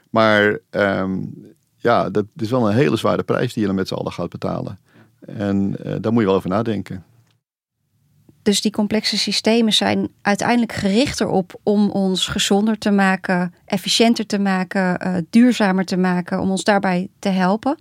Maar 0.09 0.59
um, 0.71 1.33
ja, 1.77 2.09
dat 2.09 2.25
is 2.37 2.49
wel 2.49 2.67
een 2.67 2.75
hele 2.75 2.97
zware 2.97 3.23
prijs 3.23 3.53
die 3.53 3.61
je 3.61 3.67
dan 3.67 3.75
met 3.75 3.87
z'n 3.87 3.93
allen 3.93 4.11
gaat 4.11 4.29
betalen. 4.29 4.79
En 5.25 5.75
uh, 5.85 5.95
daar 6.01 6.11
moet 6.11 6.21
je 6.21 6.27
wel 6.27 6.37
over 6.37 6.49
nadenken. 6.49 7.03
Dus 8.41 8.61
die 8.61 8.71
complexe 8.71 9.17
systemen 9.17 9.73
zijn 9.73 10.09
uiteindelijk 10.21 10.73
gericht 10.73 11.21
erop 11.21 11.59
om 11.63 11.89
ons 11.89 12.27
gezonder 12.27 12.77
te 12.77 12.91
maken, 12.91 13.53
efficiënter 13.65 14.25
te 14.25 14.39
maken, 14.39 15.07
uh, 15.07 15.17
duurzamer 15.29 15.85
te 15.85 15.97
maken, 15.97 16.39
om 16.39 16.51
ons 16.51 16.63
daarbij 16.63 17.09
te 17.19 17.29
helpen. 17.29 17.77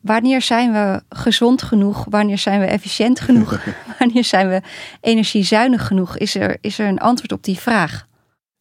Wanneer 0.00 0.42
zijn 0.42 0.72
we 0.72 1.02
gezond 1.08 1.62
genoeg? 1.62 2.06
Wanneer 2.08 2.38
zijn 2.38 2.60
we 2.60 2.66
efficiënt 2.66 3.20
genoeg? 3.20 3.64
wanneer 3.98 4.24
zijn 4.24 4.48
we 4.48 4.62
energiezuinig 5.00 5.86
genoeg? 5.86 6.16
Is 6.16 6.34
er, 6.34 6.56
is 6.60 6.78
er 6.78 6.88
een 6.88 6.98
antwoord 6.98 7.32
op 7.32 7.44
die 7.44 7.58
vraag? 7.58 8.06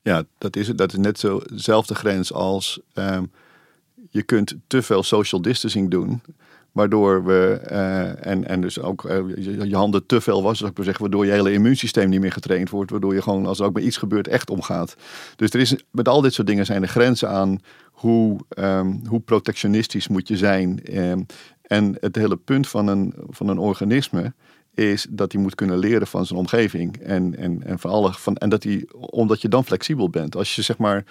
Ja, 0.02 0.24
dat 0.38 0.56
is, 0.56 0.68
dat 0.68 0.92
is 0.92 0.98
net 0.98 1.20
zo 1.20 1.42
dezelfde 1.54 1.96
grens 1.96 2.34
als 2.34 2.80
um, 2.94 3.32
je 4.10 4.24
kunt 4.24 4.56
te 4.68 4.82
veel 4.82 5.04
social 5.04 5.42
distancing 5.42 5.92
doen. 5.92 6.22
Waardoor 6.72 7.26
we, 7.26 7.62
uh, 7.72 8.26
en, 8.26 8.48
en 8.48 8.62
dus 8.62 8.80
ook 8.80 9.04
uh, 9.04 9.18
je, 9.64 9.76
handen 9.76 10.06
te 10.06 10.22
veel 10.22 10.44
was, 10.44 10.58
zou 10.58 10.70
ik 10.70 10.76
maar 10.76 10.86
zeggen, 10.86 11.04
waardoor 11.04 11.26
je 11.26 11.32
hele 11.32 11.52
immuunsysteem 11.52 12.10
niet 12.10 12.22
meer 12.22 12.32
getraind 12.32 12.70
wordt. 12.70 12.92
Waardoor 12.92 13.14
je 13.14 13.22
gewoon, 13.22 13.46
als 13.46 13.60
er 13.60 13.66
ook 13.66 13.74
bij 13.74 13.84
iets 13.84 13.98
gebeurt, 13.98 14.28
echt 14.28 14.50
omgaat. 14.50 14.96
Dus 15.36 15.50
er 15.50 15.60
is, 15.60 15.76
met 15.92 16.08
al 16.08 16.22
dit 16.22 16.34
soort 16.34 16.48
dingen 16.48 16.66
zijn 16.66 16.82
er 16.82 16.88
grenzen 16.88 17.30
aan 17.30 17.60
hoe, 17.92 18.40
um, 18.58 19.02
hoe 19.08 19.20
protectionistisch 19.20 20.08
moet 20.08 20.28
je 20.28 20.38
zijn. 20.38 20.98
Um, 20.98 21.26
en 21.62 21.98
het 22.00 22.16
hele 22.16 22.36
punt 22.36 22.68
van 22.68 22.88
een, 22.88 23.14
van 23.30 23.48
een 23.48 23.58
organisme 23.58 24.34
is 24.74 25.08
dat 25.10 25.32
hij 25.32 25.42
moet 25.42 25.56
kunnen 25.56 25.78
leren 25.78 26.08
van 26.08 26.26
zijn 26.26 26.40
omgeving. 26.40 26.98
En, 26.98 27.38
en, 27.38 27.64
en, 27.64 27.80
van 27.80 28.14
van, 28.14 28.36
en 28.36 28.50
dat 28.50 28.64
hij, 28.64 28.88
omdat 28.92 29.42
je 29.42 29.48
dan 29.48 29.66
flexibel 29.66 30.10
bent. 30.10 30.36
Als 30.36 30.56
je 30.56 30.62
zeg 30.62 30.78
maar, 30.78 31.04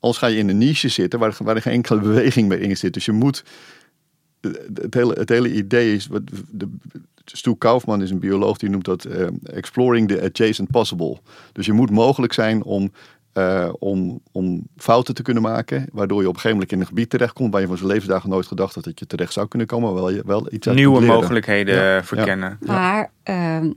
als 0.00 0.18
ga 0.18 0.26
je 0.26 0.38
in 0.38 0.48
een 0.48 0.58
niche 0.58 0.88
zitten 0.88 1.18
waar, 1.18 1.36
waar 1.38 1.56
er 1.56 1.62
geen 1.62 1.72
enkele 1.72 2.00
beweging 2.00 2.48
meer 2.48 2.60
in 2.60 2.76
zit. 2.76 2.94
Dus 2.94 3.04
je 3.04 3.12
moet 3.12 3.44
het 4.74 4.94
hele, 4.94 5.12
het 5.12 5.28
hele 5.28 5.52
idee 5.52 5.94
is, 5.94 6.06
wat 6.06 6.22
de, 6.50 6.68
Stu 7.24 7.54
Kaufman 7.54 8.02
is 8.02 8.10
een 8.10 8.18
bioloog 8.18 8.56
die 8.56 8.70
noemt 8.70 8.84
dat 8.84 9.06
uh, 9.06 9.26
exploring 9.42 10.08
the 10.08 10.22
adjacent 10.22 10.70
possible. 10.70 11.18
Dus 11.52 11.66
je 11.66 11.72
moet 11.72 11.90
mogelijk 11.90 12.32
zijn 12.32 12.64
om, 12.64 12.92
uh, 13.34 13.68
om, 13.78 14.20
om 14.32 14.66
fouten 14.76 15.14
te 15.14 15.22
kunnen 15.22 15.42
maken, 15.42 15.86
waardoor 15.92 16.20
je 16.20 16.28
op 16.28 16.34
een 16.34 16.40
gegeven 16.40 16.56
moment 16.56 16.72
in 16.72 16.80
een 16.80 16.86
gebied 16.86 17.10
terechtkomt 17.10 17.52
waar 17.52 17.60
je 17.60 17.66
van 17.66 17.76
zijn 17.76 17.88
levensdagen 17.88 18.30
nooit 18.30 18.46
gedacht 18.46 18.74
had 18.74 18.84
dat 18.84 18.98
je 18.98 19.06
terecht 19.06 19.32
zou 19.32 19.48
kunnen 19.48 19.66
komen, 19.66 19.92
maar 19.92 20.02
wel, 20.02 20.10
je, 20.10 20.22
wel 20.26 20.52
iets 20.52 20.66
Nieuwe 20.66 21.00
mogelijkheden 21.00 21.74
ja, 21.74 22.04
verkennen. 22.04 22.58
Ja. 22.60 22.72
Maar 22.72 23.10
uh, 23.24 23.70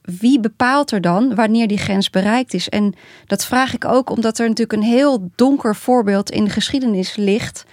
wie 0.00 0.40
bepaalt 0.40 0.90
er 0.90 1.00
dan 1.00 1.34
wanneer 1.34 1.68
die 1.68 1.78
grens 1.78 2.10
bereikt 2.10 2.54
is? 2.54 2.68
En 2.68 2.94
dat 3.26 3.46
vraag 3.46 3.74
ik 3.74 3.84
ook 3.84 4.10
omdat 4.10 4.38
er 4.38 4.48
natuurlijk 4.48 4.82
een 4.82 4.88
heel 4.88 5.30
donker 5.34 5.76
voorbeeld 5.76 6.30
in 6.30 6.44
de 6.44 6.50
geschiedenis 6.50 7.16
ligt 7.16 7.64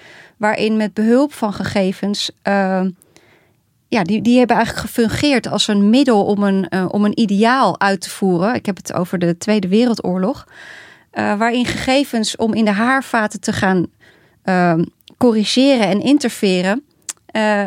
waarin 0.41 0.77
met 0.77 0.93
behulp 0.93 1.33
van 1.33 1.53
gegevens. 1.53 2.31
Uh, 2.47 2.81
ja, 3.87 4.03
die, 4.03 4.21
die 4.21 4.37
hebben 4.37 4.55
eigenlijk 4.55 4.87
gefungeerd 4.87 5.47
als 5.47 5.67
een 5.67 5.89
middel 5.89 6.25
om 6.25 6.43
een, 6.43 6.65
uh, 6.69 6.85
om 6.87 7.05
een 7.05 7.19
ideaal 7.19 7.79
uit 7.79 8.01
te 8.01 8.09
voeren. 8.09 8.53
Ik 8.53 8.65
heb 8.65 8.77
het 8.77 8.93
over 8.93 9.19
de 9.19 9.37
Tweede 9.37 9.67
Wereldoorlog. 9.67 10.47
Uh, 11.13 11.37
waarin 11.37 11.65
gegevens 11.65 12.35
om 12.35 12.53
in 12.53 12.65
de 12.65 12.71
haarvaten 12.71 13.39
te 13.39 13.53
gaan 13.53 13.85
ehm, 14.43 14.83
corrigeren 15.17 15.87
en 15.87 16.01
interfereren. 16.01 16.83
Eh, 17.25 17.65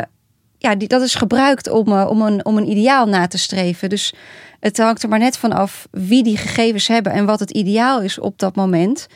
ja, 0.59 0.75
die, 0.75 0.89
dat 0.89 1.03
is 1.03 1.15
gebruikt 1.15 1.71
om, 1.71 1.93
om, 1.93 2.23
een, 2.23 2.45
om 2.45 2.57
een 2.57 2.71
ideaal 2.71 3.07
na 3.07 3.27
te 3.27 3.39
streven. 3.39 3.89
Dus 3.89 4.15
het 4.61 4.79
hangt 4.79 5.03
er 5.03 5.09
maar 5.09 5.19
net 5.19 5.37
van 5.37 5.53
af 5.53 5.89
wie 5.91 6.23
die 6.23 6.37
gegevens 6.37 6.87
hebben 6.87 7.13
en 7.13 7.27
wat 7.27 7.41
het 7.41 7.51
ideaal 7.51 8.01
is 8.01 8.19
op 8.19 8.39
dat 8.39 8.55
moment. 8.55 9.07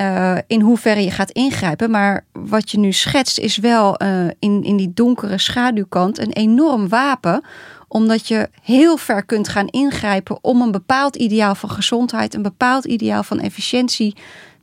Uh, 0.00 0.38
in 0.46 0.60
hoeverre 0.60 1.02
je 1.02 1.10
gaat 1.10 1.30
ingrijpen. 1.30 1.90
Maar 1.90 2.24
wat 2.32 2.70
je 2.70 2.78
nu 2.78 2.92
schetst 2.92 3.38
is 3.38 3.56
wel 3.56 4.02
uh, 4.02 4.24
in, 4.38 4.62
in 4.64 4.76
die 4.76 4.92
donkere 4.94 5.38
schaduwkant 5.38 6.18
een 6.18 6.32
enorm 6.32 6.88
wapen. 6.88 7.44
Omdat 7.88 8.28
je 8.28 8.48
heel 8.62 8.96
ver 8.96 9.24
kunt 9.24 9.48
gaan 9.48 9.66
ingrijpen 9.66 10.38
om 10.44 10.60
een 10.60 10.70
bepaald 10.70 11.16
ideaal 11.16 11.54
van 11.54 11.70
gezondheid, 11.70 12.34
een 12.34 12.42
bepaald 12.42 12.84
ideaal 12.84 13.22
van 13.22 13.40
efficiëntie 13.40 14.16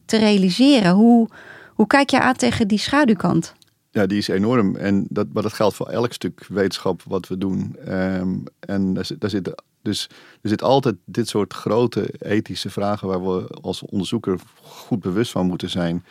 te 0.06 0.18
realiseren. 0.18 0.92
Hoe, 0.92 1.28
hoe 1.74 1.88
kijk 1.88 2.10
je 2.10 2.20
aan 2.20 2.36
tegen 2.36 2.68
die 2.68 2.80
schaduwkant? 2.80 3.54
Ja, 3.92 4.06
die 4.06 4.18
is 4.18 4.28
enorm. 4.28 4.76
En 4.76 5.06
dat, 5.10 5.28
maar 5.34 5.44
dat 5.44 5.54
geldt 5.54 5.76
voor 5.76 5.88
elk 5.90 6.14
stuk 6.14 6.46
wetenschap 6.48 7.04
wat 7.08 7.28
we 7.28 7.38
doen. 7.38 7.76
Um, 7.88 8.44
en 8.60 8.94
daar, 8.94 9.10
daar 9.20 9.30
zitten 9.30 9.54
dus 9.90 10.10
er 10.42 10.50
zit 10.50 10.64
altijd 10.64 10.96
dit 11.06 11.28
soort 11.28 11.54
grote 11.54 12.10
ethische 12.20 12.70
vragen 12.70 13.08
waar 13.08 13.24
we 13.24 13.48
als 13.62 13.82
onderzoeker 13.82 14.40
goed 14.62 15.00
bewust 15.00 15.32
van 15.32 15.46
moeten 15.46 15.70
zijn. 15.70 16.06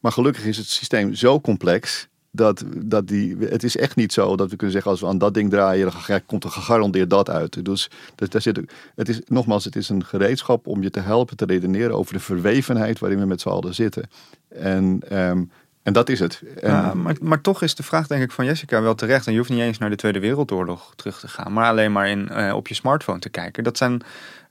Maar 0.00 0.12
gelukkig 0.12 0.44
is 0.44 0.56
het 0.56 0.66
systeem 0.66 1.14
zo 1.14 1.40
complex 1.40 2.08
dat, 2.30 2.64
dat 2.76 3.08
die, 3.08 3.36
het 3.38 3.62
is 3.62 3.76
echt 3.76 3.96
niet 3.96 4.12
zo 4.12 4.36
dat 4.36 4.50
we 4.50 4.56
kunnen 4.56 4.72
zeggen 4.72 4.90
als 4.90 5.00
we 5.00 5.06
aan 5.06 5.18
dat 5.18 5.34
ding 5.34 5.50
draaien, 5.50 5.92
dan 6.06 6.20
komt 6.26 6.44
er 6.44 6.50
gegarandeerd 6.50 7.10
dat 7.10 7.30
uit. 7.30 7.64
Dus, 7.64 7.90
daar 8.14 8.42
zit, 8.42 8.60
het 8.94 9.08
is, 9.08 9.20
nogmaals, 9.26 9.64
het 9.64 9.76
is 9.76 9.88
een 9.88 10.04
gereedschap 10.04 10.66
om 10.66 10.82
je 10.82 10.90
te 10.90 11.00
helpen 11.00 11.36
te 11.36 11.44
redeneren 11.44 11.96
over 11.96 12.14
de 12.14 12.20
verwevenheid 12.20 12.98
waarin 12.98 13.18
we 13.18 13.26
met 13.26 13.40
z'n 13.40 13.48
allen 13.48 13.74
zitten. 13.74 14.08
En 14.48 15.02
um, 15.18 15.50
en 15.82 15.92
dat 15.92 16.08
is 16.08 16.20
het. 16.20 16.42
Ja, 16.60 16.94
maar, 16.94 17.16
maar 17.20 17.40
toch 17.40 17.62
is 17.62 17.74
de 17.74 17.82
vraag 17.82 18.06
denk 18.06 18.22
ik 18.22 18.32
van 18.32 18.44
Jessica 18.44 18.82
wel 18.82 18.94
terecht. 18.94 19.26
En 19.26 19.32
je 19.32 19.38
hoeft 19.38 19.50
niet 19.50 19.60
eens 19.60 19.78
naar 19.78 19.90
de 19.90 19.96
Tweede 19.96 20.20
Wereldoorlog 20.20 20.92
terug 20.96 21.20
te 21.20 21.28
gaan. 21.28 21.52
Maar 21.52 21.68
alleen 21.68 21.92
maar 21.92 22.08
in, 22.08 22.28
uh, 22.32 22.54
op 22.54 22.68
je 22.68 22.74
smartphone 22.74 23.18
te 23.18 23.28
kijken. 23.28 23.64
Dat 23.64 23.76
zijn, 23.76 24.02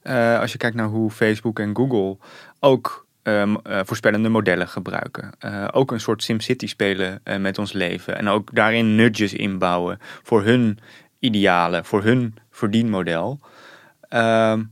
uh, 0.04 0.40
als 0.40 0.52
je 0.52 0.58
kijkt 0.58 0.76
naar 0.76 0.88
hoe 0.88 1.12
Facebook 1.12 1.60
en 1.60 1.76
Google 1.76 2.18
ook 2.60 3.06
um, 3.24 3.58
uh, 3.64 3.80
voorspellende 3.86 4.30
modellen 4.30 4.68
gebruiken. 4.68 5.32
ook 5.72 5.92
een 5.92 6.00
soort 6.00 6.24
SimCity 6.24 6.68
spelen 6.68 7.22
met 7.40 7.58
ons 7.58 7.74
leven. 7.74 8.18
En 8.18 8.28
ook 8.28 8.56
daarin 8.56 8.96
nudges 8.96 9.34
inbouwen 9.34 10.00
voor 10.24 10.44
hun 10.44 10.80
idealen, 11.20 11.86
voor 11.86 12.04
hun 12.04 12.36
verdienmodel. 12.50 13.40
Ehm, 14.10 14.64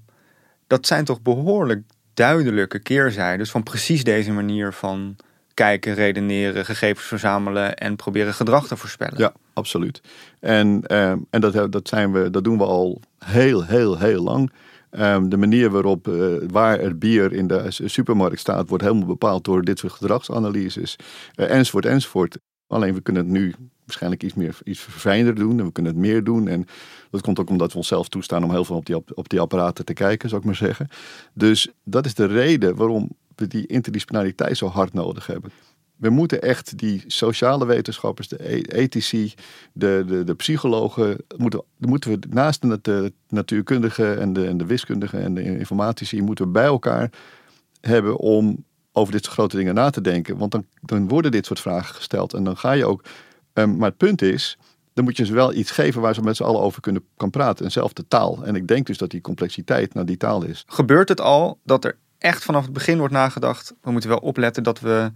dat 0.68 0.88
zijn 0.88 1.06
toch 1.06 1.22
behoorlijk 1.22 1.84
duidelijke 2.14 2.80
keerzijdes 2.80 3.52
van 3.52 3.64
precies 3.64 4.04
deze 4.04 4.32
manier 4.32 4.74
van 4.74 5.16
kijken, 5.60 5.94
redeneren, 5.94 6.66
gegevens 6.66 7.06
verzamelen 7.06 7.78
en 7.78 7.96
proberen 7.96 8.34
gedrag 8.34 8.68
te 8.68 8.78
voorspellen. 8.78 9.18
Ja, 9.18 9.34
absoluut. 9.54 10.02
En, 10.40 10.68
um, 10.68 11.26
en 11.30 11.42
dat, 11.42 11.72
dat, 11.72 11.88
zijn 11.88 12.12
we, 12.12 12.30
dat 12.30 12.44
doen 12.44 12.58
we 12.58 12.64
al 12.64 13.02
heel, 13.26 13.66
heel, 13.66 13.98
heel 13.98 14.24
lang. 14.24 14.52
Um, 14.92 15.30
de 15.30 15.38
manier 15.38 15.70
waarop 15.70 16.08
uh, 16.08 16.36
waar 16.52 16.80
het 16.80 17.00
bier 17.00 17.34
in 17.34 17.48
de 17.48 17.66
supermarkt 17.70 18.40
staat, 18.40 18.70
wordt 18.70 18.84
helemaal 18.84 19.08
bepaald 19.08 19.44
door 19.44 19.62
dit 19.62 19.80
soort 19.80 19.94
gedragsanalyses. 19.94 20.96
Uh, 21.36 21.52
enzovoort, 21.52 21.86
enzovoort. 21.86 22.38
Alleen 22.68 22.94
we 22.94 23.02
kunnen 23.02 23.24
het 23.24 23.32
nu 23.32 23.54
waarschijnlijk 23.86 24.24
iets 24.24 24.34
meer 24.34 24.58
iets 24.64 24.80
verfijnder 24.80 25.36
doen 25.36 25.60
en 25.60 25.66
we 25.66 25.72
kunnen 25.72 25.92
het 25.92 26.02
meer 26.02 26.24
doen. 26.24 26.48
En 26.48 26.66
dat 27.12 27.22
komt 27.22 27.40
ook 27.40 27.50
omdat 27.50 27.72
we 27.72 27.78
onszelf 27.78 28.10
toestaan 28.10 28.44
om 28.44 28.52
heel 28.52 28.66
veel 28.66 28.76
op 28.76 28.86
die, 28.86 28.96
op 29.16 29.30
die 29.30 29.40
apparaten 29.40 29.86
te 29.86 29.94
kijken, 29.94 30.30
zou 30.30 30.42
ik 30.42 30.48
maar 30.48 30.56
zeggen. 30.56 30.88
Dus 31.34 31.70
dat 31.84 32.06
is 32.06 32.14
de 32.14 32.26
reden 32.26 32.76
waarom 32.76 33.10
die 33.48 33.68
interdisciplinariteit 33.68 34.58
zo 34.58 34.68
hard 34.68 34.94
nodig 34.94 35.28
hebben. 35.28 35.52
We 35.96 36.10
moeten 36.10 36.42
echt 36.42 36.78
die 36.78 37.04
sociale 37.08 37.66
wetenschappers, 37.66 38.28
de 38.28 38.54
e-, 38.54 38.62
ethici, 38.62 39.34
de, 39.74 40.04
de, 40.08 40.24
de 40.24 40.36
psychologen, 40.36 41.18
moeten, 41.38 41.64
moeten 41.78 42.12
we 42.12 42.20
naast 42.30 42.84
de 42.84 43.14
natuurkundigen 43.28 44.20
en 44.20 44.34
de, 44.34 44.48
en 44.48 44.58
de 44.58 44.66
wiskundigen 44.66 45.22
en 45.22 45.34
de 45.34 45.44
informatici, 45.44 46.22
moeten 46.22 46.46
we 46.46 46.52
bij 46.52 46.66
elkaar 46.66 47.12
hebben 47.82 48.18
om 48.18 48.64
over 48.92 49.14
dit 49.14 49.24
soort 49.24 49.36
grote 49.36 49.56
dingen 49.56 49.74
na 49.74 49.90
te 49.90 50.02
denken. 50.02 50.38
Want 50.38 50.52
dan, 50.52 50.66
dan 50.82 51.08
worden 51.08 51.32
dit 51.32 51.46
soort 51.46 51.60
vragen 51.60 51.96
gesteld 51.96 52.34
en 52.34 52.44
dan 52.44 52.58
ga 52.58 52.72
je 52.72 52.86
ook. 52.86 53.04
Um, 53.54 53.78
maar 53.78 53.90
het 53.90 53.98
punt 53.98 54.22
is, 54.22 54.58
dan 54.94 55.04
moet 55.04 55.18
je 55.18 55.26
ze 55.26 55.34
wel 55.34 55.54
iets 55.54 55.72
geven 55.72 56.02
waar 56.02 56.14
ze 56.14 56.22
met 56.22 56.36
z'n 56.36 56.44
allen 56.44 56.62
over 56.62 56.82
kunnen 56.82 57.04
kan 57.18 57.30
praten. 57.30 57.66
En 57.66 57.72
zelf 57.72 57.94
de 57.94 58.08
taal. 58.08 58.44
En 58.44 58.56
ik 58.56 58.68
denk 58.68 58.88
dus 58.88 58.98
dat 58.98 59.12
die 59.12 59.22
complexiteit 59.22 59.94
naar 59.94 60.06
die 60.06 60.18
taal 60.18 60.44
is. 60.44 60.64
Gebeurt 60.68 61.10
het 61.10 61.22
al 61.22 61.60
dat 61.64 61.86
er 61.86 61.98
echt 62.20 62.44
vanaf 62.44 62.64
het 62.64 62.74
begin 62.74 62.98
wordt 62.98 63.14
nagedacht, 63.14 63.74
we 63.82 63.92
moeten 63.92 64.10
wel 64.10 64.20
opletten 64.20 64.64
dat 64.64 64.80
we 64.80 65.12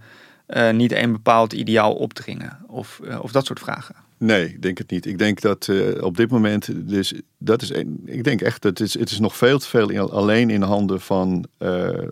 uh, 0.48 0.70
niet 0.70 0.92
een 0.92 1.12
bepaald 1.12 1.52
ideaal 1.52 1.94
opdringen? 1.94 2.58
Of, 2.66 3.00
uh, 3.04 3.22
of 3.22 3.32
dat 3.32 3.46
soort 3.46 3.58
vragen? 3.60 3.94
Nee, 4.18 4.48
ik 4.48 4.62
denk 4.62 4.78
het 4.78 4.90
niet. 4.90 5.06
Ik 5.06 5.18
denk 5.18 5.40
dat 5.40 5.66
uh, 5.66 6.02
op 6.02 6.16
dit 6.16 6.30
moment, 6.30 6.88
dus 6.88 7.14
dat 7.38 7.62
is, 7.62 7.70
ik 8.04 8.24
denk 8.24 8.40
echt 8.40 8.62
dat 8.62 8.78
het 8.78 8.88
is, 8.88 8.98
het 8.98 9.10
is 9.10 9.18
nog 9.18 9.36
veel 9.36 9.58
te 9.58 9.68
veel 9.68 9.90
in, 9.90 10.00
alleen 10.00 10.50
in 10.50 10.60
de 10.60 10.66
handen 10.66 11.00
van, 11.00 11.44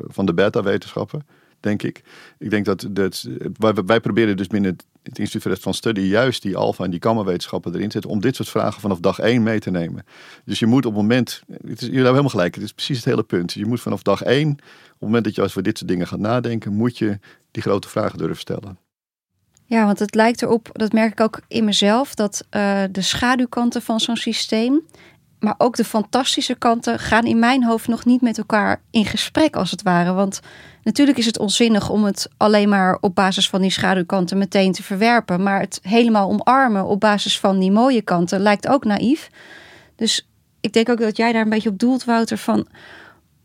van 0.08 0.26
de 0.26 0.34
beta-wetenschappen 0.34 1.22
denk 1.62 1.82
ik. 1.82 2.02
Ik 2.38 2.50
denk 2.50 2.64
dat, 2.64 2.86
dat 2.90 3.28
wij, 3.58 3.72
wij 3.86 4.00
proberen 4.00 4.36
dus 4.36 4.46
binnen 4.46 4.76
het 5.02 5.18
Instituut 5.18 5.60
van 5.60 5.74
Studie 5.74 6.08
juist 6.08 6.42
die 6.42 6.56
alfa 6.56 6.84
en 6.84 6.90
die 6.90 7.02
gamma-wetenschappen 7.02 7.74
erin 7.74 7.90
zetten 7.90 8.10
om 8.10 8.20
dit 8.20 8.36
soort 8.36 8.48
vragen 8.48 8.80
vanaf 8.80 9.00
dag 9.00 9.18
één 9.18 9.42
mee 9.42 9.58
te 9.58 9.70
nemen. 9.70 10.04
Dus 10.44 10.58
je 10.58 10.66
moet 10.66 10.86
op 10.86 10.92
het 10.92 11.00
moment, 11.00 11.42
het 11.46 11.60
is, 11.62 11.66
jullie 11.78 11.94
hebben 11.94 12.04
helemaal 12.04 12.28
gelijk, 12.28 12.54
het 12.54 12.64
is 12.64 12.72
precies 12.72 12.96
het 12.96 13.04
hele 13.04 13.22
punt. 13.22 13.52
Je 13.52 13.66
moet 13.66 13.80
vanaf 13.80 14.02
dag 14.02 14.22
één, 14.22 14.50
op 14.50 14.58
het 14.58 15.00
moment 15.00 15.24
dat 15.24 15.34
je 15.34 15.42
over 15.42 15.62
dit 15.62 15.78
soort 15.78 15.90
dingen 15.90 16.06
gaat 16.06 16.18
nadenken, 16.18 16.72
moet 16.72 16.98
je 16.98 17.18
die 17.50 17.62
grote 17.62 17.88
vragen 17.88 18.18
durven 18.18 18.38
stellen. 18.38 18.78
Ja, 19.64 19.84
want 19.84 19.98
het 19.98 20.14
lijkt 20.14 20.42
erop, 20.42 20.68
dat 20.72 20.92
merk 20.92 21.12
ik 21.12 21.20
ook 21.20 21.40
in 21.48 21.64
mezelf, 21.64 22.14
dat 22.14 22.44
uh, 22.50 22.82
de 22.90 23.02
schaduwkanten 23.02 23.82
van 23.82 24.00
zo'n 24.00 24.16
systeem, 24.16 24.82
maar 25.42 25.54
ook 25.58 25.76
de 25.76 25.84
fantastische 25.84 26.54
kanten, 26.54 26.98
gaan 26.98 27.24
in 27.24 27.38
mijn 27.38 27.64
hoofd 27.64 27.88
nog 27.88 28.04
niet 28.04 28.20
met 28.20 28.38
elkaar 28.38 28.82
in 28.90 29.04
gesprek, 29.04 29.56
als 29.56 29.70
het 29.70 29.82
ware. 29.82 30.12
Want 30.12 30.40
Natuurlijk 30.82 31.18
is 31.18 31.26
het 31.26 31.38
onzinnig 31.38 31.90
om 31.90 32.04
het 32.04 32.28
alleen 32.36 32.68
maar 32.68 32.98
op 33.00 33.14
basis 33.14 33.48
van 33.48 33.60
die 33.60 33.70
schaduwkanten 33.70 34.38
meteen 34.38 34.72
te 34.72 34.82
verwerpen. 34.82 35.42
Maar 35.42 35.60
het 35.60 35.80
helemaal 35.82 36.30
omarmen 36.30 36.86
op 36.86 37.00
basis 37.00 37.38
van 37.38 37.58
die 37.58 37.70
mooie 37.70 38.02
kanten 38.02 38.40
lijkt 38.40 38.68
ook 38.68 38.84
naïef. 38.84 39.30
Dus 39.96 40.28
ik 40.60 40.72
denk 40.72 40.88
ook 40.88 41.00
dat 41.00 41.16
jij 41.16 41.32
daar 41.32 41.42
een 41.42 41.48
beetje 41.48 41.68
op 41.68 41.78
doelt, 41.78 42.04
Wouter. 42.04 42.38
Van 42.38 42.66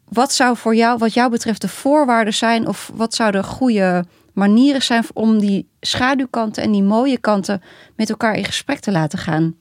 wat 0.10 0.34
zou 0.34 0.58
voor 0.58 0.76
jou, 0.76 0.98
wat 0.98 1.14
jou 1.14 1.30
betreft, 1.30 1.62
de 1.62 1.68
voorwaarden 1.68 2.34
zijn? 2.34 2.68
Of 2.68 2.92
wat 2.94 3.14
zouden 3.14 3.44
goede 3.44 4.06
manieren 4.34 4.82
zijn 4.82 5.04
om 5.14 5.40
die 5.40 5.70
schaduwkanten 5.80 6.64
en 6.64 6.72
die 6.72 6.84
mooie 6.84 7.18
kanten 7.18 7.62
met 7.96 8.10
elkaar 8.10 8.36
in 8.36 8.46
gesprek 8.46 8.80
te 8.80 8.92
laten 8.92 9.20
gaan? 9.20 9.56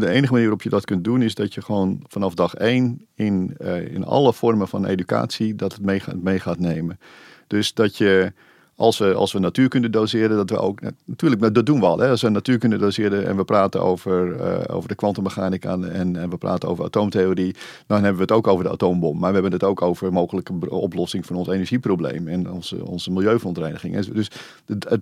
De 0.00 0.08
enige 0.08 0.32
manier 0.32 0.48
waarop 0.48 0.62
je 0.62 0.68
dat 0.68 0.84
kunt 0.84 1.04
doen 1.04 1.22
is 1.22 1.34
dat 1.34 1.54
je 1.54 1.62
gewoon 1.62 2.04
vanaf 2.08 2.34
dag 2.34 2.54
één 2.54 3.06
in, 3.14 3.56
uh, 3.60 3.92
in 3.94 4.04
alle 4.04 4.32
vormen 4.32 4.68
van 4.68 4.86
educatie 4.86 5.54
dat 5.54 5.72
het 5.72 5.82
mee, 5.82 6.02
mee 6.22 6.40
gaat 6.40 6.58
nemen. 6.58 6.98
Dus 7.46 7.74
dat 7.74 7.96
je 7.96 8.32
als 8.78 8.98
we, 8.98 9.14
als 9.14 9.32
we 9.32 9.38
natuurkunde 9.38 9.90
doseren, 9.90 10.36
dat 10.36 10.50
we 10.50 10.58
ook, 10.58 10.80
natuurlijk, 11.04 11.54
dat 11.54 11.66
doen 11.66 11.80
we 11.80 11.86
al. 11.86 11.98
Hè, 11.98 12.08
als 12.08 12.22
we 12.22 12.28
natuurkunde 12.28 12.76
doseren 12.76 13.26
en 13.26 13.36
we 13.36 13.44
praten 13.44 13.82
over, 13.82 14.36
uh, 14.36 14.76
over 14.76 14.88
de 14.88 14.94
kwantummechanica 14.94 15.72
en, 15.72 16.16
en 16.16 16.30
we 16.30 16.36
praten 16.36 16.68
over 16.68 16.84
atoomtheorie, 16.84 17.54
dan 17.86 17.96
hebben 17.96 18.16
we 18.16 18.22
het 18.22 18.32
ook 18.32 18.46
over 18.46 18.64
de 18.64 18.70
atoombom. 18.70 19.18
Maar 19.18 19.28
we 19.28 19.34
hebben 19.34 19.52
het 19.52 19.64
ook 19.64 19.82
over 19.82 20.12
mogelijke 20.12 20.70
oplossing 20.70 21.26
van 21.26 21.36
ons 21.36 21.48
energieprobleem 21.48 22.28
en 22.28 22.50
onze, 22.50 22.86
onze 22.86 23.10
milieuverontreiniging. 23.10 24.06
Dus 24.06 24.30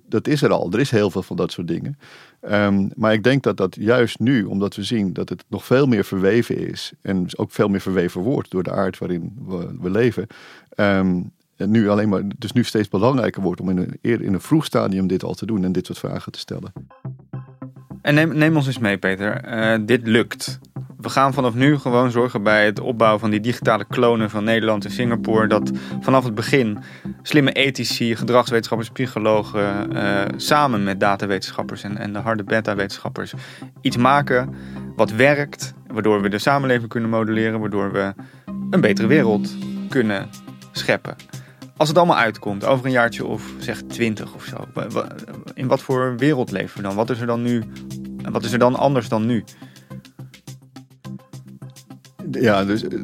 dat, 0.08 0.26
is 0.26 0.42
er 0.42 0.52
al. 0.52 0.72
Er 0.72 0.80
is 0.80 0.90
heel 0.90 1.10
veel 1.10 1.22
van 1.22 1.36
dat 1.36 1.52
soort 1.52 1.68
dingen. 1.68 1.98
Um, 2.50 2.90
maar 2.94 3.12
ik 3.12 3.22
denk 3.22 3.42
dat 3.42 3.56
dat 3.56 3.76
juist 3.80 4.18
nu, 4.18 4.44
omdat 4.44 4.76
we 4.76 4.82
zien 4.82 5.12
dat 5.12 5.28
het 5.28 5.44
nog 5.48 5.64
veel 5.64 5.86
meer 5.86 6.04
verweven 6.04 6.68
is 6.68 6.92
en 7.02 7.26
ook 7.36 7.50
veel 7.50 7.68
meer 7.68 7.80
verweven 7.80 8.20
wordt 8.20 8.50
door 8.50 8.62
de 8.62 8.72
aard 8.72 8.98
waarin 8.98 9.32
we, 9.80 9.90
leven, 9.90 10.26
um, 10.76 11.32
nu 11.56 11.88
alleen 11.88 12.08
maar, 12.08 12.22
dus 12.38 12.52
nu 12.52 12.64
steeds 12.64 12.88
belangrijker 12.88 13.42
wordt 13.42 13.60
om 13.60 13.70
in 13.70 13.78
een, 13.78 13.98
in 14.00 14.34
een 14.34 14.40
vroeg 14.40 14.64
stadium 14.64 15.06
dit 15.06 15.24
al 15.24 15.34
te 15.34 15.46
doen 15.46 15.64
en 15.64 15.72
dit 15.72 15.86
soort 15.86 15.98
vragen 15.98 16.32
te 16.32 16.38
stellen. 16.38 16.72
En 18.02 18.14
neem, 18.14 18.36
neem 18.36 18.56
ons 18.56 18.66
eens 18.66 18.78
mee, 18.78 18.98
Peter. 18.98 19.58
Uh, 19.58 19.86
dit 19.86 20.06
lukt. 20.06 20.58
We 21.00 21.08
gaan 21.08 21.32
vanaf 21.32 21.54
nu 21.54 21.78
gewoon 21.78 22.10
zorgen 22.10 22.42
bij 22.42 22.64
het 22.64 22.80
opbouwen 22.80 23.20
van 23.20 23.30
die 23.30 23.40
digitale 23.40 23.84
klonen 23.84 24.30
van 24.30 24.44
Nederland 24.44 24.84
en 24.84 24.90
Singapore. 24.90 25.46
Dat 25.46 25.70
vanaf 26.00 26.24
het 26.24 26.34
begin 26.34 26.78
slimme 27.22 27.52
ethici, 27.52 28.16
gedragswetenschappers, 28.16 28.90
psychologen 28.90 29.92
uh, 29.92 30.22
samen 30.36 30.84
met 30.84 31.00
datawetenschappers 31.00 31.82
en, 31.82 31.96
en 31.96 32.12
de 32.12 32.18
harde 32.18 32.44
beta-wetenschappers 32.44 33.34
iets 33.80 33.96
maken 33.96 34.54
wat 34.96 35.10
werkt. 35.10 35.74
Waardoor 35.86 36.22
we 36.22 36.28
de 36.28 36.38
samenleving 36.38 36.88
kunnen 36.88 37.10
modelleren, 37.10 37.60
waardoor 37.60 37.92
we 37.92 38.14
een 38.70 38.80
betere 38.80 39.06
wereld 39.06 39.56
kunnen 39.88 40.28
scheppen. 40.72 41.16
Als 41.76 41.88
het 41.88 41.98
allemaal 41.98 42.16
uitkomt, 42.16 42.64
over 42.64 42.86
een 42.86 42.90
jaartje 42.90 43.24
of 43.24 43.52
zeg 43.58 43.82
twintig 43.82 44.34
of 44.34 44.44
zo. 44.44 44.56
In 45.54 45.66
wat 45.66 45.80
voor 45.80 46.16
wereld 46.16 46.50
leven 46.50 46.76
we 46.76 46.82
dan? 46.82 46.94
Wat 46.94 47.10
is 47.10 47.20
er 47.20 47.26
dan 47.26 47.42
nu? 47.42 47.62
Wat 48.30 48.44
is 48.44 48.52
er 48.52 48.58
dan 48.58 48.76
anders 48.76 49.08
dan 49.08 49.26
nu? 49.26 49.44
Ja, 52.30 52.64
dus 52.64 52.82
eh, 52.82 52.98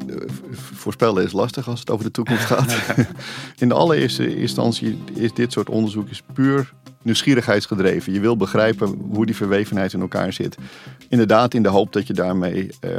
voorspellen 0.53 1.25
is 1.25 1.33
lastig 1.33 1.69
als 1.69 1.81
het 1.81 1.91
over 1.91 2.05
de 2.05 2.11
toekomst 2.11 2.45
gaat. 2.45 2.77
In 3.59 3.69
de 3.69 3.75
allereerste 3.75 4.37
instantie 4.37 4.99
is 5.15 5.33
dit 5.33 5.53
soort 5.53 5.69
onderzoek 5.69 6.09
is 6.09 6.23
puur 6.33 6.73
nieuwsgierigheidsgedreven. 7.03 8.13
Je 8.13 8.21
wil 8.21 8.37
begrijpen 8.37 8.99
hoe 9.11 9.27
die 9.27 9.37
verwevenheid 9.37 9.93
in 9.93 10.01
elkaar 10.01 10.33
zit. 10.33 10.57
Inderdaad, 11.09 11.55
in 11.55 11.63
de 11.63 11.69
hoop 11.69 11.93
dat 11.93 12.07
je 12.07 12.13
daarmee 12.13 12.71
uh, 12.81 12.91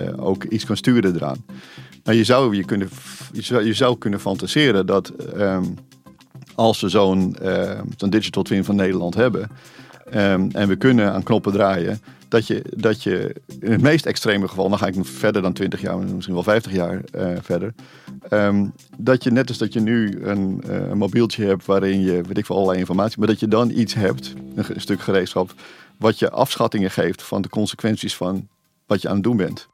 uh, 0.00 0.26
ook 0.26 0.44
iets 0.44 0.64
kan 0.64 0.76
sturen 0.76 1.14
eraan. 1.14 1.44
Nou, 2.06 2.18
je, 2.18 2.24
zou, 2.24 2.56
je, 2.56 2.64
kunnen, 2.64 2.88
zou, 3.74 3.98
kunnen 3.98 4.20
fantaseren 4.20 4.86
dat 4.86 5.12
um, 5.36 5.74
als 6.54 6.80
we 6.80 6.88
zo'n 6.88 7.36
uh, 7.42 7.80
digital 7.96 8.42
twin 8.42 8.64
van 8.64 8.76
Nederland 8.76 9.14
hebben 9.14 9.50
um, 10.14 10.50
en 10.52 10.68
we 10.68 10.76
kunnen 10.76 11.12
aan 11.12 11.22
knoppen 11.22 11.52
draaien, 11.52 12.00
dat 12.28 12.46
je, 12.46 12.64
dat 12.76 13.02
je 13.02 13.34
in 13.60 13.72
het 13.72 13.80
meest 13.80 14.06
extreme 14.06 14.48
geval, 14.48 14.68
dan 14.68 14.78
ga 14.78 14.86
ik 14.86 14.94
verder 15.00 15.42
dan 15.42 15.52
20 15.52 15.80
jaar, 15.80 15.98
misschien 15.98 16.34
wel 16.34 16.42
50 16.42 16.72
jaar 16.72 17.00
uh, 17.14 17.28
verder, 17.40 17.74
dat 18.96 19.24
je 19.24 19.30
net 19.30 19.48
als 19.48 19.58
dat 19.58 19.72
je 19.72 19.80
nu 19.80 20.18
een, 20.22 20.62
uh, 20.66 20.88
een, 20.88 20.98
mobieltje 20.98 21.44
hebt 21.44 21.66
waarin 21.66 22.00
je, 22.00 22.12
weet 22.22 22.38
ik 22.38 22.46
veel, 22.46 22.56
allerlei 22.56 22.78
informatie, 22.78 23.18
maar 23.18 23.28
dat 23.28 23.40
je 23.40 23.48
dan 23.48 23.70
iets 23.70 23.94
hebt, 23.94 24.34
een 24.54 24.80
stuk 24.80 25.00
gereedschap, 25.00 25.54
wat 25.98 26.18
je 26.18 26.30
afschattingen 26.30 26.90
geeft 26.90 27.22
van 27.22 27.42
de 27.42 27.48
consequenties 27.48 28.16
van 28.16 28.48
wat 28.86 29.02
je 29.02 29.08
aan 29.08 29.14
het 29.14 29.24
doen 29.24 29.36
bent. 29.36 29.68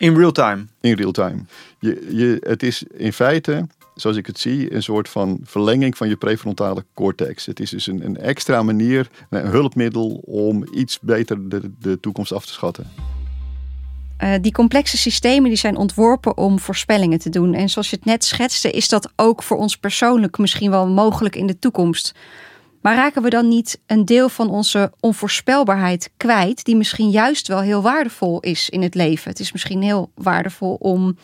In 0.00 0.16
real 0.16 0.32
time? 0.32 0.66
In 0.80 0.94
real 0.94 1.12
time. 1.12 1.44
Je, 1.78 2.06
je, 2.10 2.36
het 2.40 2.62
is 2.62 2.82
in 2.82 3.12
feite, 3.12 3.66
zoals 3.94 4.16
ik 4.16 4.26
het 4.26 4.38
zie, 4.38 4.74
een 4.74 4.82
soort 4.82 5.08
van 5.08 5.40
verlenging 5.44 5.96
van 5.96 6.08
je 6.08 6.16
prefrontale 6.16 6.84
cortex. 6.94 7.46
Het 7.46 7.60
is 7.60 7.70
dus 7.70 7.86
een, 7.86 8.04
een 8.04 8.16
extra 8.16 8.62
manier, 8.62 9.08
een 9.30 9.46
hulpmiddel 9.46 10.22
om 10.24 10.68
iets 10.74 11.00
beter 11.00 11.48
de, 11.48 11.70
de 11.78 12.00
toekomst 12.00 12.32
af 12.32 12.46
te 12.46 12.52
schatten. 12.52 12.86
Uh, 14.22 14.34
die 14.40 14.52
complexe 14.52 14.96
systemen 14.96 15.48
die 15.48 15.58
zijn 15.58 15.76
ontworpen 15.76 16.36
om 16.36 16.58
voorspellingen 16.58 17.18
te 17.18 17.30
doen. 17.30 17.54
En 17.54 17.68
zoals 17.68 17.90
je 17.90 17.96
het 17.96 18.04
net 18.04 18.24
schetste, 18.24 18.70
is 18.70 18.88
dat 18.88 19.12
ook 19.16 19.42
voor 19.42 19.56
ons 19.56 19.76
persoonlijk 19.76 20.38
misschien 20.38 20.70
wel 20.70 20.88
mogelijk 20.88 21.36
in 21.36 21.46
de 21.46 21.58
toekomst. 21.58 22.14
Maar 22.80 22.94
raken 22.94 23.22
we 23.22 23.30
dan 23.30 23.48
niet 23.48 23.80
een 23.86 24.04
deel 24.04 24.28
van 24.28 24.50
onze 24.50 24.92
onvoorspelbaarheid 25.00 26.10
kwijt, 26.16 26.64
die 26.64 26.76
misschien 26.76 27.10
juist 27.10 27.48
wel 27.48 27.60
heel 27.60 27.82
waardevol 27.82 28.40
is 28.40 28.70
in 28.70 28.82
het 28.82 28.94
leven? 28.94 29.30
Het 29.30 29.40
is 29.40 29.52
misschien 29.52 29.82
heel 29.82 30.10
waardevol 30.14 30.74
om 30.74 31.16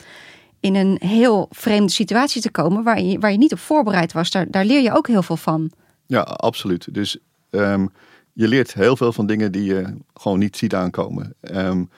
in 0.61 0.75
een 0.75 0.97
heel 1.01 1.49
vreemde 1.51 1.93
situatie 1.93 2.43
te 2.43 2.51
komen 2.51 2.83
waar 2.83 3.01
je, 3.01 3.19
waar 3.19 3.33
je 3.33 3.39
niet 3.39 3.53
op 3.53 3.59
voorbereid 3.59 4.13
was. 4.13 4.31
Daar, 4.31 4.65
leer 4.65 4.83
je 4.83 4.97
ook 4.97 5.07
heel 5.07 5.23
veel 5.23 5.37
van. 5.37 5.71
Ja, 6.07 6.21
absoluut. 6.21 6.95
Dus 6.95 7.19
um, 7.51 7.91
je 8.33 8.49
leert 8.49 8.75
heel 8.75 8.97
veel 8.97 9.13
van 9.13 9.27
dingen 9.27 9.53
die 9.53 9.65
je 9.65 9.95
gewoon 10.15 10.39
niet 10.39 10.57
ziet 10.57 10.75
aankomen. 10.75 11.35
En, 11.41 11.91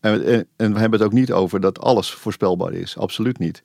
en, 0.00 0.46
en, 0.56 0.72
we 0.72 0.78
hebben 0.80 0.98
het 0.98 1.02
ook 1.02 1.12
niet 1.12 1.32
over 1.32 1.60
dat 1.60 1.80
alles 1.80 2.10
voorspelbaar 2.10 2.72
is. 2.72 2.96
Absoluut 2.96 3.38
niet. 3.38 3.62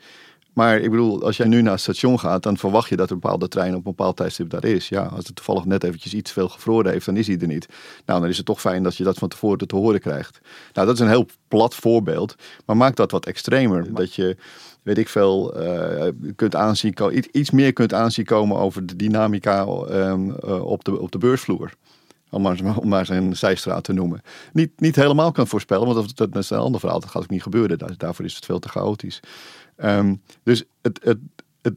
Maar 0.53 0.79
ik 0.79 0.89
bedoel, 0.89 1.23
als 1.23 1.37
jij 1.37 1.47
nu 1.47 1.61
naar 1.61 1.71
het 1.71 1.81
station 1.81 2.19
gaat, 2.19 2.43
dan 2.43 2.57
verwacht 2.57 2.89
je 2.89 2.95
dat 2.95 3.09
een 3.09 3.19
bepaalde 3.19 3.47
trein 3.47 3.69
op 3.69 3.75
een 3.75 3.83
bepaald 3.83 4.17
tijdstip 4.17 4.49
daar 4.49 4.65
is. 4.65 4.89
Ja, 4.89 5.03
als 5.03 5.25
het 5.25 5.35
toevallig 5.35 5.65
net 5.65 5.83
eventjes 5.83 6.13
iets 6.13 6.31
veel 6.31 6.49
gevroren 6.49 6.91
heeft, 6.91 7.05
dan 7.05 7.17
is 7.17 7.27
hij 7.27 7.37
er 7.39 7.47
niet. 7.47 7.67
Nou, 8.05 8.19
dan 8.19 8.29
is 8.29 8.37
het 8.37 8.45
toch 8.45 8.61
fijn 8.61 8.83
dat 8.83 8.95
je 8.95 9.03
dat 9.03 9.17
van 9.17 9.29
tevoren 9.29 9.67
te 9.67 9.75
horen 9.75 9.99
krijgt. 9.99 10.39
Nou, 10.73 10.87
dat 10.87 10.95
is 10.95 11.01
een 11.01 11.09
heel 11.09 11.27
plat 11.47 11.75
voorbeeld, 11.75 12.35
maar 12.65 12.77
maak 12.77 12.95
dat 12.95 13.11
wat 13.11 13.25
extremer. 13.25 13.93
Dat 13.93 14.13
je, 14.13 14.37
weet 14.81 14.97
ik 14.97 15.09
veel, 15.09 15.61
uh, 15.61 16.07
kunt 16.35 16.55
aanzien, 16.55 16.95
iets 17.31 17.51
meer 17.51 17.73
kunt 17.73 17.93
aanzien 17.93 18.25
komen 18.25 18.57
over 18.57 18.85
de 18.85 18.95
dynamica 18.95 19.61
um, 19.61 20.35
uh, 20.45 20.65
op, 20.65 20.83
de, 20.83 20.99
op 20.99 21.11
de 21.11 21.17
beursvloer 21.17 21.71
om 22.33 22.41
maar, 22.41 22.77
om 22.77 22.87
maar 22.87 23.05
zijn 23.05 23.35
zijstraat 23.35 23.83
te 23.83 23.93
noemen. 23.93 24.21
Niet, 24.53 24.79
niet 24.79 24.95
helemaal 24.95 25.31
kan 25.31 25.47
voorspellen, 25.47 25.93
want 25.93 26.15
dat, 26.17 26.31
dat 26.31 26.43
is 26.43 26.49
een 26.49 26.57
ander 26.57 26.79
verhaal. 26.79 26.99
Dat 26.99 27.09
gaat 27.09 27.21
ook 27.21 27.29
niet 27.29 27.43
gebeuren. 27.43 27.97
Daarvoor 27.97 28.25
is 28.25 28.35
het 28.35 28.45
veel 28.45 28.59
te 28.59 28.69
chaotisch. 28.69 29.19
Um, 29.77 30.21
dus 30.43 30.63
het, 30.81 30.99
het, 31.03 31.19
het, 31.61 31.75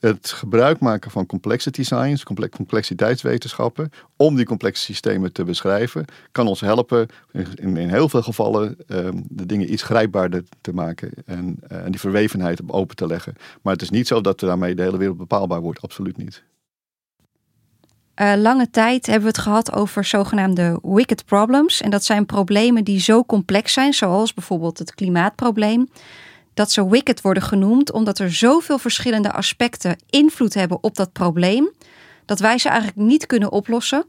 het 0.00 0.30
gebruik 0.30 0.80
maken 0.80 1.10
van 1.10 1.26
complexity 1.26 1.82
science, 1.82 2.24
complexiteitswetenschappen, 2.50 3.90
om 4.16 4.36
die 4.36 4.44
complexe 4.44 4.82
systemen 4.82 5.32
te 5.32 5.44
beschrijven, 5.44 6.04
kan 6.32 6.46
ons 6.46 6.60
helpen 6.60 7.06
in, 7.32 7.76
in 7.76 7.88
heel 7.88 8.08
veel 8.08 8.22
gevallen 8.22 8.76
um, 8.86 9.24
de 9.28 9.46
dingen 9.46 9.72
iets 9.72 9.82
grijpbaarder 9.82 10.44
te 10.60 10.72
maken 10.72 11.10
en, 11.26 11.58
uh, 11.72 11.84
en 11.84 11.90
die 11.90 12.00
verwevenheid 12.00 12.60
open 12.66 12.96
te 12.96 13.06
leggen. 13.06 13.34
Maar 13.62 13.72
het 13.72 13.82
is 13.82 13.90
niet 13.90 14.06
zo 14.06 14.20
dat 14.20 14.40
daarmee 14.40 14.74
de 14.74 14.82
hele 14.82 14.98
wereld 14.98 15.18
bepaalbaar 15.18 15.60
wordt, 15.60 15.82
absoluut 15.82 16.16
niet. 16.16 16.42
Uh, 18.20 18.32
lange 18.36 18.70
tijd 18.70 19.06
hebben 19.06 19.22
we 19.24 19.28
het 19.28 19.38
gehad 19.38 19.72
over 19.72 20.04
zogenaamde 20.04 20.78
wicked 20.82 21.24
problems. 21.24 21.80
En 21.80 21.90
dat 21.90 22.04
zijn 22.04 22.26
problemen 22.26 22.84
die 22.84 23.00
zo 23.00 23.24
complex 23.24 23.72
zijn, 23.72 23.92
zoals 23.92 24.34
bijvoorbeeld 24.34 24.78
het 24.78 24.94
klimaatprobleem, 24.94 25.88
dat 26.56 26.72
ze 26.72 26.88
wicked 26.88 27.20
worden 27.20 27.42
genoemd 27.42 27.92
omdat 27.92 28.18
er 28.18 28.32
zoveel 28.32 28.78
verschillende 28.78 29.32
aspecten 29.32 29.96
invloed 30.10 30.54
hebben 30.54 30.82
op 30.82 30.94
dat 30.94 31.12
probleem, 31.12 31.70
dat 32.24 32.40
wij 32.40 32.58
ze 32.58 32.68
eigenlijk 32.68 32.98
niet 32.98 33.26
kunnen 33.26 33.52
oplossen, 33.52 34.04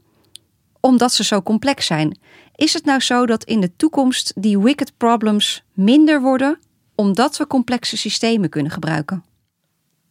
omdat 0.80 1.12
ze 1.12 1.24
zo 1.24 1.42
complex 1.42 1.86
zijn. 1.86 2.18
Is 2.54 2.72
het 2.72 2.84
nou 2.84 3.00
zo 3.00 3.26
dat 3.26 3.44
in 3.44 3.60
de 3.60 3.76
toekomst 3.76 4.32
die 4.36 4.58
wicked 4.58 4.92
problems 4.96 5.64
minder 5.72 6.20
worden, 6.20 6.58
omdat 6.94 7.36
we 7.36 7.46
complexe 7.46 7.96
systemen 7.96 8.48
kunnen 8.48 8.72
gebruiken? 8.72 9.24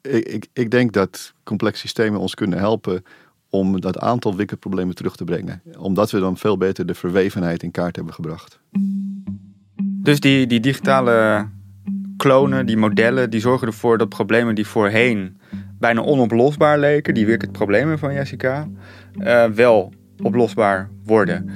Ik, 0.01 0.27
ik, 0.27 0.47
ik 0.53 0.71
denk 0.71 0.93
dat 0.93 1.33
complexe 1.43 1.81
systemen 1.81 2.19
ons 2.19 2.35
kunnen 2.35 2.59
helpen 2.59 3.03
om 3.49 3.81
dat 3.81 3.99
aantal 3.99 4.35
wicked 4.35 4.59
problemen 4.59 4.95
terug 4.95 5.15
te 5.15 5.23
brengen. 5.23 5.61
Omdat 5.77 6.11
we 6.11 6.19
dan 6.19 6.37
veel 6.37 6.57
beter 6.57 6.85
de 6.85 6.95
verwevenheid 6.95 7.63
in 7.63 7.71
kaart 7.71 7.95
hebben 7.95 8.13
gebracht. 8.13 8.59
Dus 9.79 10.19
die, 10.19 10.47
die 10.47 10.59
digitale 10.59 11.49
klonen, 12.17 12.65
die 12.65 12.77
modellen, 12.77 13.29
die 13.29 13.39
zorgen 13.39 13.67
ervoor 13.67 13.97
dat 13.97 14.09
problemen 14.09 14.55
die 14.55 14.67
voorheen 14.67 15.37
bijna 15.79 16.01
onoplosbaar 16.01 16.79
leken, 16.79 17.13
die 17.13 17.25
wicked 17.25 17.51
problemen 17.51 17.99
van 17.99 18.13
Jessica, 18.13 18.67
uh, 19.19 19.45
wel 19.45 19.93
oplosbaar 20.23 20.89
worden. 21.05 21.49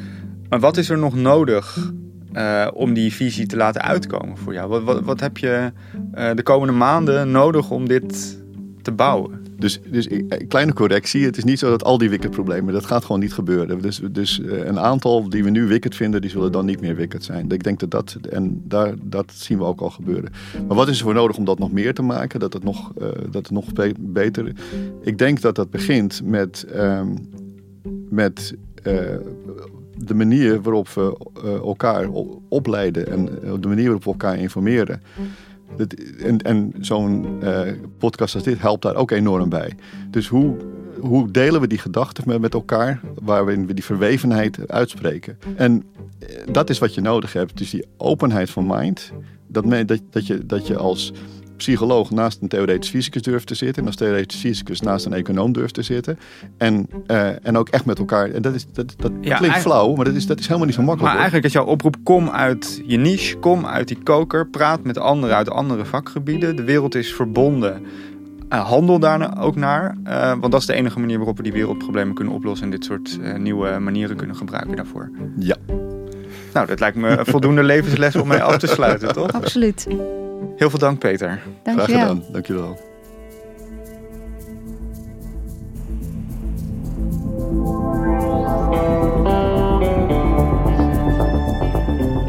Maar 0.50 0.60
wat 0.60 0.78
is 0.78 0.90
er 0.90 0.98
nog 0.98 1.16
nodig 1.16 1.92
uh, 2.34 2.68
om 2.74 2.94
die 2.94 3.14
visie 3.14 3.46
te 3.46 3.56
laten 3.56 3.82
uitkomen 3.82 4.38
voor 4.38 4.54
jou? 4.54 4.70
Wat, 4.70 4.84
wat, 4.84 5.04
wat 5.04 5.20
heb 5.20 5.38
je 5.38 5.72
uh, 6.16 6.30
de 6.36 6.44
komende 6.44 6.74
maanden 6.74 7.32
nodig 7.32 7.72
om 7.72 7.88
dit 7.88 8.40
te 8.82 8.92
bouwen? 8.92 9.41
Dus, 9.62 9.80
dus 9.90 10.08
kleine 10.48 10.74
correctie, 10.74 11.26
het 11.26 11.38
is 11.38 11.44
niet 11.44 11.60
zo 11.60 11.70
dat 11.70 11.84
al 11.84 11.98
die 11.98 12.10
wicked 12.10 12.32
problemen, 12.32 12.74
dat 12.74 12.86
gaat 12.86 13.06
gewoon 13.06 13.22
niet 13.22 13.34
gebeuren. 13.34 13.82
Dus, 13.82 14.02
dus 14.12 14.40
uh, 14.40 14.66
een 14.66 14.80
aantal 14.80 15.30
die 15.30 15.44
we 15.44 15.50
nu 15.50 15.68
wicked 15.68 15.96
vinden, 15.96 16.22
die 16.22 16.30
zullen 16.30 16.52
dan 16.52 16.66
niet 16.66 16.82
meer 16.82 16.96
wicked 16.96 17.24
zijn. 17.24 17.52
Ik 17.52 17.64
denk 17.64 17.80
dat 17.80 17.92
dat, 17.92 18.18
en 18.30 18.62
daar, 18.64 18.94
dat 19.02 19.32
zien 19.34 19.58
we 19.58 19.64
ook 19.64 19.82
al 19.82 19.90
gebeuren. 19.90 20.32
Maar 20.68 20.78
wat 20.78 20.88
is 20.88 20.98
er 20.98 21.04
voor 21.04 21.14
nodig 21.14 21.38
om 21.38 21.46
dat 21.46 21.60
nog 21.60 21.72
meer 21.72 21.94
te 21.94 22.02
maken, 22.02 22.40
dat 22.40 22.54
het 22.54 22.64
nog, 22.64 22.92
uh, 23.02 23.08
dat 23.08 23.44
het 23.44 23.52
nog 23.52 23.74
be 23.74 23.94
beter... 24.00 24.54
Ik 25.02 25.18
denk 25.18 25.42
dat 25.42 25.56
dat 25.56 25.70
begint 25.70 26.22
met, 26.24 26.66
um, 26.76 27.30
met 28.10 28.56
de 29.98 30.14
manier 30.14 30.62
waarop 30.62 30.90
we 30.90 31.18
elkaar 31.44 32.08
opleiden 32.48 33.08
en 33.08 33.26
de 33.60 33.68
manier 33.68 33.84
waarop 33.84 34.04
we 34.04 34.12
elkaar 34.12 34.38
informeren 34.38 35.02
en 36.20 36.42
en 36.42 36.74
zo'n 36.80 37.40
uh, 37.44 37.60
podcast 37.98 38.36
als 38.36 38.44
dit 38.44 38.62
helpt 38.62 38.82
daar 38.82 38.96
ook 38.96 39.12
enorm 39.12 39.50
bij. 39.50 39.74
Dus 40.10 40.28
hoe, 40.28 40.56
hoe 41.00 41.32
delen 41.32 41.62
we 41.62 41.68
die 41.68 41.78
gedachten 41.78 42.24
met, 42.28 42.42
met 42.42 42.54
elkaar, 42.54 43.02
waarin 43.22 43.68
we 43.68 43.74
die 43.74 43.84
verwevenheid 43.84 44.72
uitspreken? 44.72 45.38
En 45.56 45.84
eh, 46.20 46.28
dat 46.52 46.70
is 46.70 46.80
wat 46.80 46.94
je 46.94 47.02
nodig 47.02 47.34
hebt. 47.34 47.58
Dus 47.58 47.70
die 47.70 47.86
openheid 47.98 48.50
van 48.50 48.66
mind. 48.68 49.12
Dat, 49.48 49.70
dat, 49.88 50.02
dat, 50.10 50.28
je, 50.28 50.46
dat 50.46 50.68
je 50.68 50.78
als 50.78 51.14
psycholoog 51.62 52.12
naast 52.12 52.42
een 52.42 52.48
theoretisch 52.48 52.90
fysicus 52.90 53.22
durft 53.22 53.48
te 53.48 53.56
zitten. 53.56 53.82
En 53.82 53.88
als 53.88 53.96
theoretisch 53.96 54.40
fysicus 54.40 54.82
naast 54.82 55.06
een 55.06 55.14
econoom 55.14 55.52
durft 55.52 55.74
te 55.74 55.82
zitten. 55.82 56.20
En, 56.58 56.90
uh, 57.08 57.46
en 57.46 57.58
ook 57.58 57.70
echt 57.70 57.86
met 57.86 58.00
elkaar. 58.00 58.30
En 58.30 58.42
dat, 58.42 58.54
is, 58.54 58.66
dat, 58.74 58.94
dat 58.98 59.12
ja, 59.22 59.38
klinkt 59.38 59.58
flauw, 59.58 59.96
maar 59.96 60.06
dat 60.06 60.14
is, 60.14 60.26
dat 60.26 60.40
is 60.40 60.46
helemaal 60.46 60.66
niet 60.66 60.76
zo 60.76 60.82
makkelijk. 60.82 61.12
Maar 61.12 61.22
eigenlijk 61.22 61.46
is 61.46 61.54
jouw 61.54 61.66
oproep: 61.66 61.96
kom 62.04 62.30
uit 62.30 62.82
je 62.86 62.98
niche, 62.98 63.38
kom 63.38 63.66
uit 63.66 63.88
die 63.88 63.98
koker. 64.04 64.48
Praat 64.48 64.84
met 64.84 64.98
anderen 64.98 65.36
uit 65.36 65.50
andere 65.50 65.86
vakgebieden. 65.86 66.56
De 66.56 66.64
wereld 66.64 66.96
is 66.96 67.14
verbonden. 67.14 67.86
Uh, 68.50 68.68
handel 68.68 69.00
daar 69.00 69.42
ook 69.42 69.56
naar. 69.56 69.98
Uh, 70.08 70.30
want 70.30 70.52
dat 70.52 70.62
is 70.62 70.68
de 70.68 70.74
enige 70.74 71.00
manier 71.00 71.18
waarop 71.18 71.38
we 71.38 71.44
die 71.44 71.54
wereldproblemen 71.54 72.16
kunnen 72.16 72.34
oplossen. 72.34 72.66
En 72.66 72.72
dit 72.72 72.86
soort 72.86 73.20
nieuwe 73.38 73.80
manieren 73.80 74.16
kunnen 74.16 74.36
gebruiken 74.36 74.76
daarvoor. 74.76 75.12
Ja. 75.40 75.56
Nou, 76.54 76.68
dat 76.68 76.80
lijkt 76.80 76.98
me 76.98 77.08
een 77.08 77.26
voldoende 77.26 77.64
levensles 77.64 78.16
om 78.16 78.28
mee 78.28 78.44
af 78.44 78.58
te 78.58 78.68
sluiten, 78.68 79.14
toch? 79.14 79.32
Absoluut. 79.32 79.88
Heel 80.62 80.70
veel 80.70 80.80
dank, 80.80 81.00
Peter. 81.00 81.40
Dank 81.64 81.78
Graag 81.82 81.92
gedaan. 81.92 82.24
Dank 82.32 82.46
je 82.46 82.54
wel. 82.54 82.80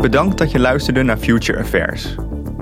Bedankt 0.00 0.38
dat 0.38 0.50
je 0.50 0.58
luisterde 0.58 1.02
naar 1.02 1.16
Future 1.16 1.58
Affairs. 1.58 2.14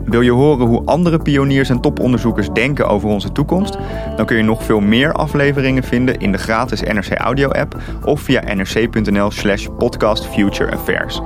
Wil 0.05 0.21
je 0.21 0.31
horen 0.31 0.66
hoe 0.66 0.85
andere 0.85 1.18
pioniers 1.18 1.68
en 1.68 1.81
toponderzoekers 1.81 2.49
denken 2.53 2.89
over 2.89 3.09
onze 3.09 3.33
toekomst? 3.33 3.77
Dan 4.16 4.27
kun 4.27 4.37
je 4.37 4.43
nog 4.43 4.64
veel 4.64 4.81
meer 4.81 5.12
afleveringen 5.12 5.83
vinden 5.83 6.18
in 6.18 6.33
de 6.33 6.39
gratis 6.39 6.83
NRC 6.83 7.12
Audio 7.12 7.49
app 7.51 7.81
of 8.05 8.21
via 8.21 8.55
nrc.nl/slash 8.55 9.66
podcast 9.79 10.27
Future 10.27 10.73
Affairs. 10.73 11.21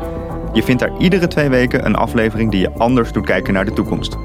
Je 0.53 0.63
vindt 0.63 0.83
daar 0.83 0.99
iedere 0.99 1.27
twee 1.27 1.49
weken 1.49 1.87
een 1.87 1.97
aflevering 1.97 2.51
die 2.51 2.61
je 2.61 2.73
anders 2.73 3.13
doet 3.13 3.27
kijken 3.27 3.53
naar 3.53 3.65
de 3.65 3.73
toekomst. 3.73 4.17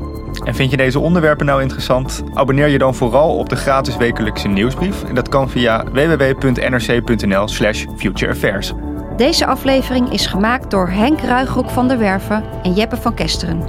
En 0.44 0.56
vind 0.56 0.72
je 0.72 0.78
deze 0.78 1.00
onderwerpen 1.00 1.46
nou 1.46 1.62
interessant? 1.62 2.24
Abonneer 2.34 2.68
je 2.68 2.78
dan 2.78 2.96
vooral 2.96 3.38
op 3.38 3.50
de 3.50 3.56
gratis 3.56 3.98
wekelijkse 3.98 4.48
nieuwsbrief. 4.48 5.04
En 5.04 5.16
dat 5.16 5.30
kan 5.30 5.50
via 5.50 5.84
www.nrc.nl/slash 5.84 7.86
futureaffairs. 7.96 8.74
Deze 9.18 9.46
aflevering 9.46 10.12
is 10.12 10.26
gemaakt 10.26 10.72
door 10.72 10.90
Henk 10.90 11.22
Ruigrok 11.22 11.70
van 11.70 11.88
der 11.88 11.98
Werven 11.98 12.44
en 12.64 12.74
Jeppe 12.74 12.98
van 12.98 13.14
Kesteren. 13.14 13.64